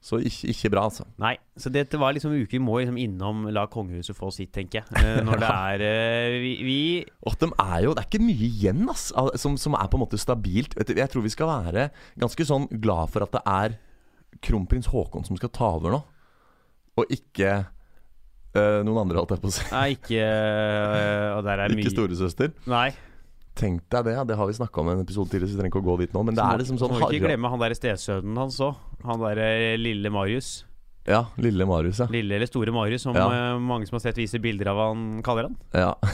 så 0.00 0.20
ikke, 0.24 0.52
ikke 0.54 0.70
bra, 0.72 0.86
altså. 0.88 1.04
Nei, 1.20 1.34
så 1.60 1.72
dette 1.74 2.00
var 2.00 2.14
liksom 2.16 2.32
uke 2.32 2.56
vi 2.56 2.62
må 2.62 2.78
liksom 2.80 2.96
innom 3.02 3.44
la 3.52 3.66
kongehuset 3.68 4.16
få 4.16 4.30
sitt, 4.32 4.52
tenker 4.54 4.80
jeg. 4.80 4.88
Eh, 4.96 5.20
når 5.26 5.42
det 5.42 5.50
er 5.72 5.84
eh, 5.88 6.36
vi, 6.40 6.52
vi 6.64 6.78
Og 7.28 7.36
de 7.42 7.50
er 7.52 7.82
jo, 7.84 7.94
Det 7.96 8.04
er 8.04 8.08
ikke 8.08 8.24
mye 8.24 8.48
igjen 8.48 8.84
ass, 8.92 9.10
som, 9.42 9.58
som 9.60 9.76
er 9.76 9.90
på 9.92 10.00
en 10.00 10.04
måte 10.06 10.20
stabilt. 10.20 10.78
Du, 10.78 10.94
Jeg 10.96 11.12
tror 11.12 11.26
vi 11.26 11.34
skal 11.34 11.52
være 11.52 11.88
ganske 12.20 12.48
sånn 12.48 12.68
glad 12.80 13.12
for 13.12 13.28
at 13.28 13.36
det 13.36 13.44
er 13.44 13.76
kronprins 14.44 14.88
Haakon 14.92 15.26
som 15.26 15.36
skal 15.40 15.50
ta 15.52 15.72
over 15.76 15.96
nå, 15.96 15.98
og 16.98 17.12
ikke 17.12 17.52
noen 18.58 19.04
andre, 19.04 19.20
holdt 19.20 19.34
jeg 19.36 19.42
på 19.42 19.50
å 19.50 19.54
si. 19.54 19.64
Nei, 19.70 19.84
ikke 19.94 20.22
eh, 20.24 21.26
Og 21.36 21.44
der 21.46 21.62
er 21.62 21.74
Ikke 21.76 21.92
storesøster. 21.92 22.54
Nei. 22.70 22.88
Tenk 23.58 23.82
deg 23.90 24.06
det, 24.06 24.14
ja, 24.14 24.22
det 24.28 24.36
har 24.38 24.46
vi 24.46 24.54
snakka 24.54 24.82
om 24.84 24.92
en 24.92 25.02
episode 25.02 25.32
tidligere, 25.32 25.50
så 25.50 25.56
vi 25.56 25.62
trenger 25.62 25.72
ikke 25.74 25.82
å 25.82 25.88
gå 25.88 25.98
dit 26.04 26.12
nå. 26.14 26.22
Men 26.28 26.36
det 26.38 26.44
er 26.44 26.60
liksom 26.62 26.78
Så 26.78 26.86
sånn 26.86 26.94
må 26.94 27.08
ikke 27.08 27.26
glemme 27.26 27.50
han 27.50 27.62
der 27.64 27.74
stesønnen 27.74 28.38
hans 28.38 28.58
òg. 28.62 28.78
Han 29.08 29.22
derre 29.24 29.48
lille 29.80 30.12
Marius. 30.14 30.50
Ja, 31.08 31.24
lille 31.40 31.66
Marius, 31.66 32.02
ja. 32.04 32.06
Lille 32.12 32.36
eller 32.36 32.50
store 32.50 32.74
Marius, 32.74 33.02
som 33.06 33.16
Ja. 33.16 33.26
eh, 33.32 33.58
mange 33.58 33.88
som 33.88 33.96
har 33.96 34.04
sett 34.04 34.20
viser 34.20 34.38
bilder 34.44 34.68
av 34.68 34.82
han 34.88 35.22
kaller 35.22 35.48
han. 35.48 35.56
ja. 35.72 35.94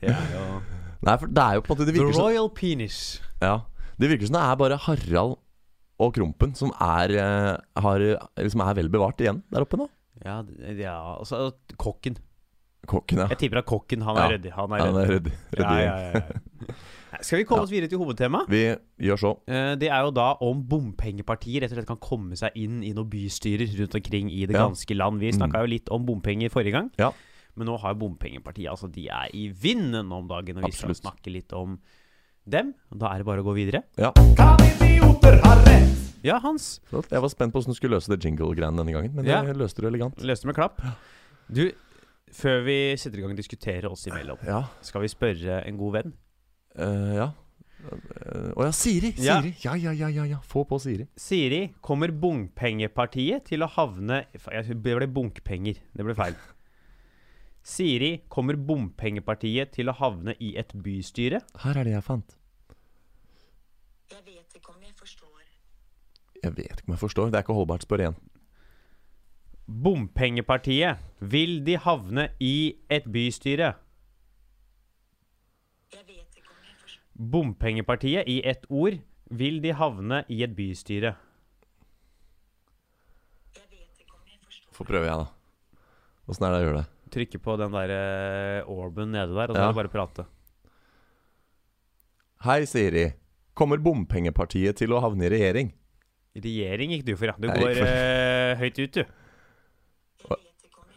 Det 0.00 0.08
er 0.08 0.30
jo 0.32 0.44
Nei, 1.04 1.14
for 1.20 1.30
det 1.30 1.42
er 1.42 1.54
jo 1.58 1.60
på 1.60 1.70
en 1.70 1.76
måte 1.76 1.86
Det 1.86 1.94
The 1.94 2.06
Royal 2.06 2.48
som 2.48 2.54
Penis. 2.56 3.20
Ja, 3.42 3.60
det 4.00 4.08
virker 4.10 4.26
som 4.26 4.38
det 4.38 4.42
er 4.42 4.56
bare 4.56 4.78
Harald 4.86 5.36
og 5.98 6.14
Krompen 6.14 6.54
som 6.54 6.72
er, 6.80 7.12
eh, 7.18 7.82
har, 7.82 8.04
liksom 8.38 8.62
er 8.64 8.74
vel 8.78 8.88
bevart 8.88 9.20
igjen 9.20 9.42
der 9.50 9.66
oppe 9.66 9.78
nå. 9.78 9.88
Ja, 10.24 10.42
ja 10.74 10.96
altså 11.18 11.52
kokken. 11.76 12.16
Kokken, 12.88 13.18
ja. 13.20 13.26
Jeg 13.28 13.38
tipper 13.42 13.58
at 13.60 13.66
kokken, 13.68 14.02
han 14.02 14.16
Ja. 14.16 14.26
er 14.26 14.38
ryddig. 14.38 14.52
Han 14.56 14.72
er 14.72 14.78
Ja, 14.78 14.84
Han 14.92 15.10
ryddig. 15.10 15.32
Ja, 15.58 15.72
ja, 15.78 15.96
ja, 15.98 16.12
ja. 16.12 16.74
Skal 17.20 17.38
vi 17.40 17.44
komme 17.48 17.62
oss 17.64 17.70
videre 17.72 17.88
til 17.90 17.98
hovedtemaet? 18.00 18.48
Vi 18.48 18.62
gjør 19.08 19.18
så. 19.20 19.30
Eh, 19.48 19.74
Det 19.76 19.88
er 19.90 20.02
jo 20.04 20.10
da 20.10 20.34
om 20.44 20.62
bompengepartier 20.62 21.62
rett 21.62 21.72
og 21.72 21.78
slett 21.78 21.86
kan 21.88 21.96
komme 22.00 22.36
seg 22.36 22.50
inn 22.54 22.82
i 22.84 22.92
noen 22.94 23.08
bystyrer 23.10 23.68
rundt 23.78 23.94
omkring 23.98 24.30
i 24.30 24.46
det 24.46 24.54
Ja. 24.56 24.66
ganske 24.68 24.94
land. 24.96 25.20
Vi 25.20 25.32
snakka 25.32 25.60
jo 25.64 25.66
litt 25.66 25.88
om 25.90 26.04
bompenger 26.06 26.48
forrige 26.50 26.72
gang, 26.72 26.90
Ja. 26.98 27.12
men 27.56 27.66
nå 27.66 27.78
har 27.80 27.94
jo 27.94 28.00
bompengepartiet 28.08 28.68
Altså, 28.70 28.90
de 28.92 29.08
er 29.08 29.28
i 29.34 29.48
vinden 29.52 30.12
om 30.12 30.28
dagen, 30.28 30.56
og 30.58 30.64
vi 30.64 30.70
skal 30.72 30.90
Absolutt. 30.90 31.02
snakke 31.02 31.32
litt 31.32 31.52
om 31.52 31.78
dem. 32.48 32.74
Da 32.96 33.12
er 33.14 33.18
det 33.18 33.26
bare 33.26 33.42
å 33.42 33.44
gå 33.44 33.54
videre. 33.54 33.82
Ja. 33.98 34.12
Kan 34.12 34.56
idioter 34.60 35.40
ha 35.42 35.54
rett? 35.64 36.14
Ja, 36.24 36.38
Hans. 36.40 36.80
Jeg 36.92 37.20
var 37.20 37.28
spent 37.28 37.52
på 37.52 37.60
hvordan 37.60 37.66
du 37.68 37.74
skulle 37.74 37.96
løse 37.96 38.08
det 38.08 38.20
jingle-greiene 38.24 38.76
denne 38.76 38.92
gangen, 38.92 39.14
men 39.14 39.24
Ja. 39.26 39.42
det 39.42 39.56
løste 39.56 39.80
du 39.82 39.86
elegant. 39.88 40.16
Løste 40.18 40.46
med 40.46 40.54
klapp. 40.56 40.80
Du, 41.50 41.70
før 42.32 42.64
vi 42.66 42.78
setter 42.96 43.18
i 43.18 43.22
gang 43.22 43.30
og 43.34 43.36
diskuterer 43.40 43.90
oss 43.90 44.06
imellom, 44.06 44.38
Ja. 44.46 44.62
skal 44.82 45.02
vi 45.02 45.08
spørre 45.08 45.62
en 45.66 45.76
god 45.78 45.92
venn? 45.92 46.12
Uh, 46.78 47.14
ja. 47.14 47.28
Eh, 47.88 48.52
Å 48.58 48.64
ja, 48.66 48.70
Siri! 48.74 49.12
Ja. 49.22 49.40
Siri. 49.40 49.54
Ja, 49.62 49.74
ja, 49.78 49.92
ja, 49.94 50.08
ja, 50.10 50.24
ja. 50.24 50.38
Få 50.42 50.64
på 50.66 50.78
Siri. 50.82 51.06
Siri, 51.16 51.74
kommer 51.80 52.08
bompengepartiet 52.10 53.44
til 53.46 53.62
å 53.62 53.68
havne 53.70 54.26
Jeg- 54.34 54.66
Det 54.82 54.82
ble 54.82 55.06
bunkpenger. 55.06 55.76
Det 55.96 56.04
ble 56.04 56.14
feil. 56.14 56.34
Siri, 57.62 58.22
kommer 58.28 58.56
bompengepartiet 58.56 59.72
til 59.72 59.86
å 59.88 59.94
havne 59.94 60.34
i 60.40 60.56
et 60.56 60.72
bystyre? 60.74 61.40
Her 61.62 61.76
er 61.78 61.84
det 61.84 61.92
jeg 61.92 62.02
fant. 62.04 62.34
Jeg 64.10 64.22
vet 64.24 64.54
ikke 64.56 64.70
om 64.74 64.82
jeg 64.82 64.94
forstår. 64.96 65.42
Jeg 66.42 66.52
vet 66.56 66.80
ikke 66.80 66.88
om 66.88 66.94
jeg 66.94 67.02
forstår. 67.02 67.30
Det 67.30 67.38
er 67.38 67.42
ikke 67.44 67.54
holdbart. 67.58 67.82
Spør 67.84 67.98
igjen. 68.04 68.16
Bompengepartiet. 69.68 70.96
Vil 71.20 71.58
de 71.66 71.74
havne 71.82 72.28
i 72.40 72.76
et 72.90 73.04
bystyre? 73.12 73.74
Jeg 75.92 76.04
vet 76.08 76.38
ikke 76.38 76.48
om 76.54 76.62
jeg 76.64 76.76
forstår. 76.80 77.02
Bompengepartiet 77.34 78.28
i 78.32 78.38
ett 78.48 78.64
ord. 78.70 78.96
Vil 79.28 79.58
de 79.60 79.74
havne 79.76 80.22
i 80.32 80.40
et 80.46 80.54
bystyre? 80.56 81.12
Jeg 83.58 83.66
vet 83.68 84.00
ikke 84.00 84.14
om 84.16 84.24
jeg 84.30 84.40
forstår. 84.46 84.72
Få 84.78 84.86
prøve, 84.88 85.04
jeg, 85.10 85.20
da. 85.20 85.76
Åssen 86.28 86.46
er 86.48 86.54
det 86.54 86.62
jeg 86.62 86.68
gjør 86.70 86.78
det? 86.80 86.86
Trykke 87.12 87.40
på 87.44 87.56
den 87.60 87.72
der 87.76 87.92
eh, 87.98 88.68
orben 88.72 89.12
nede 89.12 89.32
der, 89.36 89.48
og 89.52 89.56
så 89.56 89.60
Ja. 89.60 89.68
er 89.68 89.72
det 89.72 89.80
bare 89.82 89.92
prate. 89.92 90.26
Hei, 92.44 92.64
Siri. 92.64 93.06
Kommer 93.56 93.80
bompengepartiet 93.82 94.76
til 94.78 94.92
å 94.94 95.00
havne 95.02 95.24
i 95.26 95.32
regjering? 95.32 95.72
Regjering 96.38 96.92
gikk 96.94 97.04
du 97.08 97.16
for, 97.16 97.26
ja. 97.26 97.34
Du 97.36 97.48
går 97.48 97.74
for- 97.74 97.88
Uh, 97.88 98.54
høyt 98.60 98.78
ut, 98.78 98.92
du. 98.92 99.04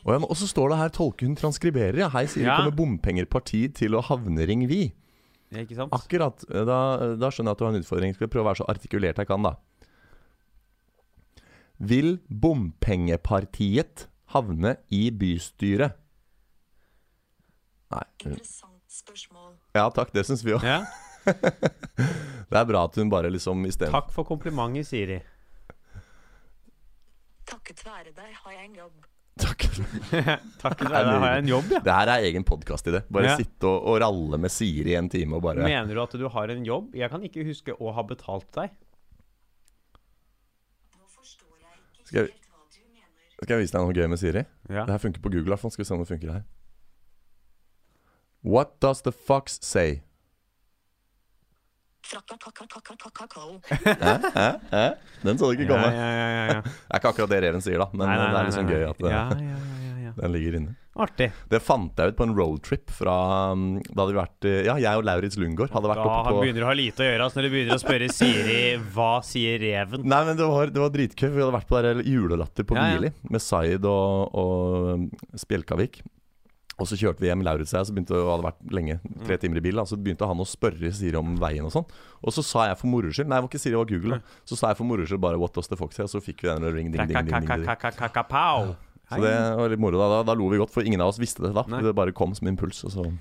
Jeg 0.01 0.07
Og, 0.07 0.13
ja, 0.13 0.19
men- 0.19 0.29
og 0.29 0.35
så 0.37 0.47
står 0.49 0.69
det 0.69 0.77
her 0.77 0.89
'tolke 0.89 1.25
hun 1.27 1.35
transkriberer'. 1.35 1.97
Ja. 1.97 2.09
Hei, 2.09 2.25
sier 2.25 2.45
Ja. 2.45 2.57
Kommer 2.57 2.75
bompengepartiet 2.75 3.75
til 3.75 3.91
å 3.91 4.01
havne 4.03 4.47
ring 4.47 4.67
vi? 4.67 4.93
Ja, 5.51 5.59
Ikke 5.59 5.75
sant? 5.75 5.91
Akkurat. 5.91 6.43
Da, 6.49 7.15
da 7.15 7.29
skjønner 7.29 7.51
jeg 7.51 7.51
at 7.51 7.57
du 7.57 7.65
har 7.65 7.73
en 7.75 7.81
utfordring. 7.83 8.13
Skal 8.15 8.27
jeg 8.27 8.31
prøve 8.31 8.45
å 8.45 8.49
være 8.49 8.63
så 8.63 8.67
artikulert 8.69 9.17
jeg 9.17 9.27
kan, 9.27 9.43
da. 9.43 9.55
Vil 11.79 12.19
bompengepartiet 12.29 14.07
havne 14.29 14.77
i 14.89 15.09
bystyret? 15.11 15.93
Nei. 17.91 18.03
Interessant 18.23 18.81
spørsmål. 18.89 19.53
Ja 19.75 19.89
takk, 19.89 20.11
det 20.13 20.25
syns 20.25 20.43
vi 20.43 20.51
òg. 20.53 20.63
Ja. 20.63 20.85
Det 22.51 22.57
er 22.57 22.65
bra 22.65 22.83
at 22.85 22.95
hun 22.95 23.09
bare 23.11 23.29
liksom 23.29 23.63
isteden 23.67 23.91
Takk 23.93 24.09
for 24.11 24.23
komplimentet, 24.25 24.87
Siri. 24.87 25.21
Takket 27.45 27.83
være 27.85 28.11
deg 28.15 28.33
har 28.43 28.51
jeg 28.51 28.65
en 28.69 28.75
jobb. 28.75 29.05
Takk. 29.39 29.63
Takk, 30.61 30.81
da 30.83 31.01
har 31.07 31.25
jeg 31.35 31.43
en 31.45 31.47
jobb, 31.49 31.69
ja. 31.71 31.79
Det 31.85 31.93
her 31.95 32.09
er 32.11 32.25
egen 32.27 32.43
podkast-idé. 32.45 32.99
Bare 33.09 33.29
Ja. 33.31 33.37
sitte 33.39 33.65
og, 33.69 33.85
og 33.87 33.99
ralle 34.03 34.37
med 34.37 34.51
Siri 34.51 34.91
i 34.91 34.97
en 34.99 35.07
time 35.09 35.37
og 35.39 35.41
bare 35.45 35.63
Mener 35.63 35.95
du 35.95 36.01
at 36.03 36.11
du 36.19 36.27
har 36.29 36.51
en 36.51 36.65
jobb? 36.67 36.93
Jeg 36.99 37.09
kan 37.09 37.23
ikke 37.23 37.45
huske 37.47 37.73
å 37.79 37.93
ha 37.95 38.03
betalt 38.03 38.49
deg. 38.57 38.69
Skal 42.05 42.25
jeg-. 42.25 42.33
Skal 43.41 43.55
jeg 43.55 43.63
vise 43.63 43.73
deg 43.73 43.81
noe 43.87 43.95
gøy 43.97 44.07
med 44.11 44.19
Siri? 44.21 44.43
Ja. 44.69 44.83
Det 44.85 44.91
her 44.93 45.01
funker 45.01 45.21
på 45.23 45.31
Google. 45.31 45.47
i 45.49 45.53
hvert 45.55 45.63
fall. 45.63 45.71
Skal 45.73 45.83
vi 45.85 45.87
se 45.89 45.95
om 45.95 46.03
det 46.03 46.09
funker 46.11 46.33
her. 46.35 46.43
What 48.43 48.75
does 48.81 49.01
the 49.05 49.11
fox 49.13 49.57
say? 49.65 50.01
Den 55.23 55.37
så 55.37 55.51
du 55.51 55.55
ikke 55.55 55.69
komme. 55.69 55.89
ja, 55.93 56.09
ja, 56.11 56.27
ja, 56.35 56.43
ja. 56.55 56.61
Det 56.65 56.75
er 56.89 57.01
ikke 57.01 57.11
akkurat 57.13 57.31
det 57.33 57.41
reven 57.45 57.63
sier, 57.63 57.81
da, 57.81 57.87
men 57.93 58.05
Nei, 58.07 58.17
nei, 58.17 58.29
det 58.31 58.39
er 58.41 58.49
liksom 58.49 58.67
nei, 58.67 58.73
gøy 58.75 58.85
at 58.89 59.01
det, 59.01 59.11
ja, 59.11 59.23
ja, 59.37 59.57
ja, 59.85 59.97
ja, 60.07 60.13
den 60.17 60.33
ligger 60.35 60.57
inne. 60.59 60.75
Artig. 61.01 61.29
Det 61.47 61.61
fant 61.63 61.95
jeg 62.01 62.11
ut 62.11 62.17
på 62.17 62.25
en 62.27 62.33
roadtrip 62.35 62.89
fra 62.91 63.13
Da 63.55 64.01
hadde 64.01 64.09
vi 64.11 64.17
vært 64.17 64.47
Ja, 64.67 64.73
jeg 64.75 64.99
og 64.99 65.05
Lauritz 65.07 65.37
Lundgaard 65.39 65.71
hadde 65.71 65.87
vært 65.87 66.01
Da 66.01 66.07
oppe 66.09 66.33
på 66.35 66.41
begynner 66.41 66.59
du 66.59 66.65
å 66.65 66.67
ha 66.67 66.75
lite 66.75 67.05
å 67.05 67.07
gjøre 67.07 67.27
altså, 67.29 67.39
når 67.39 67.47
du 67.47 67.53
begynner 67.53 67.77
å 67.77 67.83
spørre 67.85 68.09
Siri 68.11 68.57
hva 68.91 69.11
sier 69.23 69.55
reven. 69.63 70.03
Nei, 70.03 70.19
men 70.27 70.35
det 70.35 70.49
var, 70.51 70.73
var 70.83 70.91
dritkøy. 70.91 71.29
Vi 71.31 71.39
hadde 71.39 71.55
vært 71.55 71.69
på 71.71 71.79
der 71.87 72.01
julelatter 72.03 72.67
på 72.67 72.75
Ja, 72.75 72.89
ja. 72.99 73.13
Med 73.31 73.45
Zaid 73.45 73.87
og, 73.87 74.35
og 74.35 75.39
Spjelkavik. 75.39 76.01
Og 76.81 76.87
så 76.89 76.97
kjørte 76.97 77.21
vi 77.21 77.29
hjem, 77.29 77.43
Lauritz 77.45 77.71
og 77.75 77.79
jeg, 77.79 77.87
så 77.91 77.93
begynte 77.95 78.15
det, 78.17 78.21
og 78.25 78.31
hadde 78.33 78.47
vært 78.49 78.73
lenge, 78.73 78.95
tre 79.25 79.35
Mm. 79.37 79.41
timer 79.43 79.57
i 79.57 79.63
bil. 79.67 79.75
Da, 79.77 79.83
så 79.85 79.97
begynte 80.01 80.27
han 80.27 80.41
å 80.41 80.47
spørre 80.49 80.91
Siri 80.97 81.15
om 81.19 81.35
veien 81.37 81.63
og 81.67 81.71
sånn. 81.71 81.85
Og 82.25 82.33
så 82.33 82.43
sa 82.43 82.67
jeg 82.67 82.77
for 82.81 82.87
moro 82.87 83.07
skyld 83.13 83.27
Nei, 83.29 83.37
det 83.37 83.43
var 83.45 83.49
ikke 83.51 83.61
Siri, 83.61 83.75
det 83.75 83.81
var 83.83 83.91
Google. 83.93 84.17
Da. 84.17 84.21
Så 84.49 84.57
sa 84.57 84.67
jeg 84.73 84.77
for 84.81 84.83
moro 84.89 85.05
skyld 85.05 85.21
bare 85.21 85.37
'What 85.37 85.53
does 85.53 85.67
the 85.67 85.77
fox 85.77 85.95
say?' 85.95 86.03
Og 86.03 86.09
så 86.09 86.19
fikk 86.21 86.41
vi 86.41 86.49
den 86.49 86.63
ring, 86.73 86.91
ding, 86.91 87.07
ding, 87.07 87.07
ding, 87.07 87.29
ding, 87.29 87.47
ding. 87.47 88.75
Så 89.11 89.19
det 89.19 89.57
var 89.57 89.69
litt 89.69 89.79
moro. 89.79 89.97
Da, 89.99 90.07
da, 90.07 90.23
da 90.23 90.33
lo 90.39 90.47
vi 90.49 90.57
godt, 90.61 90.71
for 90.71 90.83
ingen 90.87 91.01
av 91.03 91.09
oss 91.11 91.19
visste 91.19 91.43
det 91.43 91.53
da. 91.53 91.65
Nei. 91.67 91.81
Det 91.83 91.93
bare 91.97 92.13
kom 92.15 92.33
som 92.33 92.47
impuls. 92.47 92.83
Og 92.87 92.91
så 92.95 93.11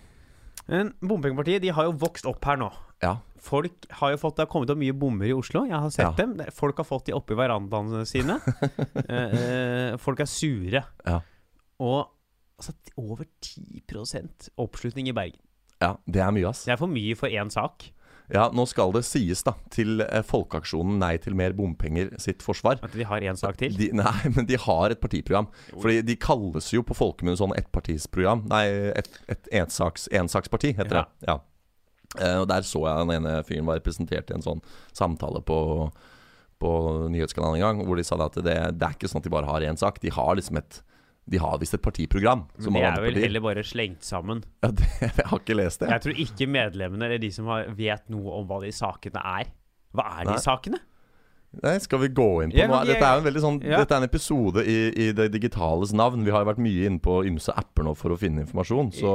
Men 0.69 0.93
Bompengepartiet 1.03 1.61
de 1.65 1.73
har 1.75 1.85
jo 1.89 1.93
vokst 1.99 2.27
opp 2.31 2.45
her 2.47 2.57
nå. 2.61 2.69
Ja. 3.03 3.17
Folk 3.41 3.73
har 3.99 4.13
jo 4.13 4.19
fått, 4.21 4.37
Det 4.37 4.45
har 4.47 4.53
kommet 4.53 4.71
opp 4.71 4.79
mye 4.79 4.93
bommer 4.93 5.27
i 5.27 5.33
Oslo. 5.35 5.65
Jeg 5.67 5.73
har 5.81 5.91
sett 5.91 6.05
Ja. 6.05 6.13
dem. 6.13 6.37
Folk 6.53 6.77
har 6.77 6.85
fått 6.85 7.07
de 7.07 7.13
oppi 7.13 7.35
verandaene 7.35 8.07
sine. 8.07 8.39
eh, 9.09 9.93
eh, 9.93 9.97
folk 9.97 10.21
er 10.21 10.27
sure. 10.27 10.85
Ja. 11.07 11.21
Og 11.81 12.07
altså, 12.61 12.75
over 13.01 13.25
10% 13.45 14.51
oppslutning 14.61 15.09
i 15.11 15.17
Bergen. 15.17 15.41
ja, 15.81 15.95
det 16.07 16.21
er 16.21 16.31
mye, 16.37 16.51
ass. 16.51 16.67
Det 16.69 16.75
er 16.77 16.81
for 16.81 16.93
mye 16.93 17.17
for 17.17 17.33
én 17.33 17.51
sak. 17.53 17.89
Ja, 18.31 18.45
nå 18.55 18.63
skal 18.71 18.93
det 18.95 19.01
sies, 19.09 19.41
da, 19.43 19.57
til 19.75 20.05
eh, 20.05 20.21
Folkeaksjonen 20.23 21.01
Nei 21.03 21.17
til 21.19 21.35
mer 21.35 21.51
bompenger 21.59 22.13
sitt 22.23 22.45
forsvar. 22.47 22.79
At 22.87 22.93
de 22.95 23.03
har 23.09 23.25
én 23.27 23.35
sak 23.41 23.57
til. 23.59 23.75
De, 23.75 23.89
nei, 23.97 24.31
men 24.37 24.47
de 24.47 24.55
har 24.61 24.93
et 24.95 25.01
partiprogram. 25.03 25.49
Fordi 25.73 25.97
de 26.07 26.15
kalles 26.21 26.69
jo 26.71 26.85
på 26.87 26.95
folkemunne 26.95 27.41
sånn 27.41 27.57
ettpartisprogram. 27.59 28.45
Nei, 28.53 28.67
et, 29.01 29.09
et 29.35 29.51
ensaks, 29.65 30.07
ensaksparti, 30.15 30.77
heter 30.79 31.01
Ja. 31.01 31.03
det. 31.09 31.27
Ja. 31.33 31.39
Eh, 32.21 32.37
og 32.45 32.47
der 32.53 32.63
så 32.67 32.85
jeg 32.87 33.09
den 33.09 33.17
ene 33.19 33.35
fyren 33.49 33.67
var 33.67 33.81
representert 33.81 34.31
i 34.31 34.37
en 34.39 34.47
sånn 34.47 34.63
samtale 34.95 35.43
på, 35.47 35.59
på 36.63 36.71
nyhetskanalen 37.11 37.59
en 37.59 37.67
gang, 37.67 37.83
hvor 37.89 37.99
de 37.99 38.07
sa 38.07 38.21
at 38.29 38.39
det, 38.39 38.55
det 38.79 38.87
er 38.87 38.95
ikke 38.95 39.11
sånn 39.11 39.25
at 39.25 39.27
de 39.27 39.35
bare 39.35 39.51
har 39.51 39.67
én 39.67 39.79
sak. 39.81 39.99
De 40.07 40.11
har 40.15 40.37
liksom 40.39 40.63
et 40.63 40.81
De 41.31 41.39
har 41.39 41.59
visst 41.63 41.77
et 41.77 41.83
partiprogram. 41.83 42.45
Som 42.59 42.75
de 42.75 42.83
er 42.83 42.97
vel 42.99 43.13
partier. 43.13 43.29
heller 43.29 43.43
bare 43.45 43.63
slengt 43.67 44.07
sammen. 44.07 44.43
Ja, 44.65 44.73
det, 44.75 44.89
jeg 45.07 45.27
har 45.31 45.39
ikke 45.39 45.57
lest 45.57 45.85
det. 45.85 45.91
Jeg 45.93 46.05
tror 46.07 46.23
ikke 46.27 46.49
medlemmene 46.51 47.07
eller 47.07 47.23
de 47.23 47.31
som 47.35 47.51
har, 47.53 47.69
vet 47.79 48.09
noe 48.11 48.41
om 48.41 48.49
hva 48.51 48.59
de 48.65 48.73
sakene 48.75 49.23
er. 49.39 49.53
Hva 49.95 50.07
er 50.19 50.25
de 50.27 50.35
Nei. 50.35 50.43
sakene? 50.43 50.81
Nei, 51.61 51.73
skal 51.83 51.99
vi 52.05 52.09
gå 52.15 52.29
inn 52.45 52.53
på 52.53 52.61
ja, 52.61 52.69
noe? 52.71 52.85
Dette 52.87 53.07
er 53.07 53.25
en 53.27 53.41
sånn 53.43 53.57
Ja. 53.67 53.81
Dette 53.83 53.97
er 53.97 54.05
en 54.05 54.07
episode 54.07 54.63
i, 54.63 54.77
i 54.95 55.09
det 55.17 55.31
digitales 55.35 55.91
navn. 55.95 56.23
Vi 56.27 56.31
har 56.35 56.45
jo 56.45 56.51
vært 56.53 56.63
mye 56.63 56.87
inne 56.87 57.03
på 57.03 57.25
ymse 57.27 57.55
apper 57.59 57.87
nå 57.89 57.97
for 57.99 58.15
å 58.15 58.19
finne 58.21 58.45
informasjon, 58.45 58.93
så, 58.95 59.15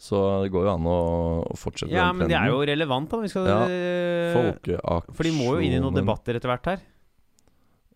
så 0.00 0.22
det 0.44 0.54
går 0.54 0.64
jo 0.68 0.72
an 0.72 0.88
å, 0.88 1.00
å 1.44 1.58
fortsette 1.60 1.92
Ja, 1.92 2.08
den 2.08 2.22
men 2.22 2.32
det 2.32 2.38
er 2.40 2.48
jo 2.52 2.62
relevant, 2.64 3.12
da. 3.12 3.20
Vi 3.20 3.32
skal, 3.32 3.50
Ja. 3.52 3.60
eh, 3.68 5.12
For 5.12 5.28
de 5.28 5.34
må 5.36 5.52
jo 5.56 5.60
inn 5.66 5.76
i 5.76 5.82
noen 5.84 6.00
debatter 6.00 6.40
etter 6.40 6.52
hvert 6.52 6.72
her. 6.72 6.88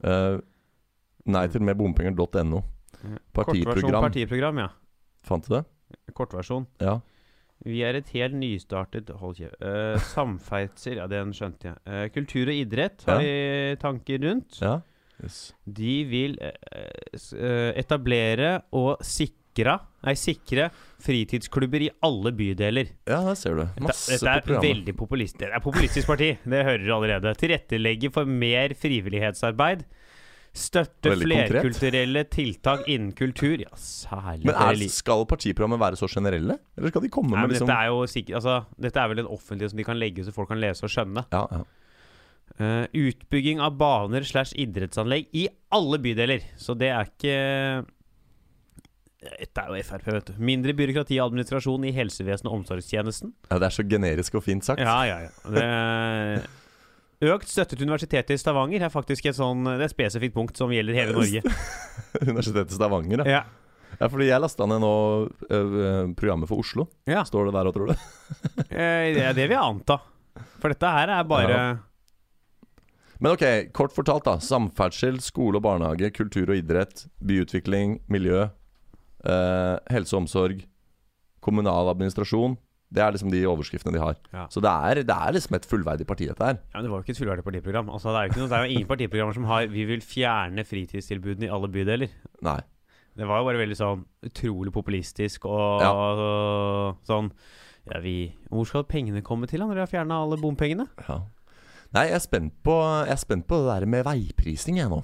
Uh, 0.04 0.36
nei 1.24 1.46
til 1.48 1.64
med 1.64 1.80
bompenger.no. 3.04 3.34
Kortversjon 3.34 3.64
Partiprogram. 3.64 4.06
partiprogram, 4.08 4.62
ja. 4.64 4.68
Fant 5.24 5.48
du 5.48 5.54
det? 5.56 5.64
Kortversjon. 6.16 6.66
Ja. 6.82 6.98
Vi 7.64 7.80
er 7.86 7.96
et 7.96 8.10
helt 8.12 8.34
nystartet 8.36 9.08
Hold 9.20 9.38
kjeft. 9.38 9.54
Uh, 9.62 9.94
samferdsel, 10.12 10.98
ja, 11.00 11.06
den 11.08 11.32
skjønte 11.36 11.70
jeg. 11.70 11.78
Uh, 11.88 12.02
kultur 12.12 12.50
og 12.50 12.58
idrett 12.58 13.06
har 13.08 13.22
vi 13.22 13.30
tanker 13.80 14.20
rundt. 14.26 14.60
ja. 14.60 14.80
Yes. 15.22 15.54
De 15.62 15.92
vil 16.10 16.32
uh, 16.42 17.70
etablere 17.78 18.56
og 18.74 18.98
sikre 19.06 19.76
Nei, 20.02 20.16
sikre 20.18 20.64
fritidsklubber 21.04 21.84
i 21.86 21.90
alle 22.02 22.32
bydeler. 22.34 22.88
Ja, 23.06 23.20
der 23.22 23.36
ser 23.38 23.54
du. 23.54 23.62
Masse 23.86 24.16
dette 24.16 24.26
er 24.26 24.42
programmet. 24.42 24.66
veldig 24.66 24.94
populistisk. 24.98 25.38
Det 25.44 25.52
er 25.54 25.62
populistisk 25.62 26.10
parti, 26.10 26.32
det 26.42 26.64
hører 26.66 26.82
du 26.82 26.90
allerede. 26.96 27.34
Tilrettelegge 27.38 28.10
for 28.12 28.26
mer 28.26 28.74
frivillighetsarbeid. 28.74 29.86
Støtte 30.54 31.16
flerkulturelle 31.18 32.22
tiltak 32.30 32.84
innen 32.86 33.10
kultur. 33.18 33.58
Ja, 33.58 33.72
særlig 33.74 34.46
Men 34.46 34.54
er, 34.54 34.82
skal 34.94 35.24
partiprogrammet 35.26 35.80
være 35.82 35.98
så 35.98 36.06
generelle? 36.10 36.60
Eller 36.78 36.92
skal 36.92 37.02
de 37.02 37.10
komme 37.10 37.34
Nei, 37.34 37.42
med 37.42 37.56
liksom 37.56 37.66
dette 37.66 37.78
er 37.82 37.90
jo 37.90 38.04
sikkert 38.10 38.38
Altså, 38.38 38.58
dette 38.86 39.02
er 39.02 39.10
vel 39.10 39.24
en 39.24 39.32
offentlig 39.34 39.72
som 39.72 39.80
de 39.80 39.88
kan 39.88 39.98
legge 39.98 40.26
så 40.26 40.34
folk 40.36 40.52
kan 40.52 40.62
lese 40.62 40.86
og 40.86 40.94
skjønne. 40.94 41.26
ja, 41.34 41.48
ja. 41.50 41.64
Uh, 42.60 42.84
utbygging 42.92 43.58
av 43.58 43.72
baner 43.80 44.22
slash 44.22 44.52
idrettsanlegg 44.60 45.32
i 45.34 45.48
alle 45.74 45.98
bydeler. 45.98 46.44
Så 46.60 46.76
det 46.78 46.92
er 46.92 47.08
ikke 47.08 47.38
Dette 49.24 49.62
er 49.64 49.72
jo 49.72 49.86
Frp, 49.88 50.10
vet 50.12 50.28
du. 50.28 50.34
Mindre 50.38 50.74
byråkrati 50.76 51.16
og 51.18 51.32
administrasjon 51.32 51.88
i 51.88 51.94
helsevesenet 51.96 52.50
og 52.50 52.60
omsorgstjenesten. 52.60 53.32
ja, 53.48 53.58
det 53.58 53.66
er 53.66 53.74
så 53.74 53.86
generisk 53.88 54.36
og 54.38 54.44
fint 54.46 54.68
sagt. 54.68 54.84
Ja, 54.84 55.00
ja, 55.08 55.16
ja. 55.24 55.32
Det, 55.50 55.64
økt 57.22 57.48
støtte 57.48 57.76
til 57.76 57.86
Universitetet 57.86 58.30
i 58.34 58.38
Stavanger 58.40 58.82
er 58.82 58.90
faktisk 58.92 59.26
et 59.30 59.36
sånn 59.36 59.64
Det 59.64 59.76
er 59.80 59.84
et 59.86 59.94
spesifikt 59.94 60.34
punkt 60.34 60.56
som 60.58 60.72
gjelder 60.74 60.94
hele 60.98 61.14
Norge. 61.16 61.42
Universitetet 62.26 62.72
i 62.72 62.78
Stavanger, 62.78 63.22
ja. 63.24 63.30
Ja. 63.30 63.42
ja. 64.00 64.08
Fordi 64.10 64.26
jeg 64.28 64.40
lasta 64.42 64.66
ned 64.66 64.82
nå 64.82 64.92
øh, 65.50 66.12
programmet 66.18 66.48
for 66.50 66.58
Oslo. 66.64 66.88
ja. 67.06 67.22
Står 67.24 67.46
det 67.50 67.54
der 67.56 67.70
òg, 67.70 67.74
tror 67.76 67.92
du? 67.92 67.96
Eh, 68.74 69.14
Det 69.14 69.22
er 69.30 69.34
det 69.36 69.48
vi 69.52 69.54
anta. 69.58 70.00
For 70.58 70.72
dette 70.72 70.90
her 70.98 71.08
er 71.20 71.24
bare 71.30 71.50
Ja. 71.54 71.66
Men 73.22 73.36
ok, 73.38 73.44
kort 73.72 73.92
fortalt, 73.94 74.24
da. 74.26 74.34
Samferdsel, 74.42 75.20
skole 75.22 75.56
og 75.56 75.62
barnehage, 75.64 76.10
kultur 76.12 76.50
og 76.50 76.58
idrett, 76.58 77.06
byutvikling, 77.24 78.00
miljø, 78.10 78.48
eh, 79.24 79.76
helse 79.94 80.12
og 80.16 80.24
omsorg, 80.24 80.64
kommunal 81.40 81.88
administrasjon. 81.94 82.58
Det 82.94 83.02
er 83.02 83.14
liksom 83.16 83.32
de 83.32 83.40
overskriftene 83.50 83.96
de 83.96 84.02
har. 84.02 84.18
Ja. 84.32 84.44
Så 84.52 84.62
det 84.62 84.70
er, 84.70 85.00
det 85.06 85.16
er 85.16 85.34
liksom 85.34 85.56
et 85.58 85.66
fullverdig 85.66 86.06
parti, 86.06 86.28
dette 86.30 86.46
her. 86.46 86.60
Ja, 86.70 86.78
men 86.78 86.86
Det 86.86 86.92
var 86.92 87.00
jo 87.00 87.06
ikke 87.06 87.14
et 87.16 87.22
fullverdig 87.22 87.44
partiprogram. 87.46 87.90
Altså, 87.90 88.12
det, 88.14 88.22
er 88.22 88.38
noe, 88.38 88.50
det 88.52 88.58
er 88.58 88.68
jo 88.68 88.76
ingen 88.78 88.90
partiprogrammer 88.90 89.34
som 89.34 89.48
har 89.50 89.66
'Vi 89.66 89.84
vil 89.90 90.00
fjerne 90.04 90.64
fritidstilbudene 90.64 91.48
i 91.48 91.52
alle 91.52 91.68
bydeler'. 91.68 92.14
Nei. 92.42 92.60
Det 93.16 93.26
var 93.26 93.38
jo 93.38 93.44
bare 93.46 93.60
veldig 93.62 93.76
sånn 93.78 94.04
utrolig 94.26 94.72
populistisk 94.74 95.44
og, 95.46 95.82
Ja. 95.82 95.90
og 95.92 96.96
sånn 97.06 97.30
Ja, 97.86 98.00
vi 98.00 98.32
Hvor 98.50 98.64
skal 98.66 98.84
pengene 98.84 99.22
komme 99.22 99.46
til 99.46 99.60
da 99.60 99.66
når 99.66 99.74
de 99.74 99.80
har 99.80 99.86
fjerna 99.92 100.22
alle 100.22 100.38
bompengene? 100.40 100.88
Ja. 101.08 101.20
Nei, 101.92 102.06
jeg 102.08 102.14
er 102.14 102.18
spent 102.24 102.52
på, 102.64 102.74
jeg 103.06 103.12
er 103.12 103.20
spent 103.20 103.46
på 103.46 103.54
det 103.60 103.68
der 103.80 103.86
med 103.86 104.04
veiprising, 104.04 104.78
jeg 104.78 104.88
nå. 104.88 105.02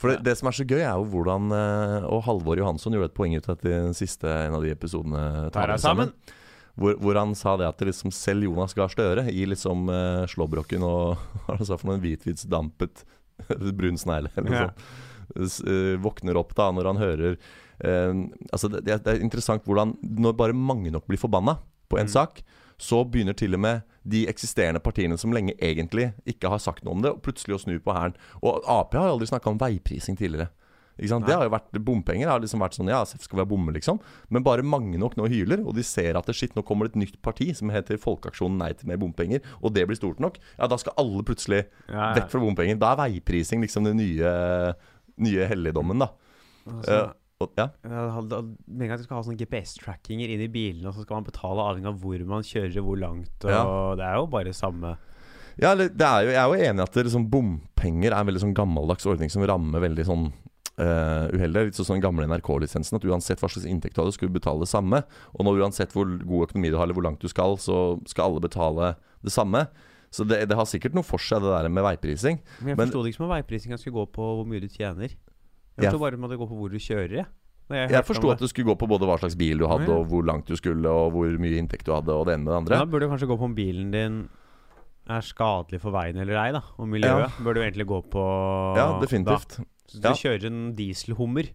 For 0.00 0.08
det, 0.10 0.22
det 0.24 0.36
som 0.38 0.48
er 0.48 0.56
så 0.56 0.64
gøy, 0.64 0.80
er 0.80 0.96
jo 0.96 1.04
hvordan 1.12 1.52
eh, 1.52 2.06
Og 2.08 2.22
Halvor 2.24 2.56
Johansson 2.56 2.92
gjorde 2.92 3.10
et 3.12 3.16
poeng 3.16 3.36
ut 3.36 3.48
av 3.48 3.56
dette 3.56 3.68
i 3.68 3.80
den 3.86 3.96
siste 3.96 4.26
en 4.26 4.56
av 4.56 4.64
de 4.64 4.72
episodene. 4.72 5.50
Tar 5.52 5.74
er 5.74 5.76
sammen. 5.80 6.12
Hvor, 6.78 6.94
hvor 7.02 7.18
han 7.18 7.34
sa 7.38 7.56
det 7.60 7.68
at 7.68 7.82
liksom 7.84 8.12
selv 8.14 8.46
Jonas 8.46 8.74
Gahr 8.78 8.92
Støre 8.92 9.26
i 9.32 9.46
liksom 9.48 9.88
uh, 9.90 10.26
slåbroken 10.30 10.84
og 10.86 11.16
hva 11.46 11.56
han 11.58 11.66
sa 11.66 11.78
for 11.80 11.90
noe, 11.90 12.00
en 12.00 13.74
brun 13.78 13.98
snegle 13.98 14.30
eller 14.36 14.50
noe 14.50 14.68
sånt, 14.68 15.68
eh, 15.70 15.96
våkner 16.02 16.36
opp 16.36 16.54
da 16.58 16.70
når 16.74 16.88
han 16.90 17.00
hører 17.00 17.36
uh, 17.38 18.14
Altså 18.52 18.68
det, 18.68 18.82
det 18.86 18.98
er 19.08 19.22
interessant 19.22 19.64
hvordan 19.64 19.94
Når 20.02 20.34
bare 20.36 20.56
mange 20.56 20.92
nok 20.92 21.06
blir 21.08 21.20
forbanna 21.20 21.58
på 21.90 21.98
en 21.98 22.06
Mm. 22.06 22.12
sak, 22.12 22.42
så 22.78 23.04
begynner 23.04 23.34
til 23.34 23.54
og 23.54 23.60
med 23.60 23.80
de 24.06 24.28
eksisterende 24.30 24.80
partiene 24.80 25.18
som 25.18 25.32
lenge 25.34 25.56
egentlig 25.58 26.12
ikke 26.24 26.48
har 26.48 26.60
sagt 26.62 26.84
noe 26.84 26.94
om 26.94 27.02
det, 27.02 27.10
og 27.10 27.22
plutselig 27.24 27.56
å 27.56 27.58
snu 27.64 27.80
på 27.82 27.92
hæren. 27.92 28.14
Og 28.46 28.62
Ap 28.62 28.94
har 28.94 29.10
aldri 29.10 29.26
snakka 29.26 29.50
om 29.50 29.58
veiprising 29.58 30.16
tidligere. 30.16 30.48
Det 31.00 31.32
har 31.32 31.46
jo 31.46 31.52
vært 31.54 31.78
Bompenger 31.84 32.28
har 32.28 32.40
liksom 32.42 32.60
vært 32.60 32.76
sånn 32.76 32.90
Ja, 32.92 33.00
SF 33.08 33.24
skal 33.24 33.40
være 33.40 33.48
bomme, 33.48 33.72
liksom. 33.72 34.00
Men 34.28 34.44
bare 34.44 34.62
mange 34.66 34.98
nok 35.00 35.16
nå 35.16 35.28
hyler, 35.32 35.62
og 35.64 35.74
de 35.78 35.82
ser 35.86 36.18
at 36.18 36.26
det, 36.28 36.34
shit, 36.36 36.52
nå 36.54 36.62
kommer 36.66 36.86
det 36.88 36.94
et 36.96 37.00
nytt 37.06 37.22
parti 37.24 37.50
som 37.56 37.70
heter 37.72 37.96
Folkeaksjonen 38.00 38.58
nei 38.60 38.72
til 38.76 38.90
mer 38.90 39.00
bompenger, 39.00 39.40
og 39.62 39.72
det 39.74 39.86
blir 39.88 39.96
stort 39.96 40.20
nok. 40.20 40.36
Ja, 40.58 40.68
da 40.70 40.76
skal 40.80 40.96
alle 41.00 41.24
plutselig 41.24 41.64
Ja, 41.88 42.12
vekk 42.18 42.28
fra 42.30 42.42
bompenger. 42.44 42.76
Da 42.80 42.92
er 42.92 43.00
veiprising 43.06 43.64
liksom 43.64 43.88
den 43.88 43.96
nye, 44.02 44.34
nye 45.20 45.48
helligdommen, 45.50 46.04
da. 46.04 46.10
Altså, 46.70 46.98
uh, 47.08 47.16
og, 47.40 47.54
ja. 47.56 47.70
Ja, 47.88 48.20
Med 48.20 48.84
en 48.84 48.90
gang 48.90 48.98
du 49.00 49.06
skal 49.06 49.16
ha 49.16 49.22
sånne 49.24 49.40
GPS-trackinger 49.40 50.28
inn 50.34 50.42
i 50.44 50.50
bilene, 50.52 50.90
og 50.90 50.96
så 50.98 51.06
skal 51.06 51.20
man 51.20 51.28
betale 51.30 51.64
avhengig 51.64 51.88
av 51.88 52.02
hvor 52.02 52.26
man 52.28 52.44
kjører, 52.44 52.82
hvor 52.84 53.00
langt, 53.00 53.32
og 53.46 53.50
Ja. 53.54 53.62
det 53.96 54.04
er 54.04 54.20
jo 54.20 54.26
bare 54.26 54.52
samme 54.52 54.96
Ja, 55.60 55.74
det 55.74 55.90
er 56.00 56.22
jo, 56.24 56.30
jeg 56.30 56.40
er 56.40 56.46
jo 56.48 56.60
enig 56.70 56.80
i 56.80 56.84
at 56.84 56.92
det, 56.92 57.06
liksom, 57.08 57.26
bompenger 57.32 58.12
er 58.12 58.20
en 58.20 58.28
veldig 58.28 58.44
sånn 58.44 58.54
gammeldags 58.56 59.06
ordning 59.08 59.32
som 59.32 59.42
rammer 59.48 59.80
veldig 59.80 60.04
sånn 60.06 60.28
eh, 60.80 61.26
uheldig. 61.36 61.66
Litt 61.70 61.78
sånn 61.80 62.00
gamle 62.02 62.26
NRK-lisensen. 62.30 62.96
At 62.98 63.04
uansett 63.06 63.40
hva 63.42 63.50
slags 63.52 63.68
inntekt 63.68 63.94
du 63.98 64.02
hadde, 64.02 64.14
skulle 64.16 64.32
du 64.32 64.38
betale 64.40 64.64
det 64.64 64.70
samme. 64.72 65.02
Og 65.36 65.44
når 65.46 65.60
uansett 65.66 65.92
hvor 65.94 66.08
god 66.24 66.48
økonomi 66.48 66.72
du 66.72 66.78
har, 66.80 66.88
eller 66.88 66.96
hvor 66.98 67.06
langt 67.06 67.20
du 67.22 67.28
skal, 67.30 67.56
så 67.60 67.98
skal 68.08 68.30
alle 68.30 68.44
betale 68.48 68.94
det 69.22 69.32
samme. 69.34 69.66
Så 70.10 70.24
det, 70.26 70.40
det 70.50 70.56
har 70.58 70.66
sikkert 70.66 70.96
noe 70.96 71.06
for 71.06 71.22
seg, 71.22 71.44
det 71.44 71.52
der 71.52 71.68
med 71.70 71.84
veiprising. 71.86 72.40
Men 72.64 72.72
jeg 72.74 72.80
forsto 72.80 73.02
det 73.04 73.12
ikke 73.12 73.20
som 73.20 73.28
om 73.28 73.34
veiprisinga 73.36 73.76
skulle 73.78 74.00
gå 74.00 74.06
på 74.16 74.30
hvor 74.40 74.48
mye 74.50 74.60
du 74.64 74.66
tjener. 74.68 75.12
Jeg 75.12 75.84
Ja. 75.86 75.90
forsto 75.92 76.00
bare 76.02 76.18
om 76.18 76.26
det 76.28 76.38
går 76.40 76.48
på 76.50 76.56
hvor 76.58 76.72
du 76.72 76.80
kjører. 76.82 77.28
Jeg, 77.70 77.90
jeg 77.94 78.02
forsto 78.08 78.30
at 78.32 78.40
det 78.42 78.48
skulle 78.50 78.72
gå 78.72 78.78
på 78.80 78.88
både 78.90 79.06
hva 79.06 79.14
slags 79.20 79.36
bil 79.38 79.60
du 79.62 79.68
hadde, 79.70 79.86
Ja, 79.86 79.92
ja. 79.94 80.00
og 80.02 80.08
hvor 80.10 80.24
langt 80.26 80.48
du 80.50 80.56
skulle, 80.58 80.82
og 80.90 81.12
hvor 81.14 81.30
mye 81.38 81.60
inntekt 81.62 81.86
du 81.86 81.92
hadde, 81.94 82.10
og 82.10 82.26
det 82.26 82.34
ene 82.34 82.42
med 82.48 82.50
det 82.50 82.58
andre. 82.64 82.80
Da 82.82 82.88
burde 82.90 83.06
det 83.06 83.12
kanskje 83.12 83.28
gå 83.30 83.36
på 83.38 83.46
om 83.46 83.54
bilen 83.54 83.92
din 83.94 84.16
er 85.10 85.22
skadelig 85.26 85.78
for 85.82 85.94
veien 85.94 86.18
eller 86.18 86.36
ei, 86.42 86.50
da. 86.58 86.60
Og 86.78 86.88
miljøet 86.90 87.38
bør 87.46 87.54
du 87.54 87.60
egentlig 87.62 87.86
gå 87.86 88.00
på 88.10 88.24
Ja, 88.76 88.88
definitivt. 89.02 89.56
Da. 89.58 89.64
Så 89.90 89.98
du 90.00 90.08
Ja. 90.08 90.14
kjører 90.14 90.46
en 90.46 90.60
dieselhummer, 90.78 91.50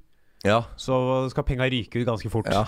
Ja, 0.46 0.60
så 0.78 0.96
skal 1.34 1.46
penga 1.48 1.66
ryke 1.72 2.02
ut 2.02 2.08
ganske 2.08 2.30
fort. 2.30 2.48
ja, 2.52 2.64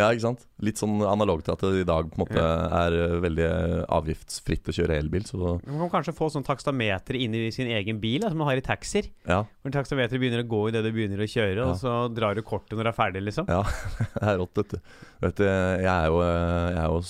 ja, 0.00 0.08
ikke 0.10 0.24
sant. 0.24 0.46
Litt 0.64 0.80
sånn 0.80 0.98
analogt 1.06 1.46
til 1.46 1.54
at 1.54 1.62
det 1.62 1.82
i 1.82 1.86
dag 1.88 2.08
på 2.10 2.16
en 2.18 2.22
måte 2.24 2.42
er 2.42 2.96
eh, 2.96 3.14
veldig 3.22 3.48
avgiftsfritt 3.92 4.70
å 4.70 4.74
kjøre 4.74 4.96
elbil, 4.98 5.26
så 5.28 5.54
Man 5.66 5.82
kan 5.84 5.92
kanskje 5.98 6.14
få 6.16 6.30
sånn 6.32 6.46
takstameter 6.46 7.18
inn 7.20 7.36
i 7.36 7.50
sin 7.54 7.70
egen 7.70 8.00
bil, 8.02 8.24
som 8.26 8.40
man 8.40 8.50
har 8.50 8.60
i 8.60 8.64
taxier. 8.64 9.10
ja. 9.28 9.44
Hvor 9.60 9.74
takstameteret 9.74 10.20
begynner 10.22 10.42
å 10.42 10.48
gå 10.48 10.60
idet 10.70 10.82
du 10.86 10.90
begynner 10.96 11.20
å 11.20 11.28
kjøre, 11.28 11.66
og 11.68 11.76
så 11.76 11.94
drar 12.16 12.34
du 12.34 12.42
kortet 12.46 12.74
når 12.78 12.88
du 12.88 12.92
er 12.92 12.96
ferdig, 12.96 13.22
liksom. 13.28 13.50
Ja, 13.52 13.60
det 14.16 14.24
er 14.32 14.40
rått, 14.40 14.56
vet 14.56 14.74
du. 14.74 14.94
vet 15.26 15.36
du. 15.42 15.44
Jeg 15.46 15.90
er 15.92 16.08
jo, 16.08 16.20
eh, 16.24 16.68
jeg 16.72 16.80
er 16.80 16.90
jo 16.90 17.00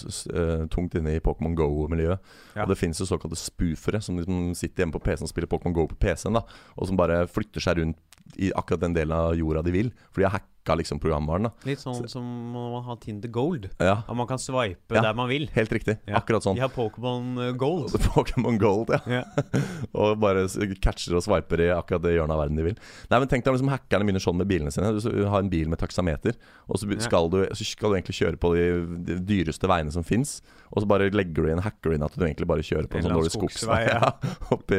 eh, 0.43 0.67
tungt 0.75 0.99
inne 0.99 1.15
i 1.17 1.23
Pokémon 1.25 1.55
Go-miljøet. 1.59 2.37
Og 2.61 2.69
det 2.73 2.77
finnes 2.77 2.99
jo 3.01 3.07
såkalte 3.09 3.39
spoofere 3.39 4.03
som 4.05 4.19
liksom 4.19 4.51
sitter 4.59 4.83
hjemme 4.83 4.97
på 4.99 5.03
PC-en 5.05 5.29
og 5.29 5.33
spiller 5.33 5.49
Pokémon 5.51 5.77
Go 5.77 5.87
på 5.89 5.97
PC-en. 6.03 6.37
da 6.37 6.43
Og 6.77 6.91
som 6.91 6.99
bare 6.99 7.23
flytter 7.31 7.63
seg 7.63 7.79
rundt 7.81 8.10
i 8.39 8.53
akkurat 8.57 8.81
den 8.87 8.95
delen 8.97 9.17
av 9.17 9.35
jorda 9.39 9.63
de 9.67 9.75
vil. 9.75 9.93
For 10.13 10.21
de 10.23 10.29
har 10.29 10.39
hacka 10.39 10.77
liksom 10.77 11.01
programvaren. 11.01 11.49
da 11.49 11.51
Litt 11.67 11.81
sånn 11.81 12.05
som 12.09 12.23
når 12.53 12.67
man 12.77 12.83
har 12.85 12.97
Tinder 13.03 13.31
Gold. 13.33 13.71
Ja, 13.81 14.03
At 14.07 14.15
man 14.17 14.27
kan 14.29 14.39
swipe 14.39 14.95
Ja. 14.95 15.01
der 15.03 15.15
man 15.15 15.29
vil. 15.29 15.49
helt 15.55 15.73
riktig. 15.73 15.99
Ja. 16.07 16.19
Akkurat 16.21 16.45
sånn. 16.45 16.55
De 16.55 16.61
har 16.61 16.69
Pokémon 16.69 17.39
eh, 17.49 17.53
Gold. 17.57 17.91
Pokémon 18.15 18.59
Gold, 18.61 18.93
ja. 19.09 19.25
Og 19.95 20.19
bare 20.21 20.45
catcher 20.81 21.17
og 21.17 21.25
swiper 21.25 21.65
i 21.65 21.71
akkurat 21.75 22.03
det 22.05 22.13
hjørnet 22.15 22.37
av 22.37 22.43
verden 22.45 22.57
de 22.61 22.63
vil. 22.69 22.77
Nei, 23.11 23.19
men 23.19 23.29
Tenk 23.29 23.45
deg 23.45 23.57
liksom 23.57 23.73
hackerne 23.73 24.05
begynner 24.07 24.23
sånn 24.23 24.37
med 24.39 24.49
bilene 24.53 24.71
sine. 24.75 24.93
Du 25.01 25.25
har 25.27 25.41
en 25.41 25.51
bil 25.51 25.69
med 25.73 25.81
taksameter, 25.81 26.37
og 26.69 26.79
så 26.79 26.87
skal, 27.01 27.31
du, 27.33 27.41
så 27.57 27.65
skal 27.67 27.91
du 27.91 27.97
egentlig 27.99 28.19
kjøre 28.21 28.37
på 28.41 28.55
de, 28.55 28.67
de 29.11 29.19
dyreste 29.33 29.67
veiene 29.71 29.91
som 29.91 30.05
fins. 30.07 30.41
Og 30.71 30.85
så 30.85 30.87
bare 30.87 31.11
legger 31.11 31.47
du 31.49 31.51
inn, 31.51 31.65
hacker 31.65 31.97
inn 31.97 32.05
at 32.07 32.15
du 32.15 32.23
egentlig 32.27 32.47
bare 32.47 32.63
kjører 32.63 32.87
på 32.87 33.01
en 33.01 33.05
En 33.05 33.09
sånn 33.11 33.17
dårlig 33.19 33.33
skogsvei 33.35 33.87
skogsvei, 33.87 33.87
ja, 33.91 34.13
oppi, 34.55 34.79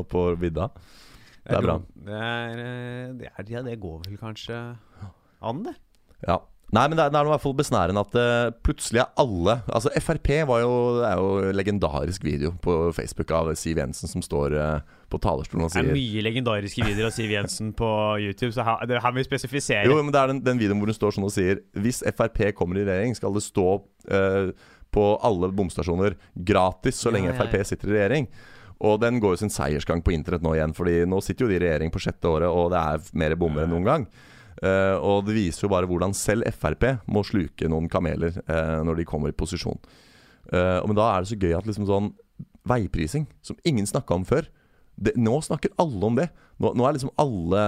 oppå 0.00 0.22
vidda. 0.40 0.70
Det 1.46 1.56
er 1.56 1.64
bra. 1.64 1.78
Det 2.08 2.20
er, 2.26 2.60
eh, 2.66 3.14
det 3.20 3.30
er 3.30 3.54
Ja, 3.54 3.62
det 3.62 3.78
går 3.80 4.04
vel 4.06 4.18
kanskje 4.20 4.60
an, 5.42 5.64
det. 5.66 5.76
Ja. 6.26 6.40
Nei, 6.74 6.82
men 6.90 6.98
det 6.98 7.04
er, 7.04 7.12
det 7.14 7.18
er 7.20 7.28
i 7.28 7.30
hvert 7.30 7.42
fall 7.44 7.54
besnærende 7.54 8.02
at 8.02 8.16
uh, 8.18 8.54
plutselig 8.66 8.98
er 8.98 9.10
alle 9.22 9.52
Altså 9.70 9.90
Frp 10.02 10.30
var 10.48 10.64
jo, 10.64 10.72
det 10.98 11.04
er 11.06 11.20
jo 11.20 11.52
legendarisk 11.54 12.24
video 12.26 12.50
på 12.62 12.74
Facebook 12.96 13.30
av 13.30 13.52
Siv 13.54 13.78
Jensen 13.78 14.10
som 14.10 14.24
står 14.24 14.56
uh, 14.58 14.96
på 15.06 15.20
talerstolen 15.22 15.68
og 15.68 15.76
Det 15.76 15.84
er 15.84 15.94
mye 15.94 16.24
legendariske 16.26 16.82
videoer 16.82 17.06
av 17.06 17.14
Siv 17.14 17.30
Jensen 17.30 17.70
på 17.78 17.90
YouTube, 18.18 18.50
så 18.56 18.66
her, 18.66 18.82
det 18.90 18.98
her 19.04 19.14
må 19.14 19.22
vi 19.22 19.28
spesifisere. 19.28 19.86
Jo, 19.86 20.00
men 20.02 20.10
det 20.10 20.18
er 20.18 20.32
den, 20.32 20.42
den 20.42 20.58
videoen 20.58 20.82
hvor 20.82 20.90
hun 20.90 20.98
står 20.98 21.14
sånn 21.14 21.28
og 21.28 21.34
sier 21.36 21.62
Hvis 21.78 22.02
Frp 22.10 22.42
kommer 22.58 22.82
i 22.82 22.88
regjering, 22.88 23.14
skal 23.14 23.38
det 23.38 23.46
stå 23.46 23.68
uh, 24.10 24.50
på 24.96 25.06
alle 25.28 25.52
bomstasjoner 25.54 26.18
gratis 26.34 26.98
så 26.98 27.12
Ja, 27.12 27.20
lenge 27.20 27.30
ja, 27.30 27.36
ja. 27.36 27.44
Frp 27.44 27.62
sitter 27.70 27.94
i 27.94 27.98
regjering. 28.00 28.30
Og 28.84 28.98
den 29.00 29.20
går 29.22 29.34
jo 29.34 29.40
sin 29.40 29.52
seiersgang 29.52 30.02
på 30.04 30.12
internett 30.12 30.44
nå 30.44 30.52
igjen, 30.56 30.74
Fordi 30.76 31.04
nå 31.08 31.20
sitter 31.24 31.46
jo 31.46 31.50
de 31.50 31.56
i 31.56 31.62
regjering 31.62 31.92
på 31.92 32.02
sjette 32.02 32.28
året, 32.28 32.48
og 32.48 32.72
det 32.74 32.80
er 32.80 33.06
mer 33.16 33.36
bommer 33.40 33.64
enn 33.64 33.72
noen 33.72 33.86
gang. 33.86 34.08
Uh, 34.56 34.96
og 35.04 35.26
det 35.26 35.34
viser 35.36 35.66
jo 35.66 35.72
bare 35.72 35.88
hvordan 35.88 36.14
selv 36.16 36.46
Frp 36.56 36.86
må 37.12 37.20
sluke 37.28 37.68
noen 37.68 37.90
kameler 37.92 38.38
uh, 38.48 38.80
når 38.88 39.02
de 39.02 39.08
kommer 39.08 39.32
i 39.32 39.36
posisjon. 39.36 39.76
Uh, 40.48 40.80
men 40.86 40.96
da 40.96 41.10
er 41.12 41.24
det 41.24 41.28
så 41.28 41.36
gøy 41.36 41.52
at 41.58 41.68
liksom 41.68 41.88
sånn 41.88 42.14
veiprising, 42.66 43.26
som 43.44 43.58
ingen 43.68 43.86
snakka 43.86 44.16
om 44.16 44.24
før 44.26 44.48
det, 44.96 45.12
Nå 45.20 45.42
snakker 45.44 45.74
alle 45.76 46.08
om 46.08 46.16
det. 46.16 46.30
Nå, 46.56 46.72
nå 46.72 46.86
er 46.86 46.96
liksom 46.96 47.12
alle 47.20 47.62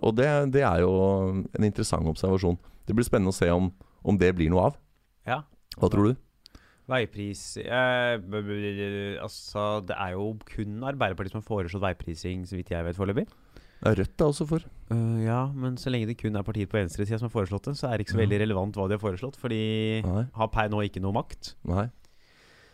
Og 0.00 0.14
det, 0.16 0.28
det 0.54 0.62
er 0.64 0.80
jo 0.80 0.92
en 1.44 1.66
interessant 1.68 2.08
observasjon. 2.08 2.56
Det 2.88 2.96
blir 2.96 3.04
spennende 3.04 3.34
å 3.34 3.36
se 3.36 3.50
om, 3.52 3.68
om 4.00 4.16
det 4.16 4.32
blir 4.38 4.48
noe 4.48 4.70
av. 4.70 4.78
Ja. 5.28 5.42
Hva 5.76 5.90
tror 5.92 6.08
du? 6.08 6.22
Veipris 6.86 7.40
eh, 7.62 8.14
Altså, 9.22 9.64
det 9.88 9.96
er 9.98 10.14
jo 10.14 10.28
kun 10.46 10.78
Arbeiderpartiet 10.86 11.34
som 11.34 11.42
har 11.42 11.48
foreslått 11.48 11.82
veiprising, 11.82 12.44
så 12.46 12.56
vidt 12.58 12.70
jeg 12.70 12.86
vet 12.86 12.98
foreløpig. 12.98 13.26
Ja, 13.84 13.92
Rødt 13.92 14.22
er 14.22 14.30
også 14.30 14.46
for. 14.48 14.62
Uh, 14.88 15.18
ja, 15.24 15.40
men 15.52 15.74
så 15.76 15.90
lenge 15.92 16.06
det 16.08 16.16
kun 16.20 16.36
er 16.38 16.46
partiet 16.46 16.70
på 16.72 16.78
venstresida 16.78 17.18
som 17.20 17.28
har 17.28 17.34
foreslått 17.34 17.66
det, 17.68 17.74
så 17.76 17.90
er 17.90 17.98
det 17.98 18.06
ikke 18.06 18.14
så 18.14 18.20
Ja. 18.20 18.24
veldig 18.24 18.38
relevant 18.46 18.78
hva 18.78 18.86
de 18.88 18.96
har 18.96 19.02
foreslått, 19.02 19.36
for 19.36 19.52
de 19.52 20.02
Nei. 20.06 20.24
har 20.32 20.48
per 20.48 20.70
nå 20.72 20.80
ikke 20.86 21.02
noe 21.04 21.12
makt. 21.12 21.54
Nei. 21.68 21.88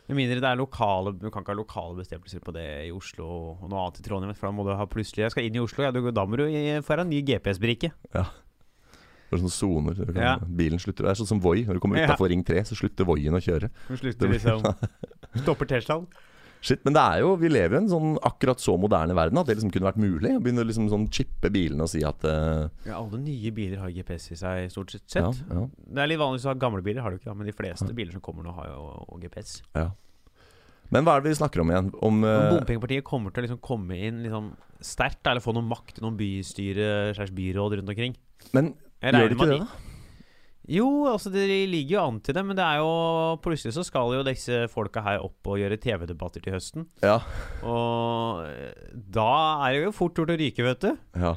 Med 0.09 0.17
mindre 0.19 0.41
det 0.43 0.49
er 0.51 0.59
lokale 0.59 1.13
Du 1.17 1.29
kan 1.31 1.43
ikke 1.45 1.55
ha 1.55 1.57
lokale 1.57 1.95
bestemmelser 1.97 2.41
på 2.43 2.53
det 2.53 2.65
i 2.89 2.91
Oslo 2.93 3.25
og 3.63 3.69
noe 3.71 3.85
annet 3.87 4.01
i 4.01 4.03
Trondheim, 4.03 4.35
for 4.35 4.49
da 4.49 4.53
må 4.53 4.65
du 4.67 4.73
ha 4.75 4.85
plutselig 4.91 5.23
Jeg 5.25 5.31
skal 5.31 5.45
inn 5.47 5.55
i 5.57 5.63
Oslo, 5.63 5.85
ja, 5.87 5.93
du, 5.95 6.01
da 6.11 6.25
må 6.27 6.37
du 6.37 6.45
få 6.83 6.97
deg 6.99 7.05
en 7.07 7.13
ny 7.13 7.21
GPS-brikke. 7.23 7.93
Det 9.33 9.39
er 9.39 9.43
sånne 9.47 9.55
soner. 9.57 10.03
Ja. 10.21 10.35
Bilen 10.45 10.79
slutter 10.83 11.07
Det 11.09 11.15
er 11.15 11.21
sånn 11.23 11.31
som 11.31 11.41
Voi. 11.41 11.63
Når 11.65 11.79
du 11.79 11.81
kommer 11.81 11.97
Ja. 12.03 12.11
utafor 12.11 12.29
Ring 12.29 12.45
3, 12.45 12.61
så 12.69 12.77
slutter 12.77 13.09
Voien 13.09 13.33
å 13.33 13.41
kjøre. 13.41 13.71
Du 13.89 13.97
slutter 13.97 14.29
blir- 14.29 14.37
liksom 14.37 14.63
Stopper 15.43 15.67
Teslaen. 15.73 16.07
Shit, 16.63 16.85
Men 16.87 16.95
det 16.95 17.01
er 17.03 17.23
jo, 17.25 17.33
vi 17.41 17.49
lever 17.51 17.75
i 17.75 17.79
en 17.81 17.89
sånn 17.91 18.13
akkurat 18.23 18.61
så 18.63 18.77
moderne 18.79 19.17
verden 19.19 19.41
at 19.41 19.49
det 19.49 19.57
liksom 19.57 19.73
kunne 19.75 19.89
vært 19.89 19.99
mulig. 19.99 20.31
Å 20.37 20.43
begynne 20.45 20.63
å 20.63 20.67
liksom 20.69 20.85
sånn 20.93 21.09
chippe 21.11 21.51
bilene 21.51 21.83
og 21.83 21.91
si 21.91 22.05
at 22.07 22.23
uh, 22.23 22.69
Ja, 22.87 23.01
alle 23.01 23.19
nye 23.19 23.51
biler 23.51 23.81
har 23.83 23.91
GPS 23.91 24.29
i 24.31 24.39
seg, 24.39 24.69
stort 24.71 24.93
sett. 24.95 25.17
ja, 25.17 25.33
ja, 25.51 25.65
Det 25.75 26.05
er 26.05 26.07
litt 26.13 26.21
vanlig 26.23 26.45
å 26.45 26.53
ha 26.53 26.55
gamle 26.55 26.85
biler, 26.87 27.03
har 27.03 27.11
du 27.11 27.19
ikke 27.19 27.35
men 27.35 27.49
de 27.51 27.57
fleste 27.57 27.91
biler 27.99 28.13
som 28.15 28.23
kommer 28.23 28.47
nå, 28.47 28.55
har 28.55 28.69
jo 28.71 29.19
GPS. 29.25 29.63
ja. 29.75 29.89
Men 30.93 31.07
hva 31.07 31.15
er 31.17 31.23
det 31.25 31.31
vi 31.33 31.39
snakker 31.41 31.63
om 31.65 31.71
igjen? 31.73 31.87
Om 32.05 32.19
uh, 32.23 32.51
Bompengepartiet 32.53 33.03
kommer 33.09 33.33
til 33.33 33.41
å 33.43 33.47
liksom 33.47 33.61
komme 33.65 33.97
inn 33.97 34.19
liksom 34.27 34.51
sterkt, 34.85 35.25
eller 35.27 35.41
få 35.41 35.55
noe 35.57 35.65
makt 35.65 35.99
i 35.99 36.03
noen 36.05 36.19
bystyre 36.19 37.15
slags 37.17 37.33
byråd 37.33 37.79
rundt 37.81 37.89
omkring. 37.95 38.15
Men 38.53 38.75
gjør 39.03 39.17
de 39.19 39.35
det 39.35 39.39
ikke 39.39 39.51
det, 39.51 39.63
da? 39.65 39.93
Jo, 40.71 40.87
altså 41.11 41.33
det 41.35 41.43
ligger 41.49 41.97
jo 41.97 42.03
an 42.07 42.19
til 42.23 42.37
det, 42.37 42.43
men 42.47 42.55
det 42.55 42.63
er 42.63 42.79
jo 42.79 42.91
plutselig 43.43 43.75
så 43.75 43.83
skal 43.83 44.13
jo 44.15 44.23
disse 44.27 44.61
folka 44.71 45.03
her 45.03 45.25
opp 45.25 45.51
og 45.51 45.59
gjøre 45.59 45.81
TV-debatter 45.83 46.45
til 46.45 46.55
høsten. 46.55 46.87
Ja. 47.03 47.17
Og 47.67 48.45
eh, 48.47 48.93
da 48.95 49.33
er 49.67 49.75
det 49.75 49.81
jo 49.89 49.97
fort 49.97 50.15
gjort 50.21 50.31
å 50.31 50.39
ryke, 50.39 50.63
vet 50.69 50.87
du. 50.87 50.93
Ja. 51.19 51.35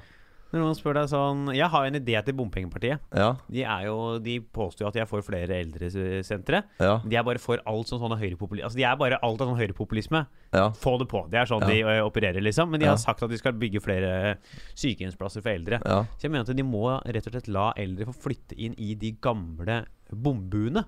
Når 0.55 0.63
noen 0.63 0.75
spør 0.77 0.95
deg 0.95 1.09
sånn 1.11 1.39
Jeg 1.51 1.67
har 1.73 1.85
en 1.89 1.97
idé 1.99 2.15
til 2.23 2.35
Bompengepartiet. 2.37 3.01
Ja. 3.11 3.33
De, 3.51 3.63
er 3.67 3.81
jo, 3.89 3.95
de 4.23 4.37
påstår 4.55 4.85
jo 4.85 4.87
at 4.87 4.95
de 4.95 5.01
er 5.03 5.09
for 5.09 5.25
flere 5.25 5.57
eldresentre. 5.65 6.61
Ja. 6.79 6.93
De 7.03 7.17
er 7.19 7.25
bare 7.27 7.41
for 7.43 7.59
alt 7.67 7.91
som 7.91 7.99
sånn 7.99 8.15
høyrepopulisme 8.15 8.63
Altså, 8.69 8.79
de 8.79 8.85
er 8.87 8.95
bare 9.01 9.19
alt 9.19 9.43
av 9.43 9.51
sånn 9.51 9.59
høyrepopulisme. 9.59 10.23
ja. 10.55 10.69
Få 10.79 10.95
det 11.01 11.09
på. 11.11 11.25
Det 11.31 11.41
er 11.41 11.49
sånn 11.51 11.65
de 11.67 11.81
ø, 11.83 11.97
opererer, 12.07 12.39
liksom. 12.45 12.71
Men 12.71 12.79
de 12.79 12.87
har 12.87 12.97
sagt 13.01 13.23
at 13.25 13.29
de 13.33 13.37
skal 13.41 13.57
bygge 13.59 13.81
flere 13.83 14.37
sykehjemsplasser 14.79 15.43
for 15.43 15.51
eldre. 15.51 15.81
Så 15.83 16.25
jeg 16.27 16.31
mener 16.33 16.47
at 16.47 16.55
de 16.55 16.65
må 16.65 16.85
rett 17.03 17.27
og 17.27 17.35
slett 17.35 17.51
la 17.51 17.69
eldre 17.79 18.07
få 18.09 18.15
flytte 18.29 18.55
inn 18.57 18.77
i 18.79 18.93
de 18.99 19.11
gamle 19.21 19.81
bombuene. 20.11 20.85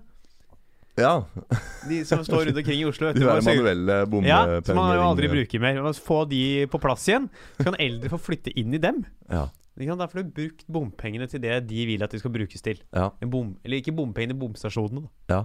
Ja, 0.98 1.12
De 1.88 2.00
som 2.10 2.24
står 2.26 2.48
rundt 2.48 2.58
omkring 2.58 2.80
i 2.82 2.86
Oslo. 2.90 3.12
de 3.14 3.20
der 3.22 3.42
manuelle 3.42 3.98
sørger- 4.08 4.26
ja, 4.28 4.62
som 4.66 4.76
man 4.76 4.96
jo 4.98 5.04
aldri 5.06 5.28
bruker 5.30 5.60
mer. 5.62 5.82
Få 5.94 6.24
de 6.30 6.66
på 6.68 6.80
plass 6.82 7.06
igjen, 7.08 7.30
så 7.58 7.64
kan 7.68 7.76
eldre 7.80 8.10
få 8.10 8.18
flytte 8.20 8.52
inn 8.58 8.74
i 8.74 8.80
dem. 8.82 9.06
Ja? 9.30 9.48
Da 9.78 10.08
får 10.10 10.24
du 10.24 10.32
brukt 10.34 10.66
bompengene 10.68 11.28
til 11.30 11.40
det 11.40 11.68
de 11.70 11.86
vil 11.86 12.02
at 12.02 12.10
de 12.10 12.18
skal 12.18 12.32
brukes 12.34 12.62
til. 12.66 12.80
ja, 12.94 13.12
En 13.22 13.30
bom, 13.30 13.56
eller 13.64 13.78
ikke 13.78 13.94
bompengene, 13.96 14.34
bomstasjonene. 14.40 15.08
ja. 15.30 15.44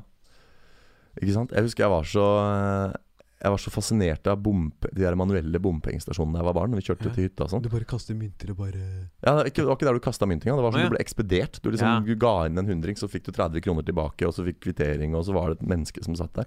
Ikke 1.21 1.35
sant? 1.35 1.51
Jeg 1.53 1.63
husker 1.67 1.85
jeg 1.85 1.91
var 1.93 2.05
så 2.09 2.95
Jeg 3.43 3.51
var 3.51 3.59
så 3.59 3.73
fascinert 3.75 4.29
av 4.31 4.39
de 4.45 4.53
der 4.95 5.17
manuelle 5.19 5.59
bompengestasjonene 5.59 6.39
jeg 6.39 6.47
var 6.47 6.55
barn. 6.55 6.71
Når 6.71 6.79
vi 6.79 6.85
kjørte 6.87 7.09
Ja. 7.09 7.15
til 7.17 7.25
hytta 7.27 7.45
og 7.45 7.51
sånn. 7.51 7.63
Du 7.65 7.69
bare 7.73 7.89
kaster 7.91 8.15
mynter 8.15 8.53
og 8.53 8.57
bare 8.61 8.79
Ja, 8.79 9.43
det, 9.43 9.59
var 9.59 9.75
ikke, 9.75 9.87
der 9.89 9.99
du 9.99 10.01
kasta 10.01 10.27
mynt 10.27 10.47
engang. 10.47 10.61
Det 10.61 10.67
var 10.67 10.77
sånn 10.77 10.85
ja. 10.85 10.91
du 10.91 10.95
ble 10.95 11.03
ekspedert. 11.03 11.59
Du 11.63 11.71
liksom 11.71 12.07
du 12.07 12.15
ga 12.15 12.47
inn 12.47 12.59
en 12.59 12.71
hundring, 12.71 12.95
så 12.95 13.11
fikk 13.11 13.27
du 13.27 13.33
30 13.33 13.61
kroner 13.61 13.83
tilbake, 13.83 14.27
og 14.27 14.33
så 14.37 14.47
fikk 14.47 14.61
kvittering, 14.69 15.17
og 15.19 15.27
så 15.27 15.35
var 15.35 15.51
det 15.51 15.59
et 15.61 15.69
menneske 15.75 16.05
som 16.05 16.15
satt 16.15 16.33
der 16.39 16.47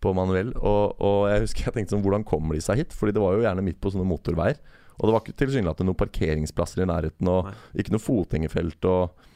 på 0.00 0.14
manuell. 0.14 0.52
Og, 0.56 0.94
og 1.02 1.28
jeg 1.32 1.42
husker 1.44 1.66
jeg 1.66 1.74
tenkte 1.74 1.96
sånn 1.96 2.04
Hvordan 2.04 2.24
kommer 2.24 2.54
de 2.54 2.62
seg 2.64 2.78
hit? 2.78 2.94
Fordi 2.96 3.12
det 3.12 3.20
var 3.22 3.34
jo 3.34 3.42
gjerne 3.44 3.64
midt 3.66 3.80
på 3.82 3.90
sånne 3.90 4.06
motorveier. 4.06 4.60
Og 5.00 5.08
det 5.08 5.12
var 5.16 5.24
ikke 5.24 5.38
tilsynelatende 5.40 5.88
noen 5.88 5.98
parkeringsplasser 6.00 6.84
i 6.84 6.88
nærheten, 6.88 7.28
og 7.32 7.48
Nei. 7.48 7.54
ikke 7.82 7.94
noe 7.94 8.04
fotgjengerfelt. 8.04 8.84
Og 8.84 9.26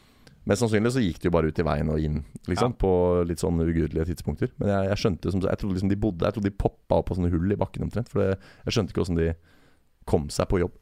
Mest 0.46 0.60
sannsynlig 0.60 0.92
så 0.92 1.00
gikk 1.00 1.18
de 1.22 1.28
jo 1.30 1.32
bare 1.32 1.48
ut 1.48 1.58
i 1.58 1.64
veien 1.64 1.88
og 1.88 1.98
inn, 2.04 2.18
liksom, 2.46 2.74
Ja. 2.74 2.76
på 2.76 2.90
litt 3.26 3.38
sånn 3.40 3.56
ugudelige 3.64 4.04
tidspunkter. 4.12 4.50
Men 4.58 4.68
jeg, 4.68 4.88
jeg 4.90 4.98
skjønte 5.00 5.30
som, 5.32 5.40
Jeg 5.40 5.56
trodde 5.58 5.74
liksom 5.78 5.88
de 5.88 5.96
bodde 5.96 6.26
Jeg 6.26 6.34
trodde 6.34 6.50
de 6.50 6.56
poppa 6.56 6.98
opp 7.00 7.06
på 7.08 7.16
sånne 7.16 7.30
hull 7.32 7.50
i 7.52 7.56
bakken 7.56 7.82
omtrent. 7.88 8.08
For 8.12 8.20
det, 8.20 8.38
jeg 8.66 8.72
skjønte 8.76 8.92
ikke 8.92 9.04
åssen 9.06 9.16
de 9.16 9.34
kom 10.06 10.28
seg 10.28 10.48
på 10.48 10.60
jobb. 10.60 10.72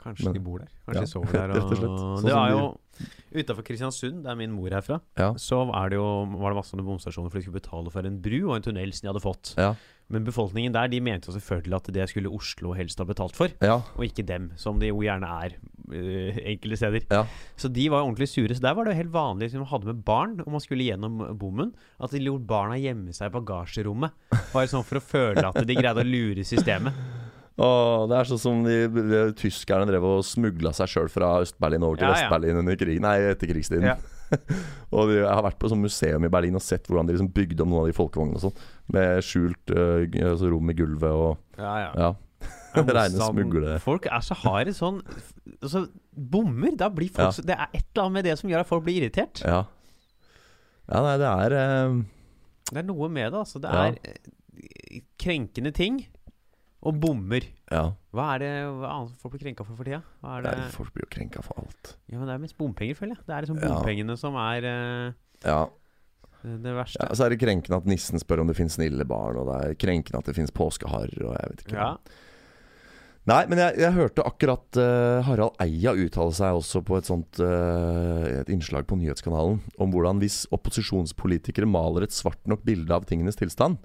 Kanskje 0.00 0.24
Men- 0.24 0.32
de 0.34 0.40
bor 0.40 0.58
der. 0.58 0.68
Kanskje 0.86 0.94
Ja, 0.94 1.00
de 1.00 1.06
sover 1.06 1.32
der. 1.32 1.50
og. 1.60 2.20
Sånn 2.20 2.24
det 2.24 2.32
er 2.36 2.50
jo 2.50 2.78
Utafor 3.32 3.62
Kristiansund, 3.64 4.24
der 4.24 4.34
min 4.36 4.52
mor 4.52 4.68
er 4.72 4.82
fra, 4.82 5.00
Ja. 5.16 5.32
så 5.34 5.64
det 5.88 5.96
jo, 5.96 6.04
var 6.36 6.50
det 6.52 6.56
masse 6.60 6.72
bomstasjoner 6.76 7.30
for 7.30 7.38
de 7.38 7.44
skulle 7.46 7.60
betale 7.62 7.90
for 7.90 8.04
en 8.04 8.20
bru 8.20 8.50
og 8.50 8.56
en 8.56 8.62
tunnel 8.62 8.92
som 8.92 9.06
de 9.08 9.12
hadde 9.14 9.22
fått. 9.24 9.54
Ja. 9.56 9.74
Men 10.10 10.24
befolkningen 10.26 10.74
der 10.74 10.90
de 10.90 10.98
mente 11.00 11.30
jo 11.30 11.36
selvfølgelig 11.36 11.76
at 11.76 11.90
det 11.94 12.08
skulle 12.10 12.32
Oslo 12.34 12.72
helst 12.74 12.98
ha 12.98 13.06
betalt 13.06 13.36
for, 13.38 13.52
Ja. 13.62 13.76
og 13.94 14.02
ikke 14.04 14.26
dem, 14.26 14.50
som 14.58 14.80
det 14.82 14.90
jo 14.90 15.00
gjerne 15.04 15.28
er 15.46 15.54
øh, 15.94 16.40
enkelte 16.50 16.76
steder. 16.80 17.06
Ja. 17.10 17.24
Så 17.56 17.70
de 17.70 17.86
var 17.92 18.02
ordentlig 18.02 18.28
sure. 18.28 18.54
Så 18.54 18.60
der 18.64 18.74
var 18.74 18.84
det 18.84 18.94
jo 18.96 19.02
helt 19.04 19.14
vanlig 19.14 19.50
som 19.52 19.62
man 19.62 19.70
hadde 19.70 19.86
med 19.92 20.02
barn, 20.04 20.36
om 20.46 20.52
man 20.58 20.60
skulle 20.64 20.84
gjennom 20.88 21.22
bommen, 21.38 21.72
at 22.02 22.10
de 22.10 22.22
lot 22.26 22.42
barna 22.46 22.78
gjemme 22.80 23.14
seg 23.14 23.30
i 23.30 23.36
bagasjerommet. 23.38 24.10
Bare 24.52 24.66
sånn 24.70 24.86
for 24.86 24.98
å 24.98 25.04
føle 25.04 25.46
at 25.46 25.62
de 25.66 25.78
greide 25.78 26.02
å 26.02 26.06
lure 26.06 26.44
systemet. 26.44 26.96
Åh, 27.60 28.06
det 28.08 28.16
er 28.16 28.28
sånn 28.30 28.40
som 28.40 28.62
de, 28.64 28.76
de, 28.88 29.18
tyskerne 29.36 29.84
drev 29.90 30.04
og 30.06 30.22
smugla 30.24 30.72
seg 30.72 30.88
sjøl 30.88 31.10
fra 31.12 31.34
Øst-Berlin 31.44 31.84
over 31.84 32.00
til 32.00 32.06
Ja, 32.08 32.14
ja. 32.14 32.22
Vest-Berlin 32.24 32.60
under 32.62 32.78
krigen. 32.80 33.04
Nei, 33.04 33.18
etter 33.34 33.50
krigstiden. 33.50 33.90
Ja. 33.92 33.98
og 34.94 35.10
jeg 35.12 35.26
har 35.26 35.42
vært 35.46 35.58
på 35.62 35.68
sånn 35.72 35.82
museum 35.82 36.24
i 36.26 36.30
Berlin 36.32 36.54
og 36.58 36.62
sett 36.64 36.86
hvordan 36.88 37.08
de 37.08 37.14
liksom 37.16 37.30
bygde 37.34 37.64
om 37.64 37.70
noen 37.72 37.82
av 37.84 37.90
de 37.90 37.96
folkevognene 37.96 38.38
og 38.38 38.44
sånn. 38.48 38.64
Med 38.94 39.22
skjult 39.26 39.72
uh, 39.74 40.04
altså 40.30 40.50
rom 40.52 40.70
i 40.72 40.76
gulvet 40.78 41.10
og 41.10 41.38
Ja, 41.58 41.92
Ja. 41.94 42.10
Reine 42.74 43.18
smugle. 43.18 43.74
Folk 43.82 44.06
er 44.06 44.22
så 44.22 44.36
harde 44.44 44.72
sånn 44.76 45.00
Altså, 45.58 45.82
bommer. 46.14 46.76
Da 46.78 46.86
blir 46.94 47.10
folk 47.10 47.26
Ja. 47.26 47.34
så, 47.34 47.42
Det 47.44 47.56
er 47.58 47.66
et 47.74 47.82
eller 47.90 48.04
annet 48.06 48.14
med 48.20 48.24
det 48.30 48.36
som 48.38 48.48
gjør 48.52 48.62
at 48.62 48.70
folk 48.70 48.84
blir 48.86 49.00
irritert. 49.02 49.42
Ja. 49.44 49.64
Ja, 50.90 51.02
nei, 51.04 51.16
det 51.20 51.28
er 51.30 51.56
uh, 51.58 51.98
Det 52.70 52.78
er 52.84 52.86
noe 52.86 53.08
med 53.10 53.32
det, 53.34 53.40
altså. 53.42 53.60
Det 53.62 53.70
Ja. 53.74 53.88
er 53.90 53.98
eh, 54.06 55.02
krenkende 55.20 55.72
ting. 55.74 56.00
Og 56.80 56.96
bommer. 56.96 57.44
Ja. 57.70 57.82
Hva 58.16 58.26
er 58.34 58.40
det 58.40 58.52
hva 58.78 58.88
annet 58.94 59.18
folk 59.20 59.34
blir 59.34 59.42
krenka 59.42 59.66
for 59.66 59.76
for 59.76 59.84
tida? 59.84 59.98
Hva 60.24 60.38
er 60.38 60.46
det? 60.46 60.54
Nei, 60.62 60.70
folk 60.72 60.94
blir 60.94 61.04
jo 61.04 61.10
krenka 61.12 61.42
for 61.44 61.60
alt. 61.60 61.90
Ja, 62.08 62.16
men 62.18 62.24
det 62.30 62.38
er 62.38 62.40
mest 62.46 62.56
bompenger, 62.56 62.96
føler 62.96 63.18
jeg. 63.18 63.26
Det 63.28 63.34
er 63.36 63.44
liksom 63.44 63.60
bompengene 63.60 64.16
som 64.20 64.38
er 64.40 64.64
eh, 64.70 65.12
Ja. 65.44 65.58
det 66.40 66.72
verste. 66.78 67.04
ja. 67.04 67.12
Så 67.14 67.26
er 67.26 67.34
det 67.34 67.40
krenkende 67.42 67.76
at 67.82 67.90
nissen 67.90 68.18
spør 68.22 68.40
om 68.40 68.48
det 68.48 68.56
finnes 68.56 68.78
snille 68.78 69.04
barn, 69.04 69.36
og 69.42 69.50
det 69.52 69.58
er 69.60 69.78
krenkende 69.82 70.22
at 70.22 70.30
det 70.32 70.34
finnes 70.38 70.50
påskeharer, 70.56 71.20
og 71.28 71.36
jeg 71.36 71.52
vet 71.52 71.64
ikke. 71.66 71.76
Ja. 71.76 71.92
Nei, 73.28 73.42
men 73.52 73.60
jeg, 73.60 73.76
jeg 73.84 73.92
hørte 73.92 74.24
akkurat 74.24 74.78
eh, 74.80 75.20
Harald 75.28 75.58
Eia 75.60 75.92
uttale 75.92 76.32
seg 76.34 76.56
også 76.56 76.80
på 76.88 76.96
et 76.96 77.04
sånt 77.06 77.36
eh, 77.44 78.40
Et 78.40 78.48
innslag 78.48 78.86
på 78.88 78.96
Nyhetskanalen 78.96 79.58
om 79.76 79.92
hvordan 79.92 80.18
hvis 80.24 80.46
opposisjonspolitikere 80.56 81.68
maler 81.68 82.06
et 82.08 82.16
svart 82.16 82.40
nok 82.48 82.64
bilde 82.64 82.96
av 82.96 83.04
tingenes 83.04 83.36
tilstand, 83.36 83.76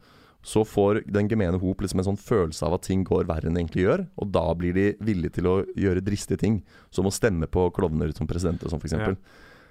så 0.46 0.62
får 0.68 1.02
den 1.10 1.30
gemene 1.32 1.58
hop 1.58 1.82
liksom 1.82 2.02
en 2.02 2.08
sånn 2.12 2.22
følelse 2.22 2.68
av 2.68 2.76
at 2.78 2.86
ting 2.86 3.02
går 3.08 3.26
verre 3.26 3.50
enn 3.50 3.58
det 3.58 3.64
egentlig 3.64 3.88
gjør. 3.88 4.04
Og 4.22 4.30
da 4.36 4.44
blir 4.58 4.76
de 4.78 4.86
villige 5.06 5.40
til 5.40 5.50
å 5.50 5.56
gjøre 5.74 6.04
dristige 6.06 6.38
ting, 6.42 6.60
som 6.94 7.10
å 7.10 7.14
stemme 7.14 7.50
på 7.50 7.66
klovner 7.74 8.14
som 8.14 8.30
president 8.30 8.62
og 8.62 8.74
sånn, 8.74 8.84
f.eks. 8.84 8.94
Ja. 8.94 9.16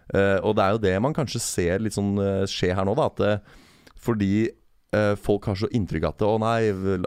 Uh, 0.04 0.38
og 0.44 0.56
det 0.58 0.64
er 0.64 0.74
jo 0.74 0.82
det 0.82 0.94
man 1.00 1.14
kanskje 1.16 1.40
ser 1.40 1.80
litt 1.80 1.94
sånn 1.94 2.12
uh, 2.18 2.42
skje 2.50 2.74
her 2.74 2.84
nå, 2.88 2.96
da. 2.98 3.06
At 3.12 3.22
uh, 3.22 3.94
fordi 4.04 4.34
folk 5.18 5.48
har 5.50 5.56
så 5.58 5.66
inntrykk 5.74 6.04
av 6.06 6.12
at 6.12 6.22
å 6.22 6.34
nei, 6.38 6.58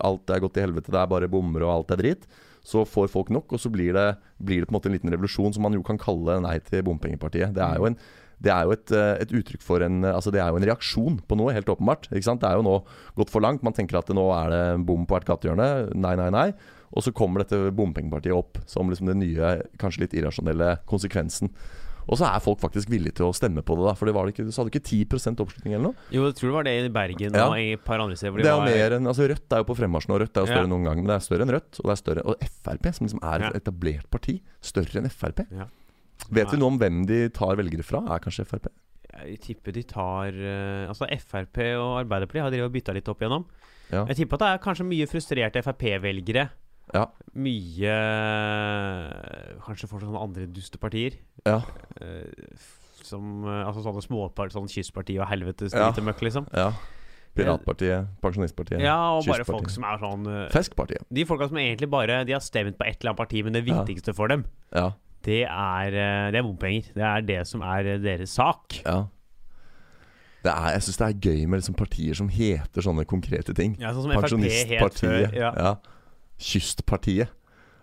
alt 0.03 0.31
er 0.35 0.41
gått 0.43 0.57
til 0.57 0.65
helvete, 0.65 0.91
det 0.91 0.97
er 0.99 1.07
bare 1.07 1.29
bommer 1.31 1.63
og 1.63 1.69
alt 1.71 1.93
er 1.95 2.01
drit. 2.01 2.25
Så 2.67 2.81
får 2.83 3.07
folk 3.13 3.29
nok, 3.31 3.53
og 3.55 3.61
så 3.63 3.71
blir 3.71 3.93
det, 3.95 4.09
blir 4.43 4.59
det 4.59 4.67
på 4.67 4.73
en 4.73 4.75
måte 4.75 4.89
en 4.91 4.95
liten 4.97 5.13
revolusjon 5.13 5.55
som 5.55 5.63
man 5.63 5.77
jo 5.77 5.85
kan 5.87 5.99
kalle 6.01 6.35
Nei 6.43 6.57
til 6.67 6.83
bompengepartiet. 6.83 7.53
Det 7.55 7.63
er 7.63 7.79
jo, 7.79 7.87
en, 7.87 7.95
det 8.41 8.51
er 8.53 8.63
jo 8.65 8.71
et, 8.71 8.91
eh, 8.91 9.17
et 9.23 9.31
uttrykk 9.33 9.61
for 9.65 9.81
en 9.81 10.03
Altså 10.05 10.31
det 10.31 10.39
er 10.41 10.51
jo 10.51 10.57
en 10.59 10.67
reaksjon 10.69 11.19
på 11.27 11.37
noe, 11.37 11.53
helt 11.53 11.65
åpenbart. 11.65 12.09
Det 12.09 12.21
er 12.21 12.55
jo 12.55 12.61
nå 12.61 12.83
gått 13.15 13.29
for 13.33 13.41
langt. 13.41 13.63
Man 13.63 13.73
tenker 13.73 13.97
at 13.97 14.07
nå 14.13 14.27
er 14.45 14.49
det 14.53 14.85
bom 14.85 15.05
på 15.05 15.17
hvert 15.17 15.25
gatehjørne. 15.25 15.95
Nei, 15.95 16.15
nei, 16.15 16.29
nei. 16.29 16.53
Og 16.95 17.03
så 17.03 17.11
kommer 17.11 17.43
dette 17.43 17.71
bompengepartiet 17.75 18.35
opp 18.35 18.59
som 18.65 18.87
liksom 18.89 19.07
den 19.07 19.19
nye, 19.19 19.63
kanskje 19.77 20.05
litt 20.05 20.13
irrasjonelle 20.13 20.77
konsekvensen. 20.87 21.49
Og 22.07 22.15
så 22.15 22.23
er 22.29 22.39
folk 22.39 22.61
faktisk 22.61 22.87
villige 22.87 23.17
til 23.19 23.25
å 23.27 23.33
stemme 23.35 23.59
på 23.67 23.75
det, 23.75 23.83
da. 23.83 23.93
For 23.99 24.07
det 24.07 24.13
var 24.15 24.25
det 24.29 24.35
ikke, 24.37 24.45
så 24.47 24.61
hadde 24.63 24.71
det 24.71 24.79
ikke 24.79 25.09
10 25.19 25.41
oppslutning 25.43 25.73
eller 25.75 25.89
noe? 25.89 25.95
Jo, 26.13 26.23
jeg 26.29 26.37
tror 26.37 26.47
det 26.47 26.55
var 26.55 26.63
det 26.63 26.75
i 26.85 26.93
Bergen 26.95 27.33
Ja. 27.35 27.49
og 27.49 27.57
i 27.59 27.73
et 27.73 27.83
par 27.83 27.99
andre 27.99 28.15
steder. 28.15 28.31
hvor 28.31 28.37
de 28.37 28.43
Det 28.43 28.53
jo 28.53 28.57
var- 28.61 28.65
mer 28.71 28.91
enn 28.95 29.07
altså 29.11 29.27
Rødt 29.27 29.51
er 29.51 29.57
jo 29.57 29.63
på 29.65 29.75
fremmarsjen, 29.75 30.13
og 30.15 30.21
Rødt 30.21 30.37
er 30.37 30.39
jo 30.39 30.47
større 30.47 30.55
Ja. 30.55 30.63
enn 30.63 30.69
noen 30.71 30.85
gang. 30.85 30.95
Men 31.03 31.07
det 31.07 31.15
er 31.17 31.25
større 31.27 31.43
enn 31.43 31.51
Rødt, 31.51 31.79
og 31.81 31.83
det 31.83 31.91
er 31.91 32.01
større 32.03 32.25
Og 32.25 32.39
Frp, 32.39 32.93
som 32.95 33.07
liksom 33.07 33.19
er 33.23 33.39
Ja. 33.41 33.49
etablert 33.51 34.09
parti, 34.09 34.41
større 34.61 34.95
enn 35.03 35.09
Frp. 35.11 35.45
Ja. 35.51 35.65
Vet 36.31 36.51
vi 36.51 36.57
noe 36.59 36.67
om 36.73 36.77
hvem 36.79 37.05
de 37.07 37.29
tar 37.29 37.55
velgere 37.55 37.83
fra? 37.83 38.01
Er 38.15 38.19
kanskje 38.23 38.45
Frp? 38.45 38.67
Jeg 39.17 39.39
tipper 39.41 39.71
de 39.73 39.81
tar 39.83 40.27
eh, 40.35 40.87
Altså 40.87 41.07
Frp 41.09 41.57
og 41.79 41.95
Arbeiderpartiet 42.03 42.43
har 42.43 42.51
drevet 42.53 42.67
og 42.69 42.73
bytta 42.75 42.93
litt 42.93 43.07
opp 43.09 43.21
igjennom. 43.23 43.45
Ja. 43.91 44.03
Jeg 44.11 44.17
tipper 44.21 44.35
at 44.35 44.43
det 44.43 44.49
er 44.53 44.63
kanskje 44.65 44.85
mye 44.85 45.07
frustrerte 45.07 45.63
Frp-velgere. 45.63 46.49
Ja. 46.93 47.05
Mye 47.35 47.95
Kanskje 49.65 49.87
fortsatt 49.89 50.07
sånne 50.09 50.21
andre 50.23 50.45
dustepartier. 50.53 51.17
Ja. 51.47 51.61
eh, 52.01 52.27
som 53.07 53.43
eh, 53.47 53.63
Altså 53.67 53.83
sånne 53.85 54.03
småpartier, 54.03 54.55
sånn 54.57 54.69
kystparti 54.71 55.17
og 55.21 55.27
helvetes 55.31 55.73
Ja. 55.75 55.89
dritemøkk, 55.91 56.21
liksom. 56.27 56.47
ja. 56.53 56.71
Piratpartiet, 57.37 58.07
Pensjonistpartiet, 58.23 58.81
Ja, 58.81 58.95
og 59.13 59.27
bare 59.29 59.45
folk 59.45 59.69
som 59.69 59.83
er 59.85 59.99
sånn 60.01 60.23
eh, 60.25 60.47
Feskpartiet. 60.49 61.03
De 61.13 61.23
folka 61.29 61.47
som 61.51 61.57
egentlig 61.61 61.89
bare 61.89 62.23
De 62.25 62.33
har 62.33 62.41
stemt 62.41 62.77
på 62.79 62.85
et 62.87 62.97
eller 62.97 63.11
annet 63.13 63.17
parti, 63.21 63.43
men 63.45 63.53
det 63.53 63.65
Ja. 63.67 63.83
viktigste 63.83 64.15
for 64.15 64.27
dem, 64.27 64.45
Ja. 64.73 64.91
Det 65.25 65.43
er, 65.45 65.87
eh, 65.93 66.31
det 66.31 66.39
er 66.39 66.45
bompenger. 66.45 66.89
Det 66.95 67.03
er 67.03 67.21
det 67.27 67.39
som 67.47 67.61
er 67.61 67.93
eh, 67.95 68.01
deres 68.03 68.35
sak. 68.37 68.81
ja. 68.85 69.05
Det 70.45 70.53
er, 70.53 70.69
jeg 70.77 70.83
syns 70.85 70.99
det 71.01 71.07
er 71.07 71.15
gøy 71.27 71.39
med 71.49 71.59
liksom 71.59 71.75
partier 71.75 72.15
som 72.15 72.27
heter 72.31 72.85
sånne 72.85 73.03
konkrete 73.09 73.51
ting. 73.57 73.73
Ja, 73.81 73.89
sånn 73.91 74.05
som 74.05 74.13
Pensjonistpartiet. 74.15 75.33
Ja. 75.35 75.49
Ja. 75.57 75.71
Kystpartiet. 76.39 77.33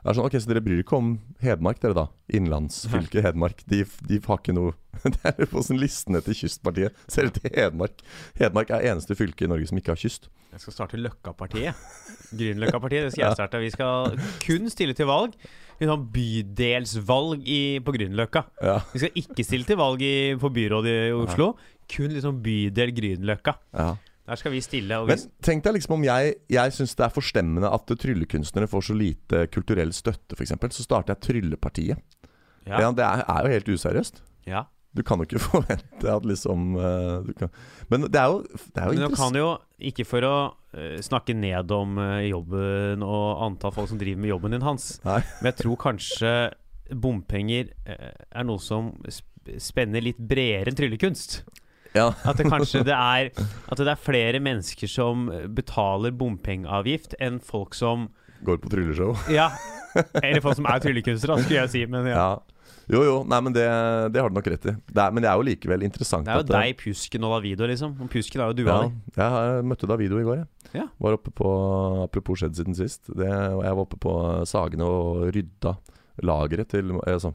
Det 0.04 0.12
er 0.12 0.16
sånn, 0.18 0.26
ok, 0.28 0.36
Så 0.40 0.50
dere 0.50 0.60
bryr 0.64 0.80
ikke 0.82 0.96
om 0.96 1.10
Hedmark, 1.40 1.78
dere 1.82 1.96
da? 1.96 2.04
Innlandsfylket 2.36 3.24
Hedmark. 3.24 3.62
De, 3.68 3.82
de 4.08 4.20
har 4.26 4.40
ikke 4.40 4.54
noe 4.56 4.72
Det 5.04 5.30
er 5.32 5.48
på 5.50 5.62
sånn 5.64 5.80
listene 5.80 6.20
til 6.24 6.36
Kystpartiet. 6.38 6.96
Ser 7.10 7.28
du 7.28 7.38
til 7.40 7.52
Hedmark? 7.56 8.04
Hedmark 8.38 8.72
er 8.76 8.86
eneste 8.92 9.16
fylke 9.18 9.44
i 9.44 9.50
Norge 9.50 9.68
som 9.68 9.80
ikke 9.80 9.92
har 9.92 10.00
kyst. 10.00 10.30
Jeg 10.54 10.62
skal 10.62 10.76
starte 10.76 11.00
Løkkapartiet. 11.00 11.84
Grünerløkkapartiet. 12.36 13.08
Det 13.08 13.14
skal 13.16 13.26
jeg 13.26 13.38
starte. 13.40 13.62
Vi 13.64 13.72
skal 13.74 14.14
kun 14.44 14.70
stille 14.72 14.94
til 14.96 15.08
valg. 15.10 15.34
Har 15.80 16.00
bydelsvalg 16.14 17.44
i, 17.50 17.60
på 17.84 17.92
Grünerløkka. 17.96 18.44
Ja. 18.62 18.78
Vi 18.92 19.02
skal 19.02 19.18
ikke 19.20 19.44
stille 19.46 19.66
til 19.68 19.78
valg 19.80 20.02
i, 20.02 20.14
på 20.40 20.50
byrådet 20.54 20.94
i 21.10 21.12
Oslo. 21.16 21.52
Kun 21.90 22.14
liksom 22.14 22.42
bydel 22.44 22.94
Grünerløkka. 22.96 23.56
ja. 23.76 23.94
Der 24.24 24.38
skal 24.40 24.54
vi 24.54 24.60
stille. 24.64 24.96
Men 25.04 25.20
tenk 25.44 25.66
deg 25.66 25.74
liksom 25.76 25.98
om 25.98 26.04
jeg 26.06 26.30
Jeg 26.48 26.72
syns 26.72 26.94
det 26.96 27.04
er 27.04 27.10
forstemmende 27.12 27.68
at 27.68 27.90
tryllekunstnere 28.00 28.64
får 28.72 28.86
så 28.86 28.94
lite 28.96 29.42
kulturell 29.52 29.92
støtte, 29.92 30.32
f.eks. 30.32 30.54
Så 30.78 30.86
starter 30.86 31.12
jeg 31.12 31.20
Tryllepartiet. 31.26 31.98
Ja. 32.64 32.80
ja, 32.80 32.88
Det 32.96 33.04
er, 33.04 33.20
er 33.28 33.44
jo 33.44 33.52
helt 33.52 33.68
useriøst. 33.68 34.22
ja. 34.48 34.62
Du 34.94 35.02
kan 35.02 35.18
jo 35.18 35.26
ikke 35.26 35.42
forvente 35.50 36.10
at 36.10 36.26
liksom 36.28 36.76
eh, 36.78 37.14
du 37.26 37.32
kan. 37.38 37.50
Men 37.90 38.06
det 38.06 38.20
er 38.20 38.30
jo, 38.30 38.42
det 38.46 38.82
er 38.82 38.86
jo 38.86 38.94
Men 38.94 39.10
du 39.10 39.16
kan 39.18 39.38
jo, 39.38 39.48
ikke 39.90 40.06
for 40.06 40.26
å 40.28 40.34
eh, 40.76 41.00
snakke 41.04 41.34
ned 41.36 41.72
om 41.74 41.98
eh, 41.98 42.28
jobben 42.30 43.02
og 43.06 43.42
antall 43.48 43.74
folk 43.74 43.90
som 43.90 44.00
driver 44.00 44.22
med 44.22 44.30
jobben 44.30 44.54
din, 44.54 44.66
Hans, 44.66 44.94
Nei. 45.06 45.20
men 45.40 45.50
jeg 45.50 45.60
tror 45.64 45.80
kanskje 45.88 46.34
bompenger 47.00 47.70
er 47.88 48.44
noe 48.44 48.60
som 48.60 48.92
spenner 49.58 50.04
litt 50.04 50.18
bredere 50.20 50.70
enn 50.70 50.76
tryllekunst. 50.78 51.40
Ja. 51.96 52.10
At 52.28 52.38
det 52.38 52.50
kanskje 52.50 52.82
det 52.88 52.94
er 52.94 53.30
At 53.70 53.78
det 53.78 53.86
er 53.86 54.00
flere 54.02 54.40
mennesker 54.42 54.90
som 54.90 55.28
betaler 55.54 56.14
bompengeavgift 56.14 57.14
enn 57.22 57.38
folk 57.42 57.76
som 57.78 58.10
Går 58.44 58.58
på 58.60 58.68
trylleshow. 58.68 59.14
Ja. 59.32 59.48
Eller 60.20 60.42
folk 60.44 60.58
som 60.58 60.66
er 60.68 60.82
tryllekunstnere, 60.84 61.38
skulle 61.40 61.62
jeg 61.62 61.70
si. 61.72 61.84
Men 61.88 62.10
ja. 62.10 62.18
Ja. 62.18 62.53
Jo, 62.92 63.00
jo. 63.06 63.14
Nei, 63.28 63.38
men 63.46 63.54
det, 63.56 63.64
det 64.12 64.20
har 64.20 64.28
du 64.28 64.36
nok 64.36 64.48
rett 64.52 64.66
i. 64.68 64.74
Det 64.90 65.00
er, 65.00 65.14
men 65.16 65.24
det 65.24 65.30
er 65.30 65.38
jo 65.40 65.46
likevel 65.48 65.84
interessant 65.86 66.26
Det 66.26 66.34
er 66.34 66.42
jo 66.42 66.44
eh, 66.44 66.50
deg, 66.52 66.76
Pjusken 66.82 67.24
og 67.24 67.32
Davido, 67.38 67.68
liksom. 67.70 67.94
Og 68.04 68.10
Pjusken 68.12 68.42
er 68.44 68.52
jo 68.52 68.58
dua 68.60 68.74
Ja, 68.74 68.82
di. 68.84 69.16
jeg 69.22 69.64
møtte 69.70 69.88
Davido 69.88 70.20
i 70.20 70.26
går, 70.26 70.42
jeg. 70.42 70.50
Ja. 70.74 70.86
Var 71.00 71.16
oppe 71.16 71.32
på 71.32 71.48
Apropos 72.04 72.40
skjedd 72.42 72.56
siden 72.58 72.76
sist. 72.76 73.08
Det, 73.08 73.28
jeg 73.30 73.60
var 73.64 73.82
oppe 73.86 73.96
på 74.02 74.14
Sagene 74.50 74.84
og 74.88 75.28
rydda 75.34 75.76
lageret 76.22 76.68
til 76.74 76.92
altså, 77.02 77.32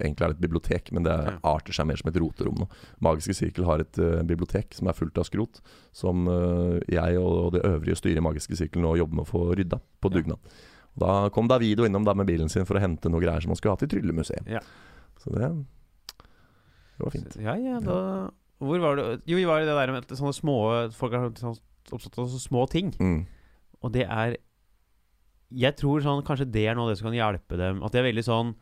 Egentlig 0.00 0.24
er 0.24 0.32
det 0.32 0.38
et 0.38 0.44
bibliotek, 0.46 0.86
men 0.96 1.04
det 1.04 1.12
arter 1.44 1.74
seg 1.76 1.84
mer 1.90 1.98
som 2.00 2.08
et 2.08 2.16
roterom 2.22 2.56
nå. 2.62 2.68
Magiske 3.04 3.34
Sirkel 3.36 3.66
har 3.68 3.82
et 3.82 3.98
uh, 4.00 4.22
bibliotek 4.24 4.72
som 4.72 4.88
er 4.88 4.96
fullt 4.96 5.18
av 5.20 5.26
skrot, 5.28 5.58
som 5.92 6.22
uh, 6.30 6.78
jeg 6.88 7.18
og, 7.20 7.50
det 7.52 7.60
øvrige 7.68 7.98
styret 8.00 8.16
i 8.16 8.24
Magiske 8.24 8.56
Sirkel 8.56 8.80
nå 8.80 8.94
jobber 8.96 9.18
med 9.18 9.26
å 9.26 9.28
få 9.28 9.42
rydda 9.58 9.76
på 10.00 10.08
Ja. 10.08 10.14
dugnad. 10.16 10.38
Og 10.40 10.69
Da 11.00 11.30
kom 11.34 11.48
Davido 11.48 11.86
innom 11.88 12.04
da 12.04 12.14
med 12.16 12.28
bilen 12.28 12.50
sin 12.52 12.66
for 12.68 12.78
å 12.78 12.82
hente 12.82 13.10
noe 13.12 13.22
greier 13.22 13.42
som 13.42 13.54
han 13.54 13.58
skulle 13.58 13.76
ha 13.76 13.80
til 13.80 13.90
Tryllemuseet. 13.94 14.48
Ja. 14.50 14.60
Så 15.20 15.32
det, 15.34 15.48
det 16.20 17.04
var 17.06 17.14
fint. 17.14 17.36
Ja, 17.40 17.56
ja, 17.60 17.80
da 17.84 17.96
Hvor 18.60 18.80
var 18.80 18.96
det 18.96 19.04
Jo, 19.28 19.36
vi 19.36 19.48
var 19.48 19.60
i 19.60 19.68
det 19.68 19.76
der 19.76 19.92
med 19.92 20.08
sånne 20.08 20.32
små 20.36 20.56
Folk 20.96 21.16
har 21.16 21.28
sånn, 21.40 21.58
oppstått 21.90 22.18
av 22.20 22.28
sånne 22.28 22.44
små 22.44 22.64
ting. 22.72 22.92
Mm. 23.00 23.22
Og 23.80 23.92
det 23.96 24.06
er 24.06 24.36
Jeg 25.50 25.76
tror 25.80 26.04
sånn 26.04 26.24
kanskje 26.24 26.48
det 26.52 26.66
er 26.68 26.76
noe 26.78 26.88
av 26.88 26.94
det 26.94 27.00
som 27.00 27.10
kan 27.10 27.16
hjelpe 27.16 27.58
dem. 27.60 27.82
At 27.84 27.92
det 27.92 28.02
er 28.02 28.10
veldig 28.10 28.26
sånn 28.28 28.54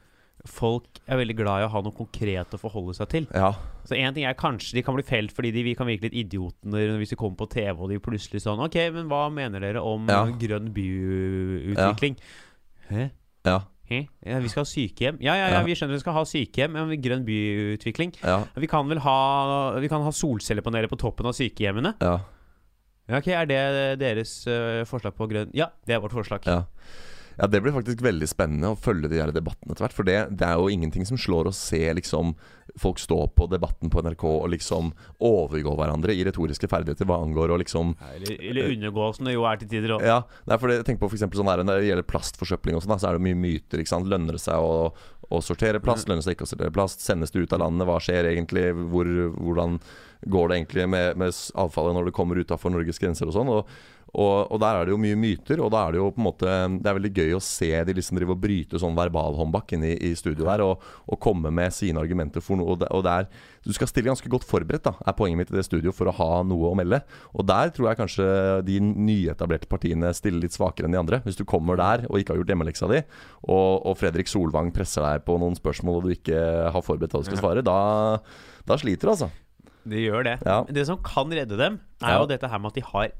Folk 0.46 1.00
er 1.10 1.18
veldig 1.18 1.34
glad 1.36 1.60
i 1.62 1.66
å 1.66 1.70
ha 1.72 1.80
noe 1.82 1.92
konkret 1.96 2.52
å 2.54 2.60
forholde 2.60 2.94
seg 2.94 3.08
til. 3.10 3.26
Ja. 3.34 3.50
Så 3.88 3.96
en 3.98 4.14
ting 4.14 4.24
er 4.28 4.36
kanskje 4.38 4.74
de 4.78 4.82
kan 4.86 4.94
bli 4.94 5.02
felt 5.02 5.32
fordi 5.34 5.50
de 5.52 5.64
vi 5.66 5.74
kan 5.74 5.88
virke 5.88 6.06
litt 6.06 6.14
idioter 6.14 6.94
hvis 7.00 7.10
de 7.10 7.16
kommer 7.18 7.36
på 7.40 7.48
TV 7.50 7.72
og 7.74 7.88
de 7.90 7.98
plutselig 7.98 8.42
sånn 8.44 8.60
OK, 8.62 8.76
men 8.94 9.08
hva 9.10 9.24
mener 9.32 9.60
dere 9.60 9.82
om 9.82 10.06
Ja. 10.08 10.24
grønn 10.30 10.70
byutvikling? 10.76 12.16
Hæ? 12.88 13.10
Ja. 13.48 13.58
Hæ? 13.88 14.02
Ja, 14.26 14.38
vi 14.44 14.48
skal 14.52 14.62
ha 14.64 14.68
sykehjem. 14.68 15.18
Ja, 15.24 15.34
ja, 15.34 15.48
ja, 15.56 15.62
vi 15.64 15.72
skjønner 15.74 15.96
vi 15.96 16.02
skal 16.02 16.12
ha 16.18 16.24
sykehjem, 16.28 16.74
men 16.76 17.00
grønn 17.02 17.24
byutvikling. 17.24 18.14
Vi 18.60 18.66
kan 18.68 18.88
vel 18.88 18.98
ha 19.00 19.78
Vi 19.80 19.88
kan 19.88 20.02
ha 20.04 20.10
solcellepaneler 20.12 20.88
på 20.92 20.98
toppen 21.00 21.26
av 21.26 21.32
sykehjemmene? 21.36 21.94
Ja. 22.00 22.18
Ja, 23.08 23.16
ok, 23.22 23.28
Er 23.32 23.46
det 23.48 23.98
deres 24.02 24.42
eh, 24.46 24.84
forslag 24.84 25.14
på 25.16 25.26
grønn 25.30 25.48
Ja, 25.56 25.70
det 25.86 25.94
er 25.96 26.00
vårt 26.04 26.12
forslag. 26.12 26.44
Ja. 26.44 26.66
Ja, 27.38 27.46
det 27.46 27.60
blir 27.62 27.74
faktisk 27.74 28.02
veldig 28.02 28.26
spennende 28.26 28.72
å 28.72 28.78
følge 28.78 29.10
de 29.12 29.20
her 29.22 29.30
debattene 29.34 29.70
etter 29.70 29.84
hvert. 29.86 29.94
For 29.94 30.06
det, 30.06 30.16
det 30.40 30.46
er 30.46 30.58
jo 30.58 30.70
ingenting 30.74 31.04
som 31.06 31.20
slår 31.20 31.50
å 31.50 31.54
se 31.54 31.80
liksom 31.94 32.32
folk 32.78 32.98
stå 32.98 33.18
på 33.36 33.46
Debatten 33.50 33.90
på 33.90 34.02
NRK 34.02 34.24
og 34.28 34.48
liksom 34.52 34.90
overgå 35.24 35.74
hverandre 35.78 36.14
i 36.14 36.24
retoriske 36.26 36.68
ferdigheter 36.70 37.08
hva 37.08 37.20
angår 37.24 37.54
å 37.54 37.58
liksom 37.62 37.94
Eller, 38.14 38.34
eller 38.50 38.72
undergå, 38.74 39.06
som 39.16 39.28
det 39.28 39.36
jo 39.36 39.46
er 39.48 39.60
til 39.60 39.70
tider. 39.70 39.94
også. 39.96 40.10
Ja, 40.10 40.18
nei, 40.50 40.58
for 40.58 40.72
det, 40.72 40.80
tenk 40.86 41.00
på 41.00 41.10
for 41.10 41.18
sånn 41.18 41.50
her, 41.50 41.62
Når 41.64 41.80
det 41.80 41.90
gjelder 41.90 42.08
plastforsøpling 42.10 42.78
og 42.78 42.84
sånn, 42.84 42.98
så 42.98 43.10
er 43.10 43.18
det 43.18 43.26
mye 43.28 43.38
myter. 43.38 43.82
ikke 43.82 43.94
sant? 43.94 44.10
Lønner 44.10 44.38
det 44.38 44.42
seg 44.42 44.58
å, 44.58 44.90
å 45.30 45.42
sortere 45.44 45.82
plast? 45.82 46.10
Lønner 46.10 46.22
det 46.22 46.28
seg 46.28 46.38
ikke 46.38 46.48
å 46.48 46.52
sortere 46.52 46.74
plast? 46.74 47.04
Sendes 47.06 47.34
det 47.34 47.46
ut 47.46 47.54
av 47.54 47.62
landet? 47.64 47.86
Hva 47.88 48.00
skjer 48.02 48.32
egentlig? 48.32 48.66
Hvor, 48.92 49.06
hvordan 49.38 49.78
går 50.26 50.50
det 50.50 50.58
egentlig 50.58 50.88
med, 50.90 51.22
med 51.22 51.38
avfallet 51.54 51.94
når 51.94 52.10
det 52.10 52.18
kommer 52.18 52.42
utafor 52.42 52.74
Norges 52.74 52.98
grenser 53.02 53.30
og 53.30 53.38
sånn? 53.38 53.54
Og, 53.54 53.78
og, 54.14 54.50
og 54.52 54.60
der 54.62 54.78
er 54.78 54.86
det 54.88 54.92
jo 54.94 55.00
mye 55.02 55.16
myter, 55.20 55.60
og 55.60 55.70
da 55.74 55.82
er 55.88 55.92
det 55.92 55.98
jo 56.00 56.06
på 56.14 56.20
en 56.22 56.26
måte 56.30 56.48
Det 56.80 56.88
er 56.88 56.96
veldig 56.96 57.10
gøy 57.12 57.34
å 57.36 57.40
se 57.44 57.68
de 57.84 57.94
liksom 57.94 58.16
drive 58.16 58.32
og 58.32 58.40
bryte 58.40 58.80
sånn 58.80 58.96
verbalhåndbak 58.96 59.74
inne 59.76 59.90
i, 59.92 59.98
i 60.08 60.14
studio 60.16 60.46
her, 60.48 60.62
og, 60.64 60.80
og 61.06 61.18
komme 61.20 61.50
med 61.52 61.74
sine 61.76 62.00
argumenter 62.00 62.40
for 62.40 62.56
noe. 62.56 62.72
Og 62.72 62.78
det, 62.80 62.88
og 62.94 63.04
det 63.04 63.12
er 63.12 63.28
Du 63.68 63.72
skal 63.76 63.90
stille 63.90 64.08
ganske 64.08 64.30
godt 64.32 64.46
forberedt, 64.48 64.86
da, 64.88 64.94
er 65.04 65.16
poenget 65.18 65.38
mitt 65.42 65.52
i 65.52 65.58
det 65.58 65.64
studio, 65.66 65.92
for 65.92 66.08
å 66.08 66.14
ha 66.16 66.28
noe 66.48 66.70
å 66.70 66.76
melde. 66.78 67.02
Og 67.36 67.44
der 67.50 67.68
tror 67.76 67.90
jeg 67.90 67.98
kanskje 68.00 68.28
de 68.64 68.78
nyetablerte 68.80 69.68
partiene 69.68 70.14
stiller 70.16 70.40
litt 70.46 70.56
svakere 70.56 70.88
enn 70.88 70.96
de 70.96 71.02
andre. 71.02 71.20
Hvis 71.26 71.36
du 71.36 71.44
kommer 71.44 71.76
der 71.76 72.06
og 72.08 72.16
ikke 72.22 72.32
har 72.32 72.40
gjort 72.40 72.54
hjemmeleksa 72.54 72.88
di, 72.94 73.02
og, 73.44 73.84
og 73.84 73.98
Fredrik 74.00 74.30
Solvang 74.32 74.72
presser 74.72 75.04
deg 75.04 75.26
på 75.28 75.36
noen 75.42 75.58
spørsmål 75.58 76.00
og 76.00 76.08
du 76.08 76.14
ikke 76.16 76.40
har 76.72 76.84
forberedt 76.86 77.12
hva 77.12 77.20
du 77.20 77.28
skal 77.28 77.42
svare, 77.42 77.62
da, 77.66 77.76
da 78.64 78.80
sliter 78.80 79.10
du, 79.10 79.12
altså. 79.18 79.30
De 79.88 80.00
gjør 80.02 80.24
det. 80.26 80.36
Ja. 80.44 80.62
Det 80.68 80.84
som 80.88 80.98
kan 81.04 81.30
redde 81.32 81.56
dem, 81.60 81.78
er 82.02 82.14
Ja. 82.16 82.18
jo 82.22 82.26
dette 82.28 82.48
her 82.48 82.58
med 82.60 82.72
at 82.72 82.80
de 82.80 82.88
har 82.88 83.12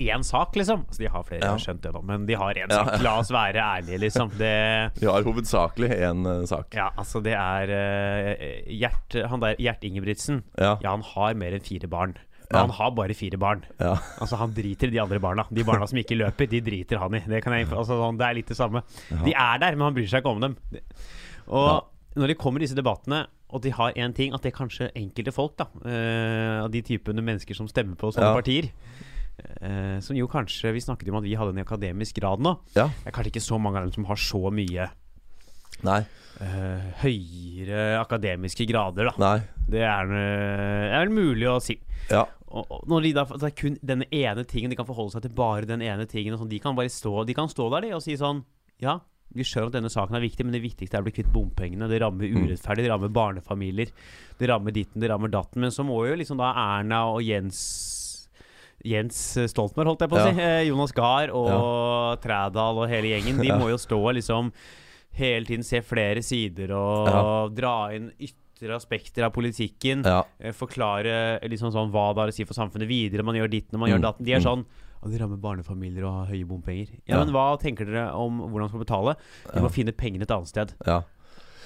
én 0.00 0.22
sak, 0.24 0.54
liksom. 0.56 0.84
Altså, 0.88 0.98
de 0.98 1.08
har 1.12 1.22
flere, 1.24 1.40
Ja. 1.42 1.56
skjønt 1.56 1.80
det 1.82 1.92
nå, 1.92 2.02
men 2.04 2.26
de 2.26 2.34
har 2.34 2.54
én 2.54 2.68
Ja. 2.70 2.84
sak. 2.84 3.02
La 3.02 3.18
oss 3.18 3.30
være 3.30 3.54
ærlige, 3.60 3.98
liksom. 4.00 4.30
Det 4.38 4.94
De 5.00 5.06
har 5.06 5.22
hovedsakelig 5.22 5.90
én 6.00 6.46
sak. 6.46 6.74
Ja, 6.74 6.90
altså, 6.96 7.22
det 7.22 7.34
er 7.34 7.68
uh, 7.68 8.72
Gjert 8.72 9.28
Han 9.28 9.40
der 9.40 9.56
Gjert 9.56 9.82
Ingebrigtsen. 9.84 10.42
Ja. 10.58 10.78
Ja, 10.82 10.90
han 10.90 11.02
har 11.02 11.34
mer 11.34 11.52
enn 11.52 11.60
fire 11.60 11.88
barn. 11.88 12.14
Men 12.52 12.58
Ja. 12.58 12.66
han 12.66 12.70
har 12.70 12.90
bare 12.90 13.14
fire 13.14 13.38
barn. 13.38 13.62
Ja. 13.80 13.94
Altså 14.20 14.36
Han 14.36 14.52
driter 14.52 14.88
i 14.88 14.90
de 14.90 14.98
andre 15.00 15.18
barna. 15.18 15.46
De 15.50 15.62
barna 15.64 15.86
som 15.88 15.96
ikke 15.98 16.16
løper, 16.18 16.46
de 16.50 16.60
driter 16.60 16.98
han 16.98 17.14
i. 17.14 17.20
Det, 17.20 17.42
kan 17.42 17.52
jeg, 17.54 17.66
altså, 17.68 17.96
sånn, 17.96 18.18
det 18.18 18.26
er 18.28 18.34
litt 18.34 18.46
det 18.48 18.56
samme. 18.58 18.82
De 19.24 19.32
er 19.32 19.58
der, 19.58 19.70
men 19.76 19.80
han 19.88 19.94
bryr 19.94 20.08
seg 20.08 20.20
ikke 20.22 20.34
om 20.34 20.40
dem. 20.40 20.56
Og 21.48 21.84
når 22.16 22.26
de 22.28 22.34
kommer 22.34 22.60
i 22.60 22.66
disse 22.66 22.76
debattene, 22.76 23.26
og 23.52 23.62
de 23.62 23.70
har 23.70 23.92
én 23.92 24.14
ting, 24.14 24.32
at 24.34 24.42
det 24.42 24.52
er 24.52 24.56
kanskje 24.58 24.90
enkelte 24.96 25.32
folk, 25.32 25.56
da 25.56 25.64
eh, 25.84 26.62
av 26.64 26.70
de 26.72 26.82
typene 26.82 27.20
mennesker 27.24 27.54
som 27.56 27.66
stemmer 27.68 27.96
på 27.96 28.12
sånne 28.12 28.30
Ja. 28.30 28.34
partier 28.36 28.70
eh, 29.60 30.00
Som 30.00 30.16
jo 30.16 30.26
kanskje 30.28 30.72
Vi 30.74 30.80
snakket 30.84 31.06
jo 31.08 31.14
om 31.14 31.20
at 31.22 31.24
vi 31.28 31.34
hadde 31.38 31.54
en 31.56 31.64
akademisk 31.64 32.16
grad 32.20 32.40
nå. 32.44 32.56
Ja. 32.76 32.88
Det 32.88 33.06
er 33.10 33.16
kanskje 33.16 33.32
ikke 33.34 33.44
så 33.46 33.58
mange 33.60 33.78
av 33.80 33.86
dem 33.88 33.92
som 33.96 34.04
har 34.10 34.16
så 34.16 34.42
mye 34.52 34.88
Nei. 35.82 36.00
eh, 36.40 36.84
høyere 37.02 37.98
akademiske 38.02 38.66
grader, 38.68 39.08
da. 39.10 39.14
Nei. 39.18 39.38
Det 39.72 39.80
er, 39.82 40.12
eh, 40.12 40.84
det 40.88 40.96
er 40.98 41.06
vel 41.06 41.14
mulig 41.16 41.48
å 41.50 41.56
si. 41.62 41.78
Ja. 42.10 42.26
Og, 42.52 42.66
og 42.70 42.84
når 42.90 43.02
de 43.06 43.12
da, 43.16 43.24
Det 43.24 43.48
er 43.48 43.54
kun 43.56 43.78
denne 43.82 44.06
ene 44.12 44.44
tingen, 44.44 44.70
de 44.70 44.76
kan 44.76 44.86
forholde 44.86 45.14
seg 45.14 45.22
til 45.24 45.32
bare 45.34 45.64
den 45.66 45.80
ene 45.82 46.04
tingen. 46.06 46.36
Sånn, 46.38 46.50
de 46.52 46.58
kan 46.60 46.76
bare 46.76 46.90
stå 46.92 47.24
De 47.26 47.34
kan 47.34 47.48
stå 47.48 47.70
der 47.72 47.86
de, 47.88 47.92
og 47.96 48.02
si 48.04 48.14
sånn 48.20 48.42
Ja, 48.82 48.98
vi 49.32 49.46
skjønner 49.48 49.70
at 49.70 49.76
denne 49.78 49.88
saken 49.88 50.18
er 50.18 50.20
viktig, 50.26 50.44
men 50.44 50.52
det 50.52 50.60
viktigste 50.60 50.98
er 50.98 51.00
å 51.00 51.06
bli 51.06 51.14
kvitt 51.16 51.30
bompengene. 51.32 51.86
Det 51.88 52.02
rammer 52.02 52.28
Mm. 52.28 52.42
urettferdig, 52.50 52.84
det 52.84 52.90
rammer 52.92 53.08
barnefamilier. 53.08 53.88
Det 54.38 54.48
rammer 54.50 54.70
ditten, 54.76 55.00
det 55.00 55.08
rammer 55.08 55.30
datten. 55.32 55.58
Men 55.62 55.70
så 55.72 55.80
må 55.88 56.02
jo 56.06 56.14
liksom 56.20 56.36
da 56.36 56.50
Erna 56.52 57.06
og 57.08 57.22
Jens 57.24 57.56
Jens 58.84 59.16
Stoltenberg, 59.52 59.86
holdt 59.92 60.00
jeg 60.06 60.10
på 60.10 60.18
å 60.18 60.26
si. 60.26 60.36
Ja. 60.40 60.60
Jonas 60.66 60.92
Gahr 60.96 61.30
og 61.30 62.20
Trædal 62.22 62.78
og 62.82 62.88
hele 62.90 63.12
gjengen. 63.14 63.40
De 63.42 63.52
må 63.60 63.68
jo 63.70 63.78
stå 63.80 63.98
og 64.00 64.14
liksom 64.18 64.52
hele 65.18 65.44
tiden 65.46 65.62
se 65.66 65.82
flere 65.84 66.22
sider 66.24 66.72
og 66.74 67.52
dra 67.54 67.74
inn 67.94 68.10
ytre 68.18 68.74
aspekter 68.78 69.26
av 69.26 69.32
politikken. 69.34 70.04
Ja. 70.06 70.22
Eh, 70.40 70.54
forklare 70.56 71.40
liksom 71.50 71.72
sånn 71.74 71.90
hva 71.92 72.12
det 72.14 72.22
har 72.24 72.32
å 72.32 72.34
si 72.34 72.44
for 72.48 72.54
samfunnet 72.56 72.88
videre. 72.88 73.22
Man 73.26 73.36
gjør 73.36 73.50
ditt 73.50 73.70
når 73.72 73.78
man 73.84 73.90
gjør 73.90 74.00
Mm. 74.00 74.06
datten. 74.08 74.24
De 74.24 74.32
er 74.32 74.40
Mm. 74.40 74.46
sånn 74.48 74.64
og 75.02 75.10
Det 75.10 75.18
rammer 75.20 75.36
barnefamilier 75.36 76.04
og 76.06 76.12
har 76.14 76.26
høye 76.32 76.46
bompenger. 76.46 76.88
Ja, 77.08 77.16
Ja. 77.18 77.24
Men 77.24 77.34
hva 77.34 77.58
tenker 77.58 77.84
dere 77.84 78.14
om 78.14 78.38
hvordan 78.38 78.60
man 78.60 78.68
skal 78.68 78.84
betale? 78.84 79.16
De 79.52 79.60
må 79.60 79.68
finne 79.70 79.90
pengene 79.92 80.22
et 80.22 80.30
annet 80.30 80.46
sted. 80.46 80.74
ja. 80.86 81.02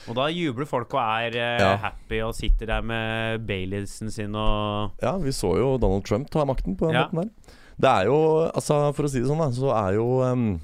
Og 0.09 0.15
da 0.19 0.29
jubler 0.31 0.67
folk 0.71 0.95
og 0.95 1.01
er 1.03 1.35
eh, 1.37 1.59
Ja. 1.61 1.77
happy 1.83 2.21
og 2.23 2.35
sitter 2.39 2.67
der 2.67 2.83
med 2.83 3.47
Baileysen 3.47 4.11
sin 4.13 4.35
og 4.39 4.93
Ja, 5.03 5.17
vi 5.19 5.31
så 5.35 5.57
jo 5.59 5.77
Donald 5.83 6.05
Trump 6.07 6.31
ta 6.31 6.45
makten 6.45 6.77
på 6.79 6.87
den 6.87 6.95
Ja. 6.95 7.09
måten 7.09 7.25
der. 7.25 7.55
Det 7.79 7.91
er 7.91 8.05
jo, 8.07 8.19
altså 8.55 8.95
for 8.97 9.05
å 9.05 9.11
si 9.11 9.21
det 9.21 9.29
sånn, 9.29 9.39
da, 9.43 9.51
så 9.53 9.73
er 9.77 9.95
jo 9.99 10.23
um, 10.25 10.61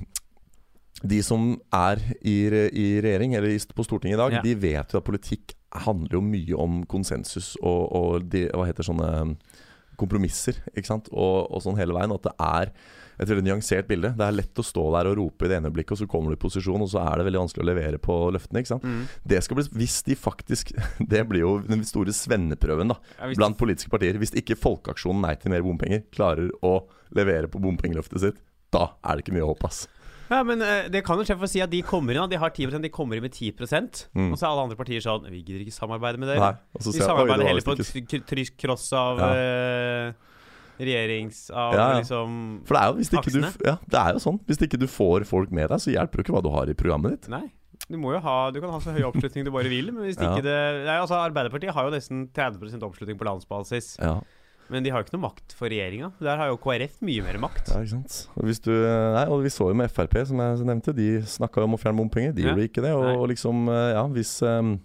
de 1.04 1.18
som 1.22 1.60
er 1.74 1.98
i, 2.24 2.46
i 2.72 2.86
regjering, 3.02 3.34
eller 3.34 3.58
på 3.74 3.84
Stortinget 3.84 4.14
i 4.16 4.22
dag, 4.22 4.32
Ja. 4.38 4.40
de 4.42 4.54
vet 4.54 4.92
jo 4.94 4.98
at 4.98 5.04
politikk 5.04 5.52
handler 5.74 6.12
jo 6.16 6.20
mye 6.22 6.54
om 6.56 6.84
konsensus 6.86 7.56
og, 7.62 7.92
og 7.92 8.28
de, 8.30 8.46
hva 8.54 8.64
heter 8.68 8.84
sånne 8.86 9.36
kompromisser, 9.98 10.56
ikke 10.76 10.86
sant, 10.88 11.08
og, 11.12 11.50
og 11.52 11.60
sånn 11.64 11.76
hele 11.76 11.92
veien. 11.96 12.12
At 12.12 12.22
det 12.22 12.32
er 12.38 12.72
et 13.18 13.28
veldig 13.28 13.44
nyansert 13.46 13.88
bilde. 13.90 14.12
Det 14.18 14.26
er 14.26 14.36
lett 14.36 14.60
å 14.62 14.64
stå 14.66 14.84
der 14.96 15.10
og 15.10 15.18
rope 15.20 15.46
i 15.46 15.52
det 15.52 15.58
ene 15.60 15.72
blikket, 15.74 15.94
og 15.96 16.02
så 16.02 16.08
kommer 16.10 16.32
du 16.32 16.38
i 16.38 16.42
posisjon, 16.42 16.84
og 16.84 16.90
så 16.92 17.02
er 17.04 17.20
det 17.20 17.26
veldig 17.28 17.42
vanskelig 17.44 17.64
å 17.64 17.68
levere 17.70 18.00
på 18.02 18.18
løftene. 18.34 18.62
ikke 18.62 18.72
sant? 18.74 18.86
Mm. 18.88 19.02
Det 19.34 19.42
skal 19.44 19.58
bli, 19.60 19.66
Hvis 19.82 19.98
de 20.06 20.18
faktisk 20.18 20.72
Det 21.12 21.24
blir 21.28 21.44
jo 21.44 21.54
den 21.66 21.84
store 21.88 22.14
svenneprøven 22.16 22.92
da 22.92 22.98
Ja, 23.18 23.32
blant 23.36 23.58
politiske 23.60 23.92
partier. 23.92 24.18
Hvis 24.20 24.34
ikke 24.38 24.58
Folkeaksjonen 24.58 25.22
Nei 25.26 25.34
til 25.40 25.52
mer 25.54 25.64
bompenger 25.64 26.04
klarer 26.14 26.50
å 26.64 26.78
levere 27.14 27.50
på 27.50 27.60
bompengeløftet 27.62 28.22
sitt, 28.22 28.38
da 28.72 28.94
er 29.04 29.18
det 29.18 29.26
ikke 29.26 29.36
mye 29.36 29.48
håp, 29.50 29.66
ass. 29.68 29.84
Ja, 30.32 30.40
men 30.46 30.62
eh, 30.64 30.88
det 30.92 31.02
kan 31.04 31.20
jo 31.20 31.26
skje 31.28 31.36
for 31.36 31.44
å 31.44 31.50
si 31.50 31.60
at 31.60 31.72
de 31.72 31.82
kommer 31.84 32.16
inn. 32.16 32.24
De 32.32 32.40
har 32.40 32.52
10% 32.54 32.84
de 32.84 32.90
kommer 32.92 33.18
inn 33.18 33.26
med 33.26 33.34
10 33.36 33.52
Mm. 34.12 34.32
Og 34.32 34.38
så 34.38 34.46
er 34.46 34.50
alle 34.50 34.64
andre 34.66 34.76
partier 34.76 35.02
sånn 35.04 35.26
Vi 35.30 35.42
gidder 35.42 35.62
ikke 35.64 35.74
samarbeide 35.74 36.20
med 36.20 36.30
dere. 36.32 36.40
Nei, 36.40 36.80
jeg, 36.80 37.02
samarbeider 37.04 37.48
heller 37.48 37.64
på 37.64 37.74
et 37.76 38.26
kryss 38.28 38.52
kross 38.56 38.92
av 38.96 39.20
Ja. 39.20 40.12
Eh, 40.82 40.88
regjerings... 40.90 41.46
Av 41.54 41.72
Ja, 41.76 41.86
ja. 41.92 42.02
liksom 42.02 42.36
For 42.68 42.76
det 42.76 42.82
er 42.82 42.90
jo 42.92 43.00
hvis 43.00 43.12
ikke 43.14 43.32
du 43.34 43.40
Ja, 43.68 43.76
det 43.94 44.02
er 44.02 44.18
jo 44.18 44.22
sånn. 44.26 44.38
Hvis 44.48 44.62
ikke 44.66 44.80
du 44.82 44.86
får 44.90 45.26
folk 45.28 45.54
med 45.54 45.70
deg, 45.72 45.82
så 45.82 45.94
hjelper 45.94 46.20
det 46.20 46.26
ikke 46.26 46.36
hva 46.36 46.44
du 46.44 46.52
har 46.54 46.70
i 46.70 46.76
programmet 46.78 47.16
ditt. 47.16 47.32
Nei. 47.32 47.46
Du 47.88 47.96
må 47.98 48.12
jo 48.14 48.20
ha 48.22 48.36
Du 48.54 48.60
kan 48.62 48.70
ha 48.70 48.78
så 48.82 48.94
høy 48.94 49.02
oppslutning 49.08 49.46
du 49.46 49.50
bare 49.54 49.70
vil, 49.72 49.90
men 49.94 50.06
hvis 50.06 50.20
ikke 50.22 50.44
det 50.44 50.58
Nei, 50.86 50.98
altså 51.00 51.18
Arbeiderpartiet 51.18 51.74
har 51.74 51.88
jo 51.88 51.94
nesten 51.94 52.28
30 52.36 52.86
oppslutning 52.86 53.18
på 53.20 53.26
landsbasis, 53.26 53.96
Ja, 54.02 54.20
men 54.72 54.84
de 54.86 54.92
har 54.92 55.02
jo 55.02 55.04
ikke 55.04 55.16
noe 55.18 55.26
makt 55.26 55.52
for 55.58 55.68
regjeringa. 55.68 56.12
Der 56.22 56.38
har 56.40 56.48
jo 56.48 56.56
KrF 56.62 57.02
mye 57.04 57.24
mer 57.26 57.36
makt. 57.42 57.66
ja 57.68 57.82
ikke 57.82 57.90
sant. 57.92 58.14
Og 58.38 58.46
hvis 58.48 58.62
du 58.62 58.70
Nei, 58.72 59.26
og 59.26 59.42
vi 59.44 59.50
så 59.52 59.66
jo 59.68 59.76
med 59.76 59.90
Frp, 59.92 60.14
som 60.30 60.40
jeg 60.40 60.64
nevnte. 60.64 60.94
De 60.96 61.08
snakka 61.28 61.66
om 61.66 61.76
å 61.76 61.80
fjerne 61.82 61.98
bompenger. 61.98 62.32
De 62.32 62.46
gjorde 62.46 62.64
ikke 62.70 62.84
det. 62.86 62.94
Og, 62.96 63.08
og 63.18 63.26
liksom 63.34 63.66
Ja, 63.68 64.06
hvis 64.14 64.32
um, 64.46 64.78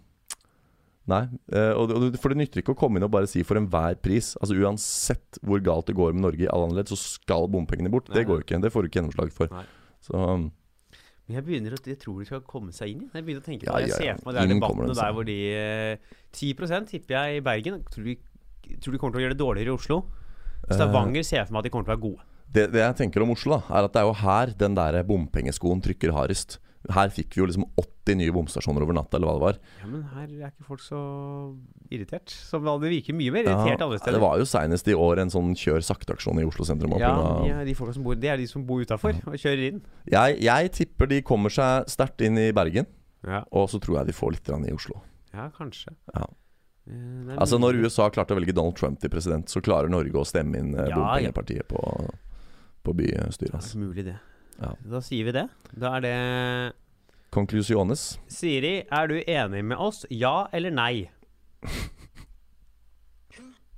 Nei. 1.07 1.21
eh, 1.55 2.17
for 2.19 2.33
det 2.33 2.39
nytter 2.41 2.61
ikke 2.61 2.75
å 2.75 2.79
komme 2.79 2.99
inn 2.99 3.07
og 3.07 3.13
bare 3.13 3.29
si 3.31 3.43
for 3.47 3.59
enhver 3.59 3.95
pris. 4.03 4.33
Altså 4.41 4.57
Uansett 4.59 5.39
hvor 5.41 5.61
galt 5.63 5.87
det 5.87 5.95
går 5.95 6.15
med 6.15 6.25
Norge 6.25 6.43
i 6.43 6.49
alle 6.51 6.67
annerledes, 6.67 6.91
så 6.95 7.17
skal 7.21 7.47
bompengene 7.51 7.91
bort. 7.93 8.09
Nei, 8.11 8.19
Det 8.19 8.27
går 8.27 8.43
ikke. 8.43 8.61
Det 8.63 8.71
får 8.73 8.83
du 8.83 8.89
ikke 8.89 9.01
gjennomslag 9.01 9.31
for. 9.35 9.53
Nei. 9.55 9.65
Så 10.03 10.23
men 11.27 11.35
Jeg 11.35 11.43
begynner 11.43 11.73
å 11.75 11.79
jeg 11.83 11.99
tror 11.99 12.21
de 12.21 12.25
skal 12.29 12.43
komme 12.47 12.71
seg 12.71 12.93
inn. 12.93 13.01
i. 13.03 13.09
Jeg 13.11 13.25
begynner 13.27 13.43
å 13.43 13.47
tenke 13.47 13.67
på 13.67 13.73
Ja, 13.73 13.79
det. 13.83 13.89
Jeg 13.91 14.07
ja, 14.07 14.15
ser 14.15 14.21
for 14.23 14.31
meg 14.31 14.37
de 14.37 14.43
er 14.43 14.53
debattene 14.53 14.95
der 14.95 15.15
hvor 15.15 15.25
de 15.27 15.37
eh, 15.51 15.97
10 16.31 16.87
tipper 16.87 17.15
jeg 17.17 17.39
i 17.39 17.43
Bergen. 17.43 17.81
Tror 17.91 18.07
de, 18.07 18.15
tror 18.79 18.95
de 18.95 18.99
kommer 19.01 19.17
til 19.17 19.19
å 19.19 19.23
gjøre 19.25 19.35
det 19.35 19.41
dårligere 19.43 19.73
i 19.73 19.75
Oslo. 19.75 19.97
Eh. 20.69 20.75
Stavanger 20.75 21.23
ser 21.27 21.41
jeg 21.41 21.49
for 21.49 21.57
meg 21.57 21.59
at 21.59 21.67
de 21.67 21.73
kommer 21.73 21.87
til 21.89 21.91
å 21.91 21.95
være 21.97 22.05
gode. 22.05 22.23
Det, 22.47 22.63
det 22.71 22.79
jeg 22.79 22.95
tenker 23.01 23.25
om 23.25 23.33
Oslo, 23.35 23.57
da 23.59 23.75
er 23.75 23.89
at 23.89 23.91
det 23.91 23.99
er 23.99 24.07
jo 24.07 24.15
her 24.21 24.53
den 24.55 24.77
der 24.79 25.01
bompengeskoen 25.03 25.83
trykker 25.83 26.15
hardest. 26.15 26.61
Her 26.95 27.09
fikk 27.11 27.35
vi 27.35 27.41
jo 27.41 27.45
liksom 27.49 27.65
80 27.77 28.15
nye 28.21 28.31
bomstasjoner 28.31 28.83
over 28.85 28.95
natta, 28.95 29.17
eller 29.17 29.27
hva 29.27 29.35
det 29.37 29.43
var. 29.43 29.57
Ja, 29.81 29.87
Men 29.91 30.03
her 30.13 30.27
er 30.27 30.51
ikke 30.53 30.63
folk 30.67 30.79
så 30.85 30.99
irritert. 31.91 32.29
Som 32.31 32.63
det 32.81 32.91
virker 32.93 33.15
mye 33.17 33.33
mer 33.35 33.43
irritert 33.47 33.81
andre 33.83 33.97
det 33.97 34.03
steder. 34.05 34.19
var 34.23 34.37
jo 34.39 34.45
seinest 34.47 34.87
i 34.87 34.95
år 34.95 35.19
en 35.23 35.29
sånn 35.33 35.51
kjør 35.57 35.83
sakte-aksjon 35.83 36.39
i 36.41 36.45
Oslo 36.47 36.65
sentrum. 36.67 36.95
ja, 36.99 37.11
ja, 37.47 37.63
de 37.67 37.73
folka 37.75 37.93
som 37.97 38.03
bor 38.03 38.15
Det 38.15 38.29
er 38.31 38.37
de 38.37 38.47
som 38.47 38.63
bor 38.65 38.81
utafor 38.81 39.13
og 39.27 39.35
kjører 39.35 39.67
inn. 39.73 39.81
jeg, 40.07 40.39
jeg 40.41 40.71
tipper 40.71 41.07
de 41.07 41.21
kommer 41.21 41.49
seg 41.49 41.87
sterkt 41.91 42.21
inn 42.21 42.37
i 42.37 42.51
Bergen, 42.51 42.87
Ja, 43.27 43.43
og 43.51 43.67
så 43.69 43.79
tror 43.83 43.99
jeg 43.99 44.07
de 44.07 44.13
får 44.13 44.31
litt 44.37 44.49
i 44.69 44.73
Oslo. 44.73 45.01
ja 45.33 45.49
kanskje. 45.57 45.91
Ja. 46.15 46.27
Eh, 46.87 46.93
det 47.27 47.33
er 47.35 47.39
Altså 47.41 47.59
Når. 47.59 47.81
USA 47.83 48.09
klarte 48.09 48.31
å 48.31 48.39
velge 48.39 48.53
Donald 48.55 48.75
Trump 48.77 48.99
til 48.99 49.09
president, 49.09 49.47
så 49.49 49.59
klarer 49.61 49.89
Norge 49.89 50.13
å 50.15 50.23
stemme 50.25 50.55
inn 50.57 50.73
eh, 50.75 50.87
Ja, 50.87 50.95
bompengepartiet 50.95 51.67
på, 51.67 51.81
på 52.83 52.93
bystyret. 52.95 53.51
Det 53.51 53.53
Altså. 53.59 53.77
mulig 53.77 54.05
det. 54.05 54.15
Ja. 54.57 54.73
Da 54.89 55.01
sier 55.05 55.27
vi 55.27 55.33
det. 55.35 55.45
Da 55.77 55.95
er 55.97 56.01
det 56.05 56.15
Conclusiones. 57.35 58.19
Siri, 58.31 58.85
er 58.89 59.07
du 59.11 59.17
enig 59.19 59.63
med 59.65 59.77
oss? 59.77 60.05
Ja 60.09 60.47
eller 60.55 60.71
nei? 60.73 61.09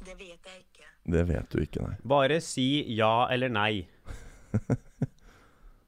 Det 0.09 0.15
vet 0.17 0.45
jeg 0.47 0.61
ikke. 0.63 0.85
Det 1.11 1.23
vet 1.29 1.51
du 1.53 1.59
ikke, 1.61 1.81
nei. 1.85 1.95
Bare 2.07 2.39
si 2.41 2.85
ja 2.97 3.27
eller 3.33 3.51
nei. 3.51 3.87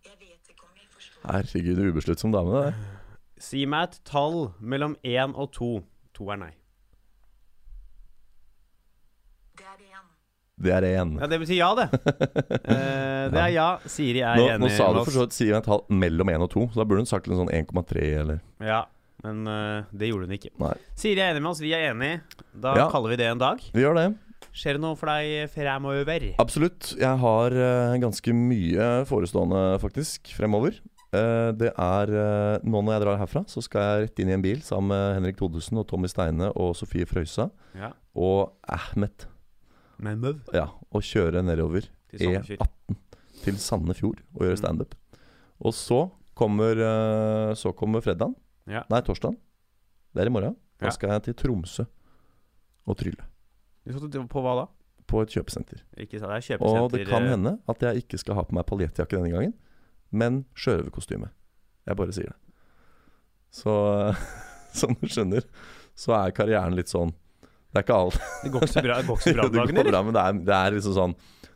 Jeg 0.06 0.18
vet 0.20 0.52
ikke 0.52 0.66
om 0.68 0.76
jeg 0.78 0.89
forstår. 0.94 1.24
Herregud, 1.26 1.80
ubesluttsom 1.89 2.34
dame, 2.36 2.52
det 2.54 2.64
der. 2.68 2.76
Si 3.42 3.64
meg 3.66 3.88
et 3.88 4.02
tall 4.06 4.52
mellom 4.60 4.94
én 5.08 5.34
og 5.34 5.50
to. 5.58 5.72
To 6.14 6.30
er 6.30 6.38
nei. 6.44 6.52
Det 9.58 9.66
er 9.66 9.82
én. 9.88 10.06
Det 10.62 10.74
er 10.78 10.88
én. 10.91 11.16
Ja, 11.20 11.28
det 11.32 11.39
betyr 11.41 11.57
ja, 11.59 11.72
det. 11.80 11.88
Eh, 12.72 13.28
det 13.32 13.39
er 13.41 13.51
ja. 13.53 13.68
Siri 13.89 14.22
er 14.26 14.38
Nå, 14.39 14.47
enig 14.55 14.64
nå 14.64 14.70
sa 14.74 14.88
du 14.93 15.01
for 15.03 15.14
så 15.14 15.26
vidt 15.26 15.36
Siri 15.36 15.51
jeg 15.51 15.59
et 15.62 15.68
tall 15.68 15.84
mellom 15.93 16.30
1 16.34 16.43
og 16.45 16.49
2, 16.53 16.64
så 16.74 16.82
da 16.82 16.86
burde 16.88 17.03
hun 17.03 17.09
sagt 17.09 17.28
en 17.30 17.38
sånn 17.41 17.51
1,3 17.53 18.05
eller 18.22 18.39
Ja, 18.64 18.82
men 19.26 19.43
uh, 19.49 19.84
det 19.93 20.09
gjorde 20.09 20.26
hun 20.30 20.36
ikke. 20.38 20.51
Nei. 20.62 20.74
Siri 20.97 21.22
er 21.22 21.34
enig 21.36 21.43
med 21.45 21.51
oss, 21.53 21.62
vi 21.62 21.74
er 21.78 21.91
enig. 21.91 22.14
Da 22.53 22.74
Ja. 22.80 22.88
kaller 22.93 23.14
vi 23.14 23.20
det 23.22 23.28
en 23.30 23.41
dag. 23.41 23.62
Vi 23.76 23.84
gjør 23.84 23.97
det. 23.99 24.07
Skjer 24.57 24.76
det 24.80 24.82
noe 24.84 24.97
for 24.99 25.07
deg 25.12 25.49
fremover? 25.53 26.26
Absolutt. 26.41 26.93
Jeg 26.99 27.22
har 27.22 27.53
uh, 27.55 27.93
ganske 28.01 28.34
mye 28.36 28.88
forestående, 29.09 29.62
faktisk, 29.84 30.34
fremover. 30.38 30.80
Uh, 31.12 31.51
det 31.59 31.74
er 31.76 32.12
Nå 32.64 32.80
når 32.82 32.93
jeg 32.95 33.03
drar 33.03 33.20
herfra, 33.20 33.41
så 33.51 33.62
skal 33.66 33.84
jeg 33.84 34.05
rett 34.07 34.22
inn 34.24 34.32
i 34.32 34.38
en 34.38 34.43
bil 34.45 34.62
sammen 34.66 34.93
med 34.95 35.18
Henrik 35.20 35.38
Thodesen 35.41 35.78
og 35.82 35.86
Tommy 35.91 36.07
Steine 36.12 36.49
og 36.55 36.74
Sofie 36.80 37.05
Frøysa 37.09 37.49
Ja. 37.78 37.91
og 38.16 38.53
Ahmed. 38.68 39.28
Møv 40.02 40.39
Ja, 40.54 40.68
og 40.91 41.02
kjøre 41.06 41.43
nedover. 41.45 41.88
E18 42.14 42.58
til 43.43 43.58
Sandefjord 43.58 44.20
og 44.36 44.41
gjøre 44.43 44.58
Mm. 44.58 44.62
standup. 44.64 44.95
Og 45.62 45.74
så 45.74 46.10
kommer, 46.36 46.72
eh, 46.72 47.54
så 47.56 47.72
kommer 47.76 48.02
fredagen. 48.02 48.36
Ja. 48.68 48.84
Nei, 48.89 49.02
torsdagen. 49.02 49.38
Det 50.14 50.22
er 50.24 50.26
i 50.26 50.30
morgen. 50.34 50.56
Da 50.80 50.86
Ja. 50.88 50.91
skal 50.91 51.10
jeg 51.10 51.24
til 51.24 51.34
Tromsø 51.36 51.86
og 52.88 52.97
trylle. 52.97 53.24
På 54.28 54.41
hva 54.41 54.56
da? 54.62 54.68
På 55.08 55.22
et 55.22 55.30
kjøpesenter. 55.30 55.82
Ikke 55.97 56.20
sant, 56.20 56.30
det 56.32 56.38
er 56.38 56.58
kjøpesenter 56.58 56.82
Og 56.84 56.91
det 56.91 57.08
kan 57.08 57.24
eh, 57.24 57.30
hende 57.30 57.60
at 57.70 57.80
jeg 57.80 58.04
ikke 58.04 58.18
skal 58.20 58.36
ha 58.36 58.43
på 58.43 58.54
meg 58.54 58.66
paljettjakke 58.66 59.10
denne 59.18 59.32
gangen, 59.32 59.54
men 60.12 60.45
sjørøverkostyme. 60.56 61.30
Jeg 61.88 61.95
bare 61.97 62.12
sier 62.12 62.26
det. 62.28 62.36
Så 63.52 64.16
som 64.74 64.93
du 64.95 65.08
skjønner, 65.08 65.43
så 65.95 66.14
er 66.28 66.32
karrieren 66.32 66.76
litt 66.76 66.88
sånn 66.88 67.14
Det 67.72 67.80
er 67.80 67.86
ikke 67.86 67.97
alt. 67.97 68.17
Det 68.43 68.51
går 68.51 68.65
ikke 68.65 68.74
så 68.74 68.84
bra, 68.84 68.97
det 68.99 69.07
går 69.07 69.19
ikke 69.19 69.30
så 69.30 69.36
bra 69.38 69.45
om 69.47 69.53
dagen, 69.55 69.78
eller? 69.78 69.91
bra, 69.93 70.01
men 70.03 70.15
det 70.17 70.24
er, 70.24 70.39
det 70.51 70.55
er 70.57 70.76
liksom 70.76 70.95
sånn 70.97 71.13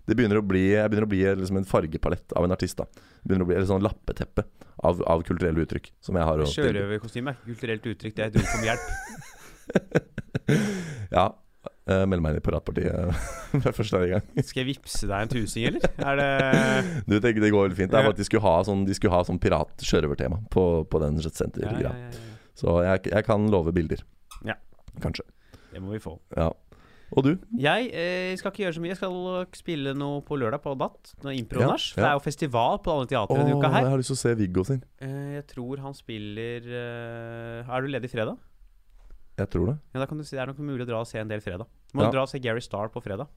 Det 0.07 0.16
begynner 0.16 0.39
å 0.39 0.45
bli, 0.47 0.66
begynner 0.72 1.07
å 1.07 1.11
bli 1.11 1.24
liksom 1.41 1.59
en 1.59 1.68
fargepalett 1.68 2.36
av 2.39 2.47
en 2.47 2.55
artist. 2.55 2.78
da 2.80 2.86
Det 2.88 3.28
begynner 3.28 3.47
å 3.47 3.49
bli 3.51 3.57
et 3.59 3.68
sånn 3.72 3.84
lappeteppe 3.84 4.45
av, 4.86 5.01
av 5.09 5.24
kulturelle 5.28 5.66
uttrykk 5.66 5.91
som 6.03 6.20
jeg 6.20 6.28
har. 6.30 6.45
Sjørøverkostyme 6.51 7.34
er 7.34 7.41
kulturelt 7.47 7.89
uttrykk, 7.93 8.16
det 8.16 8.28
er 8.28 8.30
et 8.32 8.38
ord 8.43 8.53
om 8.59 8.70
hjelp. 8.70 8.86
Ja. 11.16 11.32
Uh, 11.86 12.01
Meld 12.09 12.24
meg 12.26 12.34
inn 12.34 12.39
i 12.39 12.43
Piratpartiet 12.45 13.18
for 13.63 13.76
første 13.78 13.99
gang. 14.09 14.26
Skal 14.41 14.63
jeg 14.63 14.70
vippse 14.72 15.05
deg 15.09 15.26
en 15.26 15.30
tusing, 15.30 15.68
eller? 15.70 15.84
Er 16.09 16.18
det 16.18 16.30
Du, 17.05 17.18
tenker 17.22 17.43
det 17.43 17.51
går 17.53 17.68
veldig 17.68 17.78
fint. 17.78 17.93
Det 17.93 18.01
er 18.01 18.09
at 18.09 18.18
de 18.18 18.26
skulle 18.26 18.45
ha 18.45 18.55
sånn, 18.66 18.82
skulle 18.97 19.13
ha 19.13 19.22
sånn 19.28 19.41
pirat-sjørøvertema 19.41 20.41
på, 20.53 20.63
på 20.89 21.01
den 21.03 21.22
ja, 21.22 21.30
senter-greia. 21.30 21.91
ja, 21.91 22.07
ja, 22.07 22.09
ja. 22.09 22.32
Så 22.57 22.78
jeg, 22.86 23.09
jeg 23.11 23.28
kan 23.28 23.45
love 23.51 23.74
bilder. 23.76 24.01
Ja. 24.47 24.55
Kanskje. 25.03 25.28
Det 25.76 25.84
må 25.84 25.92
vi 25.92 26.00
få. 26.00 26.16
Ja. 26.38 26.54
Og 27.14 27.22
du? 27.28 27.36
Jeg 27.60 27.92
eh, 27.94 28.34
skal 28.40 28.52
ikke 28.52 28.64
gjøre 28.64 28.76
så 28.78 28.82
mye. 28.82 28.92
Jeg 28.94 29.00
skal 29.00 29.46
spille 29.56 29.94
noe 29.98 30.24
på 30.26 30.38
lørdag 30.40 30.64
på 30.64 30.74
DAT. 30.80 31.14
Impro-nach. 31.36 31.92
Det 31.94 32.02
ja. 32.02 32.10
er 32.10 32.18
jo 32.18 32.24
festival 32.24 32.80
på 32.84 32.96
alle 32.96 33.10
teatre 33.12 33.36
Åh, 33.36 33.44
denne 33.44 33.60
uka 33.60 33.72
jeg 33.76 33.92
har 33.92 34.02
lyst 34.02 34.12
til 34.12 34.18
å 34.18 34.22
se 34.24 34.34
Viggo 34.40 34.66
sin. 34.68 34.82
Eh, 35.04 35.36
jeg 35.38 35.46
tror 35.52 35.84
han 35.84 35.96
spiller 35.98 36.66
eh, 36.66 37.70
Er 37.70 37.86
du 37.86 37.92
ledig 37.92 38.12
fredag? 38.12 38.40
Jeg 39.36 39.52
tror 39.52 39.74
det. 39.74 39.80
Ja, 39.92 40.02
da 40.02 40.08
kan 40.08 40.20
du 40.20 40.24
si 40.24 40.38
Det 40.38 40.42
er 40.46 40.52
nok 40.54 40.62
mulig 40.64 40.86
å 40.86 40.90
dra 40.90 41.02
og 41.04 41.10
se 41.10 41.20
en 41.22 41.32
del 41.32 41.44
fredag. 41.44 41.68
Du 41.92 42.00
må 42.00 42.08
Ja. 42.08 42.14
dra 42.16 42.24
og 42.24 42.32
se 42.32 42.40
Gary 42.40 42.64
Starr 42.64 42.90
på 42.90 43.04
fredag. 43.04 43.28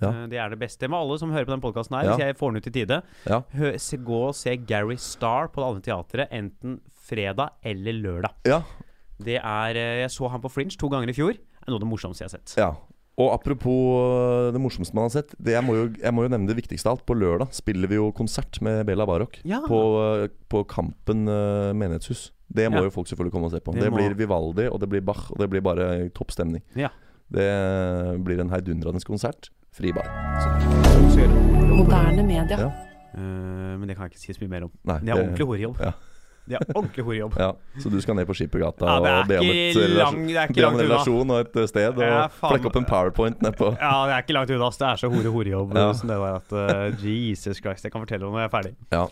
Ja. 0.00 0.10
Eh, 0.10 0.26
det 0.28 0.38
er 0.38 0.50
det 0.50 0.58
beste. 0.60 0.88
Med 0.90 0.98
alle 0.98 1.18
som 1.18 1.30
hører 1.32 1.46
på 1.46 1.54
den 1.54 1.64
podkasten 1.64 1.96
her, 1.96 2.04
Ja. 2.04 2.16
hvis 2.16 2.26
jeg 2.26 2.38
får 2.38 2.52
den 2.52 2.56
ut 2.56 2.66
i 2.66 2.74
tide, 2.76 3.02
Ja. 3.26 3.40
hø 3.54 3.78
se, 3.78 3.96
gå 3.96 4.28
og 4.28 4.34
se 4.34 4.56
Gary 4.56 4.96
Starr 4.96 5.48
på 5.48 5.62
det 5.62 5.68
andre 5.70 5.82
teatret 5.88 6.28
enten 6.30 6.80
fredag 6.92 7.50
eller 7.62 7.92
lørdag. 7.92 8.34
Ja. 8.44 8.62
Det 9.22 9.38
er 9.38 9.76
eh, 9.76 10.02
Jeg 10.02 10.10
så 10.10 10.28
han 10.28 10.42
på 10.42 10.50
Fringe 10.50 10.76
to 10.76 10.88
ganger 10.88 11.08
i 11.08 11.14
fjor. 11.14 11.38
Er 11.64 11.70
noe 11.72 11.78
av 11.80 11.80
det 11.84 11.88
morsomste 11.88 12.24
jeg 12.24 12.30
har 12.30 12.38
sett. 12.38 12.56
ja. 12.60 12.72
Og 13.16 13.28
apropos 13.30 13.70
øh, 13.94 14.52
det 14.52 14.58
morsomste 14.58 14.92
man 14.98 15.04
har 15.04 15.12
sett. 15.14 15.36
Det 15.38 15.52
jeg, 15.54 15.62
må 15.62 15.76
jo, 15.76 15.82
jeg 16.02 16.10
må 16.12 16.24
jo 16.24 16.30
nevne 16.32 16.48
det 16.50 16.56
viktigste 16.58 16.88
av 16.90 16.96
alt. 16.96 17.04
På 17.06 17.14
lørdag 17.14 17.52
spiller 17.54 17.86
vi 17.86 17.94
jo 17.94 18.08
konsert 18.10 18.58
med 18.60 18.80
Bela 18.88 19.06
Barok. 19.06 19.36
Ja. 19.46 19.60
På, 19.68 19.78
øh, 20.02 20.24
på 20.50 20.64
Kampen 20.66 21.28
øh, 21.30 21.70
menighetshus. 21.78 22.32
Det 22.50 22.66
må 22.72 22.80
Ja. 22.82 22.88
jo 22.88 22.90
folk 22.90 23.06
selvfølgelig 23.06 23.30
komme 23.32 23.46
og 23.46 23.52
se 23.54 23.60
på. 23.62 23.70
Det 23.72 23.82
Det, 23.86 23.92
må- 23.92 23.96
blir 24.02 24.14
Vivaldi, 24.18 24.66
og 24.66 24.80
det 24.80 24.88
blir 24.90 25.00
Bach, 25.00 25.30
og 25.30 25.38
det 25.38 25.48
blir 25.48 25.62
bare 25.62 26.08
topp 26.10 26.32
stemning. 26.34 26.64
Ja. 26.74 26.88
Det 27.30 27.46
blir 28.24 28.40
en 28.42 28.50
heidundrende 28.50 29.00
konsert. 29.06 29.48
Fribar. 29.72 30.02
bar. 30.02 31.74
Moderne 31.76 32.22
media. 32.26 32.58
Ja. 32.58 32.70
Uh, 33.14 33.78
men 33.78 33.86
det 33.88 33.94
kan 33.96 34.08
jeg 34.08 34.14
ikke 34.16 34.20
si 34.20 34.32
så 34.34 34.42
mye 34.42 34.50
mer 34.50 34.64
om. 34.66 34.72
Nei, 34.84 34.98
Det 34.98 35.08
er 35.14 35.20
ordentlig 35.22 35.46
horejobb. 35.46 35.78
Ja. 35.80 35.92
Det 36.44 36.58
er 36.58 36.64
ordentlig 36.76 37.04
horejobb. 37.06 37.36
Ja, 37.40 37.52
Så 37.80 37.88
du 37.92 37.96
skal 38.04 38.18
ned 38.18 38.26
på 38.28 38.34
Skippergata 38.36 38.84
Ja, 38.84 38.96
og 39.22 39.28
be 39.30 39.38
om, 39.40 39.46
et, 39.48 39.78
lang- 39.96 40.18
er 40.28 40.42
ikke 40.50 40.58
be 40.58 40.66
om 40.68 40.74
en 40.76 40.82
relasjon 40.84 41.30
og 41.32 41.38
et 41.40 41.56
eh, 41.56 41.68
sted, 41.70 41.96
og 41.96 42.04
Ja, 42.04 42.26
flekke 42.28 42.68
opp 42.68 42.76
en 42.82 42.88
powerpoint 42.90 43.40
nedpå 43.46 43.70
Ja, 43.78 43.92
det 44.10 44.12
er 44.18 44.26
ikke 44.26 44.36
langt 44.36 44.52
unna. 44.52 44.68
Det 44.76 44.88
er 44.90 45.00
så 45.00 45.08
hore-horejobb 45.14 45.72
Ja. 45.74 45.86
Sånn 45.96 46.12
det 46.12 46.18
der 46.20 46.40
at 46.42 46.52
uh, 46.52 47.04
Jesus 47.04 47.62
Christ. 47.64 47.84
Jeg 47.88 47.92
kan 47.94 48.04
fortelle 48.04 48.28
om 48.28 48.36
når 48.36 48.44
jeg 48.44 48.50
er 48.50 48.56
ferdig. 48.58 48.74
Ja. 48.92 49.06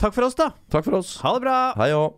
Takk 0.00 0.12
for 0.16 0.24
oss, 0.28 0.34
da. 0.38 0.50
Takk 0.72 0.84
for 0.88 0.96
oss. 1.02 1.16
Ha 1.24 1.34
det 1.36 1.44
bra. 1.44 1.58
Hei 1.76 1.90
òg. 1.96 2.16